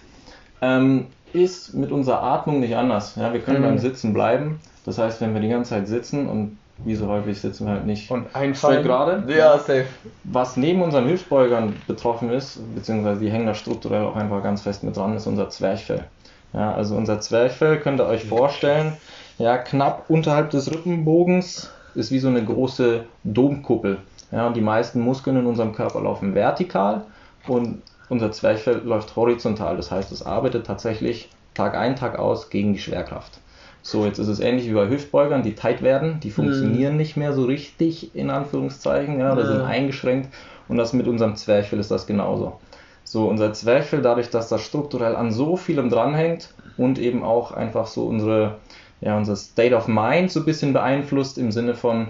ähm, 0.62 1.06
ist 1.32 1.74
mit 1.74 1.92
unserer 1.92 2.22
Atmung 2.22 2.60
nicht 2.60 2.76
anders. 2.76 3.16
Ja, 3.16 3.32
wir 3.32 3.40
können 3.40 3.60
Mhm. 3.60 3.64
beim 3.64 3.78
Sitzen 3.78 4.12
bleiben. 4.14 4.60
Das 4.86 4.98
heißt, 4.98 5.20
wenn 5.20 5.34
wir 5.34 5.40
die 5.42 5.48
ganze 5.48 5.70
Zeit 5.70 5.86
sitzen 5.86 6.28
und 6.28 6.58
wie 6.78 6.94
so 6.94 7.08
häufig 7.08 7.40
sitzen 7.40 7.66
wir 7.66 7.74
halt 7.74 7.86
nicht 7.86 8.10
Und 8.10 8.34
einfallen. 8.34 8.82
gerade. 8.82 9.24
Ja, 9.28 9.58
safe. 9.58 9.86
Was 10.24 10.56
neben 10.56 10.82
unseren 10.82 11.08
Hüftbeugern 11.08 11.74
betroffen 11.86 12.30
ist, 12.30 12.58
beziehungsweise 12.74 13.20
die 13.20 13.30
hängen 13.30 13.46
da 13.46 13.54
strukturell 13.54 14.04
auch 14.04 14.16
einfach 14.16 14.42
ganz 14.42 14.62
fest 14.62 14.82
mit 14.82 14.96
dran, 14.96 15.14
ist 15.14 15.26
unser 15.26 15.50
Zwerchfell. 15.50 16.04
Ja, 16.52 16.72
also 16.72 16.96
unser 16.96 17.20
Zwerchfell 17.20 17.80
könnt 17.80 18.00
ihr 18.00 18.06
euch 18.06 18.24
vorstellen, 18.24 18.94
ja, 19.38 19.58
knapp 19.58 20.08
unterhalb 20.08 20.50
des 20.50 20.70
Rippenbogens 20.70 21.70
ist 21.94 22.10
wie 22.10 22.18
so 22.18 22.28
eine 22.28 22.44
große 22.44 23.04
Domkuppel. 23.24 23.98
Ja, 24.34 24.48
und 24.48 24.56
die 24.56 24.60
meisten 24.60 25.00
Muskeln 25.00 25.36
in 25.36 25.46
unserem 25.46 25.72
Körper 25.72 26.00
laufen 26.00 26.34
vertikal 26.34 27.06
und 27.46 27.82
unser 28.08 28.32
Zwerchfell 28.32 28.78
läuft 28.84 29.14
horizontal. 29.14 29.76
Das 29.76 29.92
heißt, 29.92 30.10
es 30.10 30.22
arbeitet 30.22 30.66
tatsächlich 30.66 31.30
Tag 31.54 31.76
ein, 31.76 31.94
Tag 31.94 32.18
aus 32.18 32.50
gegen 32.50 32.72
die 32.72 32.80
Schwerkraft. 32.80 33.40
So, 33.80 34.06
jetzt 34.06 34.18
ist 34.18 34.26
es 34.28 34.40
ähnlich 34.40 34.68
wie 34.68 34.74
bei 34.74 34.88
Hüftbeugern, 34.88 35.42
die 35.44 35.54
tight 35.54 35.82
werden, 35.82 36.18
die 36.20 36.30
funktionieren 36.30 36.96
nicht 36.96 37.16
mehr 37.16 37.32
so 37.32 37.44
richtig, 37.44 38.14
in 38.16 38.30
Anführungszeichen, 38.30 39.20
ja, 39.20 39.32
oder 39.32 39.42
Ja. 39.42 39.46
sind 39.46 39.60
eingeschränkt. 39.60 40.34
Und 40.66 40.78
das 40.78 40.92
mit 40.94 41.06
unserem 41.06 41.36
Zwerchfell 41.36 41.78
ist 41.78 41.90
das 41.92 42.06
genauso. 42.06 42.60
So, 43.04 43.28
unser 43.28 43.52
Zwerchfell, 43.52 44.02
dadurch, 44.02 44.30
dass 44.30 44.48
das 44.48 44.62
strukturell 44.62 45.14
an 45.14 45.30
so 45.30 45.56
vielem 45.56 45.90
dranhängt 45.90 46.54
und 46.76 46.98
eben 46.98 47.22
auch 47.22 47.52
einfach 47.52 47.86
so 47.86 48.06
unsere, 48.06 48.62
ja, 49.00 49.16
unser 49.16 49.36
State 49.36 49.74
of 49.76 49.86
Mind 49.86 50.32
so 50.32 50.40
ein 50.40 50.46
bisschen 50.46 50.72
beeinflusst 50.72 51.38
im 51.38 51.52
Sinne 51.52 51.74
von 51.74 52.08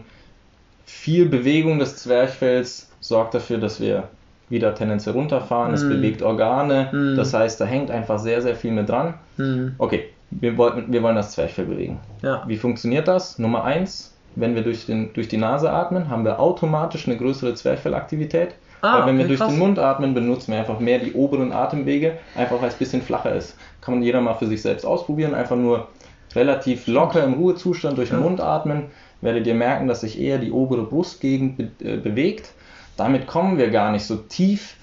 viel 0.85 1.27
Bewegung 1.29 1.79
des 1.79 1.97
Zwerchfells 1.97 2.91
sorgt 3.01 3.35
dafür, 3.35 3.59
dass 3.59 3.81
wir 3.81 4.05
wieder 4.49 4.75
tendenziell 4.75 5.15
runterfahren, 5.15 5.73
es 5.73 5.83
Mhm. 5.83 5.89
bewegt 5.89 6.23
Organe, 6.23 6.89
Mhm. 6.93 7.17
das 7.17 7.33
heißt, 7.33 7.61
da 7.61 7.65
hängt 7.65 7.91
einfach 7.91 8.19
sehr, 8.19 8.43
sehr 8.43 8.55
viel 8.55 8.73
mit 8.73 8.89
dran. 8.89 9.15
Hm. 9.37 9.75
Okay, 9.79 10.05
wir, 10.31 10.57
wollten, 10.59 10.93
wir 10.93 11.03
wollen 11.03 11.17
das 11.17 11.33
Zwerchfell 11.33 11.65
bewegen. 11.65 11.99
Ja. 12.23 12.43
Wie 12.47 12.57
funktioniert 12.57 13.09
das? 13.09 13.39
Nummer 13.39 13.65
eins, 13.65 14.15
wenn 14.37 14.55
wir 14.55 14.63
durch, 14.63 14.85
den, 14.87 15.13
durch 15.15 15.29
die 15.29 15.39
Nase 15.39 15.71
atmen, 15.71 16.09
haben 16.11 16.25
wir 16.25 16.41
automatisch 16.41 17.07
eine 17.09 17.17
größere 17.17 17.55
Zwerchfellaktivität. 17.55 18.55
Ah, 18.83 19.01
weil 19.01 19.07
wenn 19.09 19.19
wir 19.19 19.27
durch 19.27 19.41
krass. 19.41 19.49
den 19.49 19.59
Mund 19.59 19.79
atmen, 19.79 20.13
benutzen 20.13 20.53
wir 20.53 20.59
einfach 20.59 20.79
mehr 20.79 20.99
die 20.99 21.15
oberen 21.15 21.53
Atemwege, 21.53 22.19
einfach 22.37 22.61
weil 22.61 22.69
es 22.69 22.75
ein 22.75 22.79
bisschen 22.79 23.01
flacher 23.03 23.35
ist. 23.35 23.57
Kann 23.81 23.95
man 23.95 24.03
jeder 24.03 24.21
mal 24.21 24.35
für 24.35 24.47
sich 24.47 24.61
selbst 24.61 24.85
ausprobieren, 24.85 25.35
einfach 25.35 25.57
nur 25.57 25.89
relativ 26.35 26.87
locker 26.87 27.25
im 27.25 27.33
Ruhezustand 27.35 27.97
durch 27.97 28.11
den. 28.11 28.21
Mund 28.21 28.41
atmen, 28.43 28.85
werdet 29.25 29.47
ihr 29.47 29.55
merken, 29.55 29.89
dass 29.89 30.03
sich 30.03 30.21
eher 30.21 30.39
die 30.39 30.53
obere 30.53 30.83
Brustgegend 30.83 31.57
be 31.57 31.71
äh, 31.83 31.97
bewegt. 31.97 32.53
Damit 32.97 33.27
kommen 33.27 33.59
wir 33.59 33.71
gar 33.71 33.91
nicht 33.91 34.05
so 34.05 34.17
tief 34.17 34.77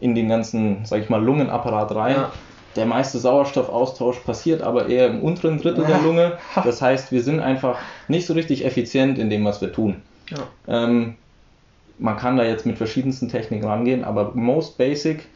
in 0.00 0.14
den 0.14 0.28
ganzen, 0.28 0.84
sag 0.84 1.02
ich 1.02 1.10
mal, 1.10 1.22
Lungenapparat 1.22 1.94
rein. 1.94 2.16
Ja. 2.16 2.32
Der 2.76 2.86
meiste 2.86 3.18
Sauerstoffaustausch 3.18 4.20
passiert 4.20 4.62
aber 4.62 4.88
eher 4.88 5.08
im 5.08 5.20
unteren 5.20 5.60
Drittel 5.60 5.84
der 5.84 5.98
Lunge. 5.98 6.38
Das 6.64 6.80
heißt, 6.80 7.10
wir 7.10 7.22
sind 7.22 7.40
einfach 7.40 7.78
nicht 8.06 8.26
so 8.26 8.34
richtig 8.34 8.64
effizient 8.64 9.18
in 9.18 9.30
dem, 9.30 9.44
was 9.44 9.60
wir 9.60 9.72
tun. 9.72 9.96
Ja. 10.30 10.84
Ähm, 10.84 11.16
man 11.98 12.16
kann 12.16 12.36
da 12.36 12.44
jetzt 12.44 12.66
mit 12.66 12.78
verschiedensten 12.78 13.28
Techniken 13.28 13.66
rangehen, 13.66 14.04
aber 14.04 14.30
most 14.34 14.78
basic, 14.78 15.26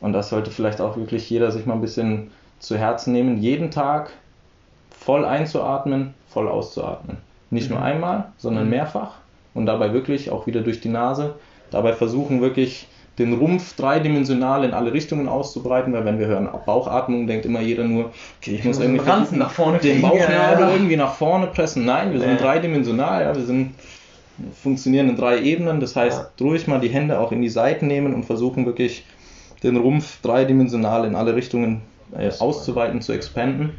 und 0.00 0.12
das 0.12 0.28
sollte 0.28 0.50
vielleicht 0.50 0.82
auch 0.82 0.98
wirklich 0.98 1.30
jeder 1.30 1.50
sich 1.50 1.64
mal 1.64 1.74
ein 1.74 1.80
bisschen 1.80 2.30
zu 2.58 2.76
Herzen 2.76 3.14
nehmen, 3.14 3.38
jeden 3.38 3.70
Tag 3.70 4.10
voll 4.90 5.24
einzuatmen, 5.24 6.12
voll 6.28 6.48
auszuatmen. 6.48 7.16
Nicht 7.52 7.68
nur 7.70 7.78
Mhm. 7.80 7.84
einmal, 7.84 8.24
sondern 8.38 8.64
Mhm. 8.64 8.70
mehrfach 8.70 9.12
und 9.54 9.66
dabei 9.66 9.92
wirklich 9.92 10.30
auch 10.30 10.46
wieder 10.46 10.62
durch 10.62 10.80
die 10.80 10.88
Nase. 10.88 11.34
Dabei 11.70 11.92
versuchen 11.92 12.40
wirklich 12.40 12.88
den 13.18 13.34
Rumpf 13.34 13.76
dreidimensional 13.76 14.64
in 14.64 14.72
alle 14.72 14.92
Richtungen 14.94 15.28
auszubreiten, 15.28 15.92
weil 15.92 16.06
wenn 16.06 16.18
wir 16.18 16.26
hören 16.26 16.48
Bauchatmung, 16.64 17.26
denkt 17.26 17.44
immer 17.44 17.60
jeder 17.60 17.84
nur, 17.84 18.06
okay, 18.40 18.54
ich 18.54 18.64
muss 18.64 18.78
muss 18.78 18.84
irgendwie 18.86 19.06
Ranzen 19.06 19.38
nach 19.38 19.50
vorne 19.50 19.78
den 19.78 20.00
Bauchnabel 20.00 20.64
ja. 20.66 20.72
irgendwie 20.72 20.96
nach 20.96 21.12
vorne 21.14 21.46
pressen. 21.48 21.84
Nein, 21.84 22.12
wir 22.12 22.20
sind 22.20 22.32
Nee. 22.32 22.38
dreidimensional, 22.40 23.22
ja, 23.22 23.36
wir 23.36 23.44
sind 23.44 23.74
funktionieren 24.62 25.10
in 25.10 25.16
drei 25.16 25.40
Ebenen. 25.42 25.78
Das 25.80 25.94
heißt, 25.94 26.18
Ja. 26.40 26.46
ruhig 26.46 26.66
mal 26.66 26.80
die 26.80 26.88
Hände 26.88 27.20
auch 27.20 27.32
in 27.32 27.42
die 27.42 27.50
Seiten 27.50 27.86
nehmen 27.86 28.14
und 28.14 28.24
versuchen 28.24 28.64
wirklich 28.64 29.04
den 29.62 29.76
Rumpf 29.76 30.22
dreidimensional 30.22 31.04
in 31.04 31.14
alle 31.14 31.36
Richtungen 31.36 31.82
äh, 32.18 32.30
auszuweiten, 32.40 33.02
zu 33.02 33.12
expanden. 33.12 33.70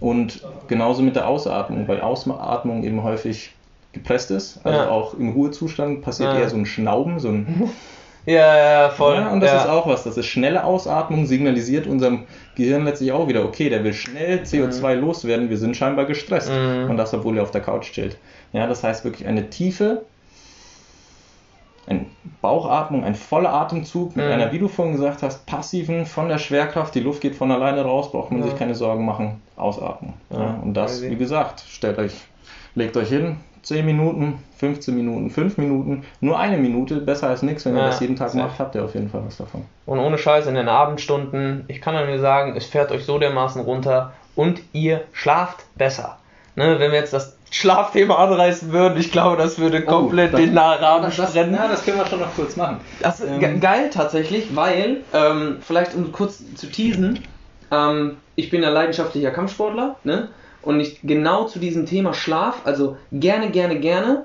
Und 0.00 0.42
genauso 0.68 1.02
mit 1.02 1.16
der 1.16 1.28
Ausatmung, 1.28 1.88
weil 1.88 2.00
Ausatmung 2.00 2.84
eben 2.84 3.02
häufig 3.02 3.52
gepresst 3.92 4.30
ist. 4.30 4.60
Also 4.64 4.78
Ja. 4.78 4.88
auch 4.90 5.14
im 5.14 5.30
Ruhezustand 5.30 6.02
passiert 6.02 6.32
Ja. 6.32 6.40
eher 6.40 6.50
so 6.50 6.56
ein 6.56 6.66
Schnauben, 6.66 7.18
so 7.18 7.28
ein 7.28 7.70
Ja, 8.26 8.56
ja, 8.58 8.90
voll. 8.90 9.14
ja, 9.14 9.28
und 9.28 9.38
das 9.38 9.52
ist 9.62 9.68
auch 9.68 9.86
was. 9.86 10.02
Das 10.02 10.16
ist 10.16 10.26
schnelle 10.26 10.64
Ausatmung, 10.64 11.26
signalisiert 11.26 11.86
unserem 11.86 12.24
Gehirn 12.56 12.84
letztlich 12.84 13.12
auch 13.12 13.28
wieder, 13.28 13.44
okay, 13.44 13.68
der 13.70 13.84
will 13.84 13.92
schnell 13.94 14.40
CO2 14.40 14.94
loswerden, 14.94 15.48
wir 15.48 15.56
sind 15.58 15.76
scheinbar 15.76 16.06
gestresst. 16.06 16.50
Mhm. 16.50 16.90
Und 16.90 16.96
das, 16.96 17.14
obwohl 17.14 17.36
er 17.36 17.44
auf 17.44 17.52
der 17.52 17.60
Couch 17.60 17.92
chillt. 17.92 18.16
Ja, 18.52 18.66
das 18.66 18.82
heißt 18.82 19.04
wirklich 19.04 19.28
eine 19.28 19.48
tiefe 19.48 20.06
eine 21.86 22.06
Bauchatmung, 22.42 23.04
ein 23.04 23.14
voller 23.14 23.52
Atemzug 23.52 24.16
mit 24.16 24.26
Mhm. 24.26 24.32
einer, 24.32 24.52
wie 24.52 24.58
du 24.58 24.68
vorhin 24.68 24.94
gesagt 24.94 25.22
hast, 25.22 25.46
passiven 25.46 26.06
von 26.06 26.28
der 26.28 26.38
Schwerkraft, 26.38 26.94
die 26.94 27.00
Luft 27.00 27.20
geht 27.20 27.34
von 27.34 27.50
alleine 27.50 27.82
raus, 27.82 28.12
braucht 28.12 28.30
man 28.30 28.40
Ja. 28.42 28.48
sich 28.48 28.58
keine 28.58 28.74
Sorgen 28.74 29.04
machen, 29.04 29.42
ausatmen. 29.56 30.14
Ja. 30.30 30.40
Ja, 30.40 30.58
und 30.62 30.74
das, 30.74 31.02
wie 31.02 31.16
gesagt, 31.16 31.64
stellt 31.68 31.98
euch, 31.98 32.14
legt 32.74 32.96
euch 32.96 33.08
hin, 33.08 33.36
10 33.62 33.84
Minuten, 33.84 34.38
15 34.58 34.94
Minuten, 34.94 35.28
5 35.30 35.58
Minuten, 35.58 36.04
nur 36.20 36.38
eine 36.38 36.56
Minute, 36.56 36.96
besser 37.00 37.28
als 37.28 37.42
nichts. 37.42 37.64
Wenn 37.64 37.74
ihr 37.76 37.84
das 37.84 37.98
jeden 38.00 38.14
Tag 38.14 38.32
macht, 38.34 38.60
habt 38.60 38.74
ihr 38.76 38.84
auf 38.84 38.94
jeden 38.94 39.08
Fall 39.08 39.22
was 39.26 39.38
davon. 39.38 39.64
Und 39.86 39.98
ohne 39.98 40.18
Scheiß 40.18 40.46
in 40.46 40.54
den 40.54 40.68
Abendstunden, 40.68 41.64
ich 41.68 41.80
kann 41.80 41.94
nur 42.06 42.18
sagen, 42.20 42.54
es 42.56 42.66
fährt 42.66 42.92
euch 42.92 43.04
so 43.04 43.18
dermaßen 43.18 43.60
runter 43.62 44.12
und 44.36 44.60
ihr 44.72 45.02
schlaft 45.12 45.64
besser. 45.74 46.18
Ne, 46.54 46.78
wenn 46.78 46.90
wir 46.92 46.98
jetzt 47.00 47.12
das 47.12 47.35
Schlafthema 47.50 48.16
anreißen 48.16 48.72
würden, 48.72 48.98
ich 48.98 49.12
glaube, 49.12 49.36
das 49.36 49.58
würde 49.58 49.82
komplett 49.84 50.32
das- 50.32 50.40
den 50.40 50.56
Rahmen 50.58 51.04
Das, 51.04 51.16
das, 51.16 51.30
sprengen. 51.30 51.54
ja, 51.54 51.68
das 51.68 51.84
können 51.84 51.98
wir 51.98 52.06
schon 52.06 52.20
noch 52.20 52.34
kurz 52.34 52.56
machen. 52.56 52.80
Das 53.00 53.20
ist 53.20 53.30
Ähm, 53.30 53.40
ge- 53.40 53.58
geil 53.58 53.90
tatsächlich, 53.90 54.54
weil, 54.56 55.04
ähm, 55.12 55.58
vielleicht 55.60 55.94
um 55.94 56.10
kurz 56.12 56.42
zu 56.54 56.66
teasen, 56.70 57.20
ähm, 57.70 58.18
ich 58.34 58.50
bin 58.50 58.62
ja 58.62 58.70
leidenschaftlicher 58.70 59.30
Kampfsportler, 59.30 59.96
ne? 60.04 60.30
Und 60.60 60.80
ich 60.80 61.00
genau 61.02 61.44
zu 61.44 61.60
diesem 61.60 61.86
Thema 61.86 62.12
Schlaf, 62.12 62.62
also 62.64 62.96
gerne, 63.12 63.50
gerne, 63.50 63.78
gerne. 63.78 64.24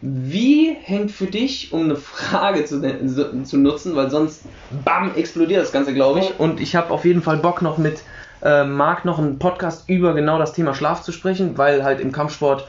Wie 0.00 0.76
hängt 0.82 1.10
für 1.12 1.26
dich, 1.26 1.72
um 1.72 1.84
eine 1.84 1.96
Frage 1.96 2.64
zu, 2.64 2.80
so- 3.06 3.42
zu 3.42 3.56
nutzen, 3.56 3.94
weil 3.96 4.10
sonst 4.10 4.46
bam, 4.70 5.14
explodiert 5.14 5.62
das 5.62 5.70
Ganze, 5.72 5.94
glaube 5.94 6.18
ich. 6.20 6.38
Und 6.40 6.60
ich 6.60 6.74
habe 6.74 6.90
auf 6.90 7.04
jeden 7.04 7.22
Fall 7.22 7.36
Bock 7.38 7.62
noch 7.62 7.78
mit 7.78 8.02
äh, 8.46 8.64
Marc 8.64 9.04
noch 9.04 9.18
einen 9.18 9.38
Podcast 9.38 9.88
über 9.88 10.14
genau 10.14 10.38
das 10.38 10.52
Thema 10.52 10.74
Schlaf 10.74 11.02
zu 11.02 11.10
sprechen, 11.12 11.58
weil 11.58 11.82
halt 11.84 12.00
im 12.00 12.12
Kampfsport 12.12 12.66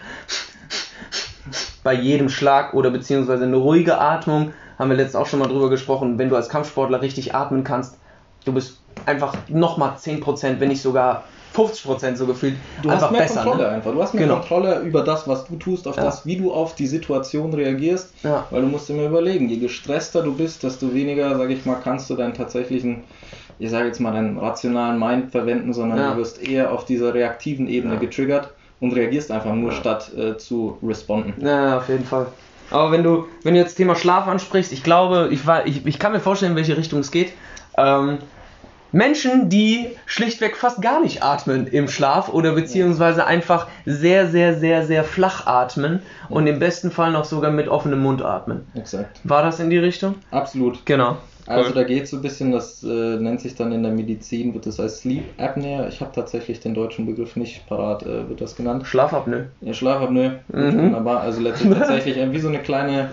bei 1.84 1.94
jedem 1.94 2.30
Schlag 2.30 2.74
oder 2.74 2.90
beziehungsweise 2.90 3.44
eine 3.46 3.56
ruhige 3.58 4.00
Atmung, 4.00 4.54
haben 4.78 4.90
wir 4.90 4.98
letztens 4.98 5.16
auch 5.16 5.28
schon 5.28 5.40
mal 5.40 5.48
drüber 5.48 5.70
gesprochen, 5.70 6.18
wenn 6.18 6.30
du 6.30 6.36
als 6.36 6.50
Kampfsportler 6.50 7.02
richtig 7.02 7.34
atmen 7.34 7.64
kannst, 7.64 7.98
du 8.46 8.52
bist 8.54 8.78
einfach 9.06 9.36
nochmal 9.48 9.92
10%, 9.98 10.60
wenn 10.60 10.68
nicht 10.70 10.82
sogar 10.82 11.24
50% 11.56 12.16
so 12.18 12.26
gefühlt, 12.28 12.56
Du 12.84 12.90
einfach 12.90 13.04
hast 13.06 13.12
mehr 13.12 13.22
besser. 13.22 13.44
Kontrolle 13.44 13.64
Ne? 13.70 13.76
einfach. 13.76 13.92
Du 13.92 14.02
hast 14.04 14.14
mehr 14.14 14.24
Genau. 14.24 14.36
Kontrolle 14.40 14.80
über 14.82 15.02
das, 15.04 15.28
was 15.28 15.46
du 15.46 15.56
tust, 15.56 15.88
auf 15.88 15.96
Ja. 15.96 16.04
das, 16.04 16.26
wie 16.26 16.38
du 16.38 16.52
auf 16.54 16.76
die 16.76 16.86
Situation 16.88 17.54
reagierst. 17.54 18.14
Ja. 18.24 18.46
Weil 18.52 18.62
du 18.62 18.68
musst 18.68 18.90
immer 18.90 19.04
überlegen, 19.06 19.48
je 19.50 19.58
gestresster 19.58 20.22
du 20.22 20.34
bist, 20.36 20.62
desto 20.64 20.94
weniger, 20.94 21.36
sage 21.38 21.54
ich 21.54 21.66
mal, 21.66 21.78
kannst 21.84 22.10
du 22.10 22.16
deinen 22.16 22.34
tatsächlichen, 22.34 23.06
ich 23.60 23.70
sage 23.70 23.88
jetzt 23.88 24.00
mal, 24.00 24.12
deinen 24.14 24.38
rationalen 24.38 25.00
Mind 25.00 25.32
verwenden, 25.32 25.74
sondern 25.74 25.98
Ja. 25.98 26.12
du 26.12 26.18
wirst 26.18 26.42
eher 26.42 26.72
auf 26.72 26.86
dieser 26.86 27.14
reaktiven 27.14 27.68
Ebene 27.68 27.96
Ja. 27.96 28.00
getriggert 28.00 28.52
und 28.80 28.94
reagierst 28.94 29.32
einfach 29.32 29.54
nur, 29.54 29.72
statt 29.72 30.12
äh, 30.16 30.38
zu 30.38 30.78
responden. 30.84 31.34
Ja, 31.44 31.78
auf 31.78 31.90
jeden 31.90 32.06
Fall. 32.06 32.28
Aber 32.70 32.92
wenn 32.92 33.04
du, 33.04 33.26
wenn 33.44 33.54
du 33.54 33.60
jetzt 33.60 33.76
Thema 33.76 33.96
Schlaf 33.96 34.28
ansprichst, 34.28 34.72
ich 34.74 34.84
glaube, 34.84 35.30
ich, 35.32 35.48
war, 35.48 35.66
ich, 35.66 35.86
ich 35.86 36.00
kann 36.00 36.12
mir 36.12 36.20
vorstellen, 36.20 36.52
in 36.52 36.58
welche 36.58 36.78
Richtung 36.78 37.00
es 37.00 37.12
geht. 37.12 37.32
Ähm, 37.78 38.20
Menschen, 38.92 39.50
die 39.50 39.90
schlichtweg 40.06 40.56
fast 40.56 40.82
gar 40.82 41.02
nicht 41.02 41.22
atmen 41.22 41.68
im 41.68 41.88
Schlaf 41.88 42.30
oder 42.30 42.54
beziehungsweise 42.54 43.26
einfach 43.26 43.68
sehr, 43.86 44.28
sehr, 44.28 44.58
sehr, 44.58 44.86
sehr 44.86 45.04
flach 45.04 45.46
atmen 45.46 46.02
und 46.30 46.48
im 46.48 46.60
besten 46.60 46.90
Fall 46.92 47.12
noch 47.12 47.26
sogar 47.26 47.52
mit 47.52 47.68
offenem 47.68 48.02
Mund 48.02 48.22
atmen. 48.22 48.72
Exakt. 48.76 49.20
War 49.24 49.44
das 49.44 49.60
in 49.60 49.70
die 49.70 49.78
Richtung? 49.78 50.16
Absolut. 50.32 50.86
Genau. 50.86 51.18
Also 51.48 51.74
da 51.74 51.84
geht 51.84 52.04
es 52.04 52.10
so 52.12 52.18
ein 52.18 52.22
bisschen, 52.22 52.52
das 52.52 52.84
äh, 52.84 53.18
nennt 53.18 53.42
sich 53.42 53.56
dann 53.56 53.72
in 53.72 53.84
der 53.84 53.92
Medizin, 53.92 54.54
wird 54.54 54.66
das 54.66 54.80
als 54.80 55.00
Sleep 55.00 55.34
Apnea, 55.38 55.88
ich 55.88 56.02
habe 56.02 56.12
tatsächlich 56.12 56.60
den 56.60 56.74
deutschen 56.74 57.06
Begriff 57.06 57.36
nicht 57.36 57.66
parat, 57.68 58.04
äh, 58.04 58.28
wird 58.30 58.42
das 58.42 58.56
genannt. 58.56 58.86
Schlafapnoe. 58.86 59.48
Ja, 59.62 59.74
Schlafapnoe, 59.74 60.40
Mhm. 60.48 60.78
wunderbar. 60.78 61.22
Also 61.22 61.42
letztlich 61.42 61.74
tatsächlich 61.78 62.18
äh, 62.18 62.32
wie 62.32 62.40
so 62.40 62.50
eine 62.50 62.60
kleine, 62.60 63.12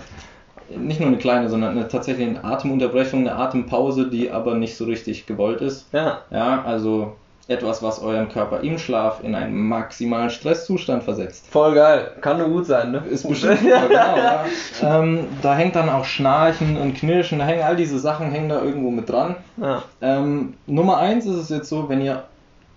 nicht 0.69 0.99
nur 0.99 1.09
eine 1.09 1.17
kleine, 1.17 1.49
sondern 1.49 1.77
eine, 1.77 1.87
tatsächlich 1.87 2.27
eine 2.27 2.43
Atemunterbrechung, 2.43 3.21
eine 3.21 3.35
Atempause, 3.35 4.09
die 4.09 4.31
aber 4.31 4.55
nicht 4.55 4.75
so 4.75 4.85
richtig 4.85 5.25
gewollt 5.27 5.61
ist. 5.61 5.93
Ja. 5.93 6.21
Ja, 6.31 6.63
also 6.63 7.15
etwas, 7.47 7.83
was 7.83 8.01
euren 8.01 8.29
Körper 8.29 8.61
im 8.61 8.77
Schlaf 8.79 9.23
in 9.23 9.35
einen 9.35 9.55
maximalen 9.67 10.31
Stresszustand 10.31 11.03
versetzt. 11.03 11.45
Voll 11.47 11.75
geil. 11.75 12.11
Kann 12.21 12.39
nur 12.39 12.49
gut 12.49 12.65
sein, 12.65 12.91
ne? 12.91 13.03
Ist 13.09 13.27
bestimmt 13.27 13.59
super, 13.59 13.81
genau, 13.87 14.17
ja. 14.17 14.45
ähm, 14.81 15.27
Da 15.43 15.55
hängt 15.55 15.75
dann 15.75 15.89
auch 15.89 16.05
Schnarchen 16.05 16.77
und 16.77 16.95
Knirschen, 16.95 17.39
da 17.39 17.45
hängen 17.45 17.61
all 17.61 17.75
diese 17.75 17.99
Sachen 17.99 18.31
hängen 18.31 18.49
da 18.49 18.61
irgendwo 18.63 18.89
mit 18.89 19.09
dran. 19.09 19.35
Ja. 19.57 19.83
Ähm, 20.01 20.55
Nummer 20.65 20.97
eins 20.97 21.25
ist 21.25 21.35
es 21.35 21.49
jetzt 21.49 21.69
so, 21.69 21.87
wenn 21.87 22.01
ihr 22.01 22.23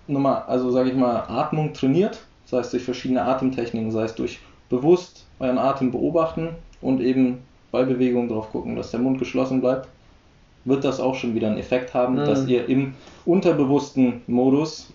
Nummer, 0.06 0.44
also 0.48 0.70
sage 0.70 0.90
ich 0.90 0.96
mal, 0.96 1.24
Atmung 1.28 1.72
trainiert, 1.72 2.18
sei 2.44 2.58
es 2.58 2.70
durch 2.70 2.84
verschiedene 2.84 3.22
Atemtechniken, 3.22 3.90
sei 3.90 4.04
es 4.04 4.14
durch 4.14 4.40
bewusst 4.68 5.26
euren 5.38 5.58
Atem 5.58 5.92
beobachten 5.92 6.50
und 6.82 7.00
eben 7.00 7.42
bei 7.70 7.84
Bewegung 7.84 8.28
drauf 8.28 8.50
gucken, 8.50 8.76
dass 8.76 8.90
der 8.90 9.00
Mund 9.00 9.18
geschlossen 9.18 9.60
bleibt, 9.60 9.88
wird 10.68 10.84
das 10.84 11.00
auch 11.00 11.14
schon 11.14 11.34
wieder 11.34 11.48
einen 11.48 11.58
Effekt 11.58 11.94
haben, 11.94 12.14
Mhm. 12.16 12.24
dass 12.26 12.46
ihr 12.46 12.68
im 12.68 12.94
unterbewussten 13.24 14.22
Modus 14.26 14.92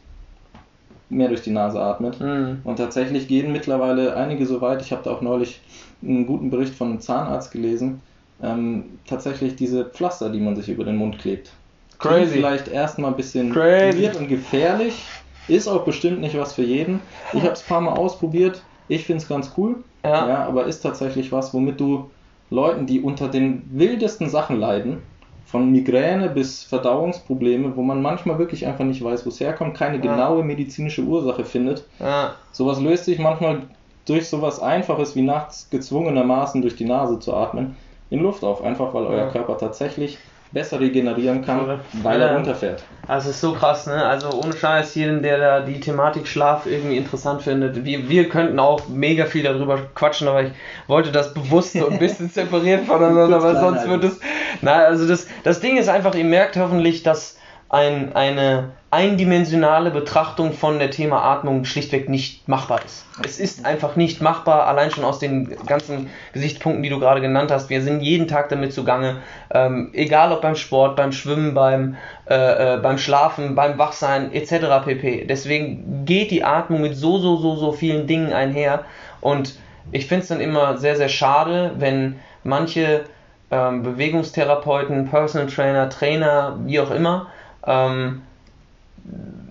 mehr 1.10 1.28
durch 1.30 1.42
die 1.42 1.52
Nase 1.52 1.80
atmet. 1.82 2.20
Mhm. 2.20 2.62
Und 2.64 2.78
tatsächlich 2.78 3.28
gehen 3.28 3.52
mittlerweile 3.52 4.16
einige 4.16 4.46
so 4.46 4.62
weit, 4.62 4.82
ich 4.82 4.92
habe 4.92 5.04
da 5.04 5.12
auch 5.12 5.22
neulich 5.22 5.62
einen 6.02 6.26
guten 6.26 6.50
Bericht 6.50 6.74
von 6.74 6.90
einem 6.90 7.00
Zahnarzt 7.02 7.52
gelesen, 7.52 8.02
ähm, 8.42 8.86
tatsächlich 9.08 9.56
diese 9.56 9.86
Pflaster, 9.86 10.30
die 10.30 10.40
man 10.40 10.56
sich 10.56 10.70
über 10.70 10.84
den 10.84 10.98
Mund 10.98 11.20
klebt. 11.20 11.52
Klingt 12.00 12.18
Crazy. 12.18 12.34
vielleicht 12.34 12.68
erstmal 12.68 13.12
ein 13.12 13.18
bisschen 13.18 13.54
weird 13.56 14.16
und 14.18 14.28
gefährlich, 14.28 15.04
ist 15.48 15.68
auch 15.68 15.84
bestimmt 15.86 16.20
nicht 16.22 16.38
was 16.38 16.54
für 16.54 16.64
jeden. 16.64 17.00
Ich 17.34 17.42
habe 17.42 17.54
es 17.54 17.62
ein 17.64 17.68
paar 17.68 17.82
Mal 17.82 17.94
ausprobiert, 17.94 18.62
ich 18.88 19.06
finde 19.06 19.22
es 19.22 19.30
ganz 19.30 19.52
cool, 19.58 19.76
Ja. 20.04 20.28
ja, 20.28 20.46
aber 20.46 20.66
ist 20.66 20.82
tatsächlich 20.82 21.32
was, 21.32 21.54
womit 21.54 21.80
du 21.80 22.10
Leuten, 22.50 22.86
die 22.86 23.02
unter 23.02 23.30
den 23.30 23.64
wildesten 23.72 24.30
Sachen 24.30 24.60
leiden, 24.60 24.98
von 25.46 25.72
Migräne 25.72 26.30
bis 26.30 26.64
Verdauungsprobleme, 26.64 27.76
wo 27.76 27.82
man 27.82 28.02
manchmal 28.02 28.40
wirklich 28.40 28.66
einfach 28.66 28.86
nicht 28.86 29.04
weiß, 29.04 29.26
wo 29.26 29.30
es 29.30 29.40
herkommt, 29.40 29.76
keine 29.78 29.98
Ja. 29.98 30.02
genaue 30.02 30.44
medizinische 30.44 31.02
Ursache 31.04 31.44
findet, 31.46 31.86
Ja. 32.00 32.36
Sowas 32.52 32.80
löst 32.80 33.06
sich 33.06 33.20
manchmal 33.20 33.64
durch 34.06 34.28
sowas 34.30 34.60
Einfaches 34.60 35.16
wie 35.16 35.22
nachts 35.22 35.70
gezwungenermaßen 35.70 36.62
durch 36.62 36.76
die 36.76 36.86
Nase 36.86 37.20
zu 37.20 37.34
atmen 37.34 37.76
in 38.10 38.20
Luft 38.20 38.44
auf, 38.44 38.64
einfach 38.64 38.94
weil 38.94 39.06
euer 39.06 39.26
Ja. 39.26 39.30
Körper 39.32 39.58
tatsächlich 39.58 40.18
besser 40.54 40.80
regenerieren 40.80 41.44
kann, 41.44 41.66
Voll. 41.66 41.80
weil 42.04 42.22
er 42.22 42.36
runterfährt. 42.36 42.84
Also 43.08 43.32
ist 43.32 43.42
so 43.42 43.54
krass, 43.54 43.88
ne? 43.88 44.06
Also 44.06 44.30
ohne 44.30 44.56
Scheiß, 44.56 44.94
jeden, 44.96 45.24
der 45.24 45.40
da 45.40 45.60
die 45.62 45.80
Thematik 45.80 46.28
Schlaf 46.28 46.68
irgendwie 46.68 46.96
interessant 46.96 47.42
findet. 47.42 47.84
Wir, 47.84 48.08
wir 48.08 48.30
könnten 48.30 48.60
auch 48.60 48.88
mega 48.88 49.26
viel 49.26 49.44
darüber 49.44 49.80
quatschen, 49.96 50.28
aber 50.28 50.44
ich 50.44 50.52
wollte 50.88 51.12
das 51.12 51.34
bewusst 51.34 51.74
so 51.74 51.90
ein 51.90 51.98
bisschen 51.98 52.30
separieren 52.34 52.86
voneinander, 52.86 53.42
weil 53.42 53.56
sonst 53.56 53.90
wird 53.90 54.04
es. 54.04 54.20
Na, 54.62 54.86
also 54.86 55.08
das, 55.08 55.28
das 55.44 55.60
Ding 55.60 55.78
ist 55.78 55.90
einfach, 55.90 56.14
ihr 56.14 56.24
merkt 56.24 56.56
hoffentlich, 56.56 57.02
dass 57.02 57.38
ein, 57.74 58.16
eine 58.16 58.72
eindimensionale 58.92 59.90
Betrachtung 59.90 60.54
von 60.54 60.78
der 60.78 60.92
Thema 60.92 61.24
Atmung 61.24 61.66
schlichtweg 61.66 62.08
nicht 62.08 62.48
machbar 62.48 62.82
ist. 62.86 63.08
Es 63.26 63.40
ist 63.40 63.66
einfach 63.66 63.96
nicht 63.96 64.22
machbar, 64.22 64.68
allein 64.68 64.92
schon 64.92 65.04
aus 65.04 65.18
den 65.18 65.58
ganzen 65.66 66.12
Gesichtspunkten, 66.34 66.84
die 66.84 66.90
du 66.90 67.00
gerade 67.00 67.20
genannt 67.20 67.52
hast. 67.52 67.72
Wir 67.72 67.82
sind 67.82 68.02
jeden 68.02 68.28
Tag 68.28 68.50
damit 68.50 68.72
zugange, 68.72 69.18
ähm, 69.52 69.90
egal 69.94 70.32
ob 70.32 70.42
beim 70.42 70.56
Sport, 70.56 70.96
beim 70.96 71.12
Schwimmen, 71.12 71.56
beim, 71.56 71.98
äh, 72.30 72.76
äh, 72.76 72.78
beim 72.78 73.00
Schlafen, 73.00 73.56
beim 73.56 73.80
Wachsein 73.80 74.32
etc. 74.32 74.86
pp. 74.86 75.26
Deswegen 75.28 76.06
geht 76.06 76.30
die 76.30 76.44
Atmung 76.44 76.82
mit 76.82 76.96
so, 76.96 77.18
so, 77.18 77.38
so, 77.38 77.56
so 77.56 77.72
vielen 77.72 78.06
Dingen 78.06 78.32
einher 78.32 78.86
und 79.20 79.56
ich 79.92 80.06
finde 80.06 80.22
es 80.22 80.28
dann 80.28 80.40
immer 80.40 80.78
sehr, 80.78 80.96
sehr 80.96 81.10
schade, 81.10 81.72
wenn 81.80 82.20
manche 82.44 83.06
ähm, 83.50 83.82
Bewegungstherapeuten, 83.82 85.10
Personal 85.10 85.48
Trainer, 85.48 85.90
Trainer, 85.90 86.60
wie 86.66 86.80
auch 86.80 86.92
immer, 86.92 87.28
ähm, 87.66 88.22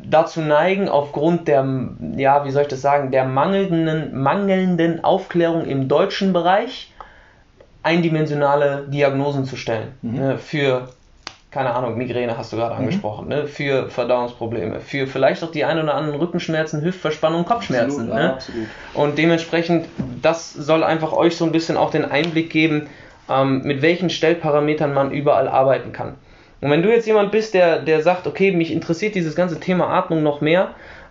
dazu 0.05 0.41
neigen, 0.41 0.89
aufgrund 0.89 1.49
der, 1.49 1.67
ja, 2.17 2.45
wie 2.45 2.51
soll 2.51 2.63
ich 2.63 2.69
das 2.69 2.81
sagen, 2.81 3.11
der 3.11 3.25
mangelnden, 3.25 4.21
mangelnden 4.21 5.05
Aufklärung 5.05 5.65
im 5.67 5.89
deutschen 5.89 6.33
Bereich 6.33 6.93
eindimensionale 7.83 8.87
Diagnosen 8.89 9.45
zu 9.45 9.57
stellen. 9.57 9.89
Mhm. 10.03 10.15
Ne, 10.15 10.39
für, 10.39 10.89
keine 11.51 11.75
Ahnung, 11.75 11.99
Migräne 11.99 12.39
hast 12.39 12.53
du 12.53 12.57
gerade 12.57 12.77
angesprochen, 12.77 13.29
ne, 13.29 13.47
für 13.47 13.91
Verdauungsprobleme, 13.91 14.81
für 14.81 15.07
vielleicht 15.07 15.43
auch 15.43 15.51
die 15.51 15.65
ein 15.65 15.83
oder 15.83 15.95
anderen 15.95 16.21
Rückenschmerzen, 16.21 16.83
Hüftverspannung, 16.83 17.45
Kopfschmerzen. 17.45 18.11
Absolut, 18.11 18.15
ne? 18.15 18.33
absolut. 18.35 18.67
Und 18.95 19.19
dementsprechend, 19.19 19.87
das 20.23 20.53
soll 20.53 20.85
einfach 20.85 21.13
euch 21.13 21.37
so 21.37 21.45
ein 21.45 21.53
bisschen 21.53 21.77
auch 21.77 21.91
den 21.91 22.05
Einblick 22.05 22.51
geben, 22.51 22.89
ähm, 23.29 23.63
mit 23.65 23.83
welchen 23.83 24.11
Stellparametern 24.11 24.95
man 24.95 25.11
überall 25.11 25.49
arbeiten 25.49 25.93
kann. 25.93 26.15
Und 26.63 26.71
wenn 26.71 26.83
du 26.83 26.91
jetzt 26.91 27.07
jemand 27.07 27.33
bist, 27.33 27.55
der, 27.55 27.81
der 27.81 28.03
sagt, 28.03 28.27
okay, 28.29 28.53
mich 28.53 28.73
interessiert 28.73 29.17
dieses 29.17 29.35
ganze 29.35 29.59
Thema 29.59 29.89
Atmung 29.89 30.23
noch 30.23 30.41
mehr, 30.41 30.71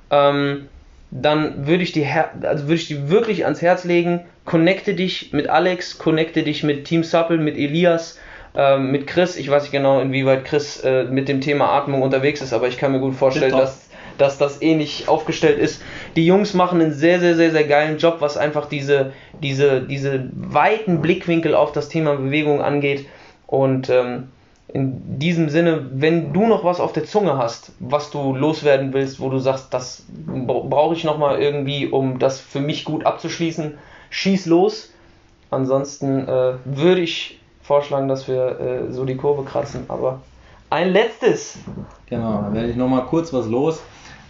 ähm, 0.10 0.70
dann 1.12 1.68
würde 1.68 1.84
ich, 1.84 1.92
dir 1.92 2.08
also 2.44 2.64
würde 2.64 2.76
ich 2.76 2.88
dir 2.88 3.10
wirklich 3.10 3.44
ans 3.44 3.62
Herz 3.62 3.84
legen, 3.84 4.22
connecte 4.46 4.94
dich 4.94 5.34
mit 5.34 5.50
Alex, 5.50 5.98
connecte 5.98 6.44
dich 6.44 6.64
mit 6.64 6.86
Team 6.86 7.04
Supple, 7.04 7.38
mit 7.38 7.58
Elias, 7.58 8.18
ähm, 8.56 8.92
mit 8.92 9.08
Chris. 9.08 9.36
Ich 9.36 9.50
weiß 9.50 9.64
nicht 9.64 9.74
genau, 9.74 10.00
inwieweit 10.00 10.46
Chris 10.46 10.80
äh, 10.86 11.04
mit 11.04 11.28
dem 11.28 11.42
Thema 11.42 11.74
Atmung 11.74 12.02
unterwegs 12.02 12.42
ist, 12.42 12.54
aber 12.54 12.70
ich 12.70 12.78
kann 12.78 12.94
mir 12.94 13.02
gut 13.02 13.16
vorstellen, 13.16 13.52
dass, 13.52 13.90
dass 14.18 14.38
das 14.38 14.62
ähnlich 14.62 15.10
aufgestellt 15.10 15.60
ist. 15.60 15.82
Die 16.16 16.26
Jungs 16.26 16.54
machen 16.54 16.80
einen 16.80 16.94
sehr, 16.94 17.20
sehr, 17.20 17.36
sehr, 17.36 17.52
sehr 17.52 17.66
geilen 17.66 17.98
Job, 17.98 18.18
was 18.20 18.38
einfach 18.38 18.70
diese, 18.70 19.12
diese, 19.44 19.82
diese 19.82 20.30
weiten 20.34 21.02
Blickwinkel 21.02 21.56
auf 21.56 21.74
das 21.74 21.90
Thema 21.90 22.16
Bewegung 22.16 22.62
angeht. 22.62 23.06
Und 23.48 23.90
ähm, 23.90 24.30
in 24.74 25.20
diesem 25.20 25.50
Sinne, 25.50 25.88
wenn 25.94 26.34
du 26.34 26.48
noch 26.48 26.64
was 26.64 26.80
auf 26.80 26.94
der 26.94 27.06
Zunge 27.06 27.38
hast, 27.38 27.72
was 27.80 28.10
du 28.12 28.34
loswerden 28.36 28.94
willst, 28.94 29.20
wo 29.20 29.30
du 29.30 29.40
sagst, 29.40 29.74
das 29.74 30.04
brauche 30.10 30.96
ich 30.96 31.04
nochmal 31.04 31.42
irgendwie, 31.42 31.88
um 31.88 32.20
das 32.20 32.40
für 32.40 32.60
mich 32.60 32.86
gut 32.86 33.06
abzuschließen, 33.06 33.78
schieß 34.10 34.46
los. 34.46 34.92
Ansonsten 35.50 36.28
äh, 36.28 36.54
würde 36.66 37.02
ich 37.02 37.40
vorschlagen, 37.62 38.08
dass 38.08 38.28
wir 38.28 38.60
äh, 38.60 38.92
so 38.92 39.06
die 39.06 39.18
Kurve 39.18 39.44
kratzen. 39.44 39.86
Aber 39.90 40.22
ein 40.70 40.92
letztes. 40.92 41.58
Genau, 42.06 42.42
dann 42.42 42.54
werde 42.54 42.70
ich 42.70 42.76
nochmal 42.78 43.06
kurz 43.06 43.34
was 43.34 43.48
los. 43.48 43.82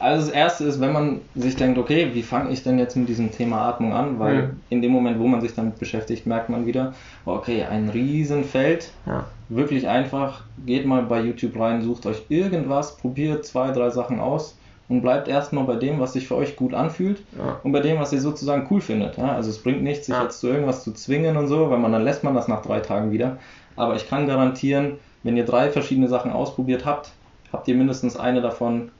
Also 0.01 0.25
das 0.25 0.35
erste 0.35 0.63
ist, 0.65 0.79
wenn 0.79 0.91
man 0.91 1.21
sich 1.35 1.55
denkt, 1.55 1.77
okay, 1.77 2.11
wie 2.13 2.23
fange 2.23 2.51
ich 2.51 2.63
denn 2.63 2.79
jetzt 2.79 2.97
mit 2.97 3.07
diesem 3.07 3.31
Thema 3.31 3.69
Atmung 3.69 3.93
an? 3.93 4.19
Weil 4.19 4.43
mhm. 4.43 4.59
in 4.69 4.81
dem 4.81 4.91
Moment, 4.91 5.19
wo 5.19 5.27
man 5.27 5.41
sich 5.41 5.53
damit 5.53 5.77
beschäftigt, 5.79 6.25
merkt 6.25 6.49
man 6.49 6.65
wieder, 6.65 6.93
okay, 7.25 7.63
ein 7.63 7.89
Riesenfeld. 7.89 8.91
Ja. 9.05 9.25
Wirklich 9.49 9.87
einfach, 9.87 10.43
geht 10.65 10.85
mal 10.85 11.03
bei 11.03 11.21
YouTube 11.21 11.59
rein, 11.59 11.81
sucht 11.81 12.05
euch 12.05 12.23
irgendwas, 12.29 12.97
probiert 12.97 13.45
zwei, 13.45 13.71
drei 13.71 13.89
Sachen 13.89 14.19
aus 14.19 14.57
und 14.89 15.01
bleibt 15.01 15.27
erstmal 15.27 15.63
bei 15.65 15.75
dem, 15.75 15.99
was 15.99 16.13
sich 16.13 16.27
für 16.27 16.35
euch 16.35 16.55
gut 16.55 16.73
anfühlt 16.73 17.23
ja. 17.37 17.59
und 17.63 17.71
bei 17.71 17.79
dem, 17.79 17.99
was 17.99 18.11
ihr 18.11 18.21
sozusagen 18.21 18.67
cool 18.69 18.81
findet. 18.81 19.17
Ja? 19.17 19.35
Also 19.35 19.49
es 19.49 19.61
bringt 19.61 19.83
nichts, 19.83 20.07
sich 20.07 20.15
ja. 20.15 20.23
jetzt 20.23 20.39
zu 20.39 20.47
irgendwas 20.47 20.83
zu 20.83 20.93
zwingen 20.93 21.37
und 21.37 21.47
so, 21.47 21.69
weil 21.69 21.79
man 21.79 21.91
dann 21.91 22.03
lässt 22.03 22.23
man 22.23 22.33
das 22.33 22.47
nach 22.47 22.61
drei 22.61 22.79
Tagen 22.79 23.11
wieder. 23.11 23.37
Aber 23.75 23.95
ich 23.95 24.09
kann 24.09 24.27
garantieren, 24.27 24.97
wenn 25.23 25.37
ihr 25.37 25.45
drei 25.45 25.69
verschiedene 25.69 26.07
Sachen 26.07 26.31
ausprobiert 26.31 26.85
habt, 26.85 27.11
habt 27.53 27.67
ihr 27.67 27.75
mindestens 27.75 28.17
eine 28.17 28.41
davon 28.41 28.91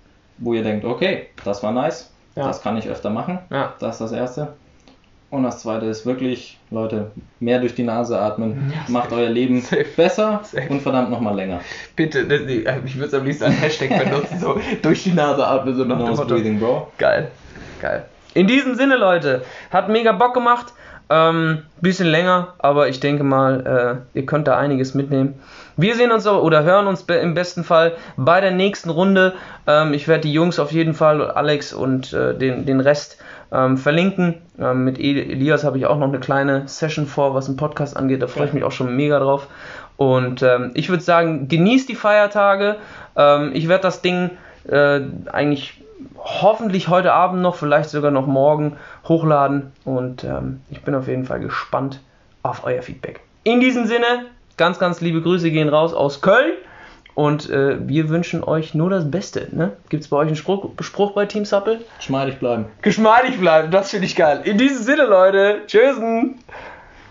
wo 0.41 0.53
ihr 0.53 0.63
denkt, 0.63 0.83
okay, 0.83 1.27
das 1.45 1.63
war 1.63 1.71
nice, 1.71 2.11
ja. 2.35 2.47
das 2.47 2.61
kann 2.61 2.75
ich 2.77 2.89
öfter 2.89 3.09
machen. 3.09 3.39
Ja. 3.49 3.73
Das 3.79 3.95
ist 3.95 4.01
das 4.01 4.11
Erste. 4.11 4.49
Und 5.29 5.43
das 5.43 5.59
Zweite 5.59 5.85
ist 5.85 6.05
wirklich, 6.05 6.59
Leute, 6.71 7.11
mehr 7.39 7.59
durch 7.59 7.73
die 7.73 7.83
Nase 7.83 8.19
atmen, 8.19 8.73
ja, 8.75 8.91
macht 8.91 9.13
euer 9.13 9.29
Leben 9.29 9.61
safe. 9.61 9.85
besser 9.95 10.41
safe. 10.43 10.67
und 10.69 10.81
verdammt 10.81 11.09
nochmal 11.09 11.35
länger. 11.35 11.61
Bitte, 11.95 12.27
das, 12.27 12.41
ich 12.41 12.65
würde 12.95 13.07
es 13.07 13.13
am 13.13 13.23
liebsten 13.23 13.45
als 13.45 13.61
Hashtag 13.61 13.97
benutzen, 14.03 14.39
so 14.39 14.59
durch 14.81 15.03
die 15.03 15.13
Nase 15.13 15.47
atmen, 15.47 15.73
so 15.73 15.85
nach 15.85 15.99
Nose 15.99 16.25
breathing, 16.25 16.59
bro. 16.59 16.91
Geil, 16.97 17.31
geil. 17.79 18.05
In 18.33 18.47
diesem 18.47 18.75
Sinne, 18.75 18.97
Leute, 18.97 19.43
hat 19.69 19.87
mega 19.87 20.11
Bock 20.11 20.33
gemacht. 20.33 20.73
Ähm, 21.11 21.63
bisschen 21.81 22.07
länger, 22.07 22.53
aber 22.59 22.87
ich 22.87 23.01
denke 23.01 23.25
mal, 23.25 24.05
äh, 24.15 24.17
ihr 24.17 24.25
könnt 24.25 24.47
da 24.47 24.57
einiges 24.57 24.93
mitnehmen. 24.93 25.35
Wir 25.75 25.95
sehen 25.95 26.09
uns 26.09 26.25
oder 26.25 26.63
hören 26.63 26.87
uns 26.87 27.01
im 27.01 27.33
besten 27.33 27.65
Fall 27.65 27.97
bei 28.15 28.39
der 28.39 28.51
nächsten 28.51 28.89
Runde. 28.89 29.33
Ähm, 29.67 29.93
ich 29.93 30.07
werde 30.07 30.21
die 30.21 30.31
Jungs 30.31 30.57
auf 30.57 30.71
jeden 30.71 30.93
Fall, 30.93 31.29
Alex 31.29 31.73
und 31.73 32.13
äh, 32.13 32.33
den, 32.33 32.65
den 32.65 32.79
Rest 32.79 33.17
ähm, 33.51 33.77
verlinken. 33.77 34.35
Ähm, 34.57 34.85
mit 34.85 34.99
Elias 34.99 35.65
habe 35.65 35.77
ich 35.77 35.85
auch 35.85 35.97
noch 35.97 36.07
eine 36.07 36.21
kleine 36.21 36.69
Session 36.69 37.05
vor, 37.07 37.33
was 37.33 37.47
einen 37.47 37.57
Podcast 37.57 37.97
angeht. 37.97 38.21
Da 38.21 38.27
freue 38.27 38.47
ich 38.47 38.53
mich 38.53 38.63
auch 38.63 38.71
schon 38.71 38.95
mega 38.95 39.19
drauf. 39.19 39.47
Und 39.97 40.41
ähm, 40.43 40.71
ich 40.75 40.87
würde 40.87 41.03
sagen, 41.03 41.49
genießt 41.49 41.89
die 41.89 41.95
Feiertage. 41.95 42.77
Ähm, 43.17 43.51
ich 43.53 43.67
werde 43.67 43.81
das 43.83 44.01
Ding 44.01 44.29
äh, 44.69 45.01
eigentlich 45.29 45.80
hoffentlich 46.17 46.87
heute 46.87 47.13
Abend 47.13 47.41
noch, 47.41 47.55
vielleicht 47.55 47.89
sogar 47.89 48.11
noch 48.11 48.27
morgen 48.27 48.77
hochladen. 49.07 49.71
Und 49.85 50.23
ähm, 50.23 50.61
ich 50.69 50.81
bin 50.81 50.95
auf 50.95 51.07
jeden 51.07 51.25
Fall 51.25 51.39
gespannt 51.39 52.01
auf 52.43 52.65
euer 52.65 52.81
Feedback. 52.81 53.21
In 53.43 53.59
diesem 53.59 53.85
Sinne, 53.85 54.25
ganz, 54.57 54.79
ganz 54.79 55.01
liebe 55.01 55.21
Grüße 55.21 55.51
gehen 55.51 55.69
raus 55.69 55.93
aus 55.93 56.21
Köln. 56.21 56.53
Und 57.13 57.49
äh, 57.49 57.77
wir 57.87 58.07
wünschen 58.09 58.43
euch 58.43 58.73
nur 58.73 58.89
das 58.89 59.09
Beste. 59.11 59.49
Ne? 59.51 59.73
Gibt 59.89 60.03
es 60.03 60.09
bei 60.09 60.17
euch 60.17 60.27
einen 60.27 60.37
Spruch, 60.37 60.69
Spruch 60.79 61.11
bei 61.11 61.25
Team 61.25 61.43
Supple? 61.43 61.81
Geschmeidig 61.97 62.39
bleiben. 62.39 62.65
Geschmeidig 62.81 63.37
bleiben, 63.39 63.69
das 63.69 63.91
finde 63.91 64.05
ich 64.05 64.15
geil. 64.15 64.41
In 64.45 64.57
diesem 64.57 64.83
Sinne, 64.83 65.05
Leute. 65.05 65.61
Tschüssen. 65.67 66.39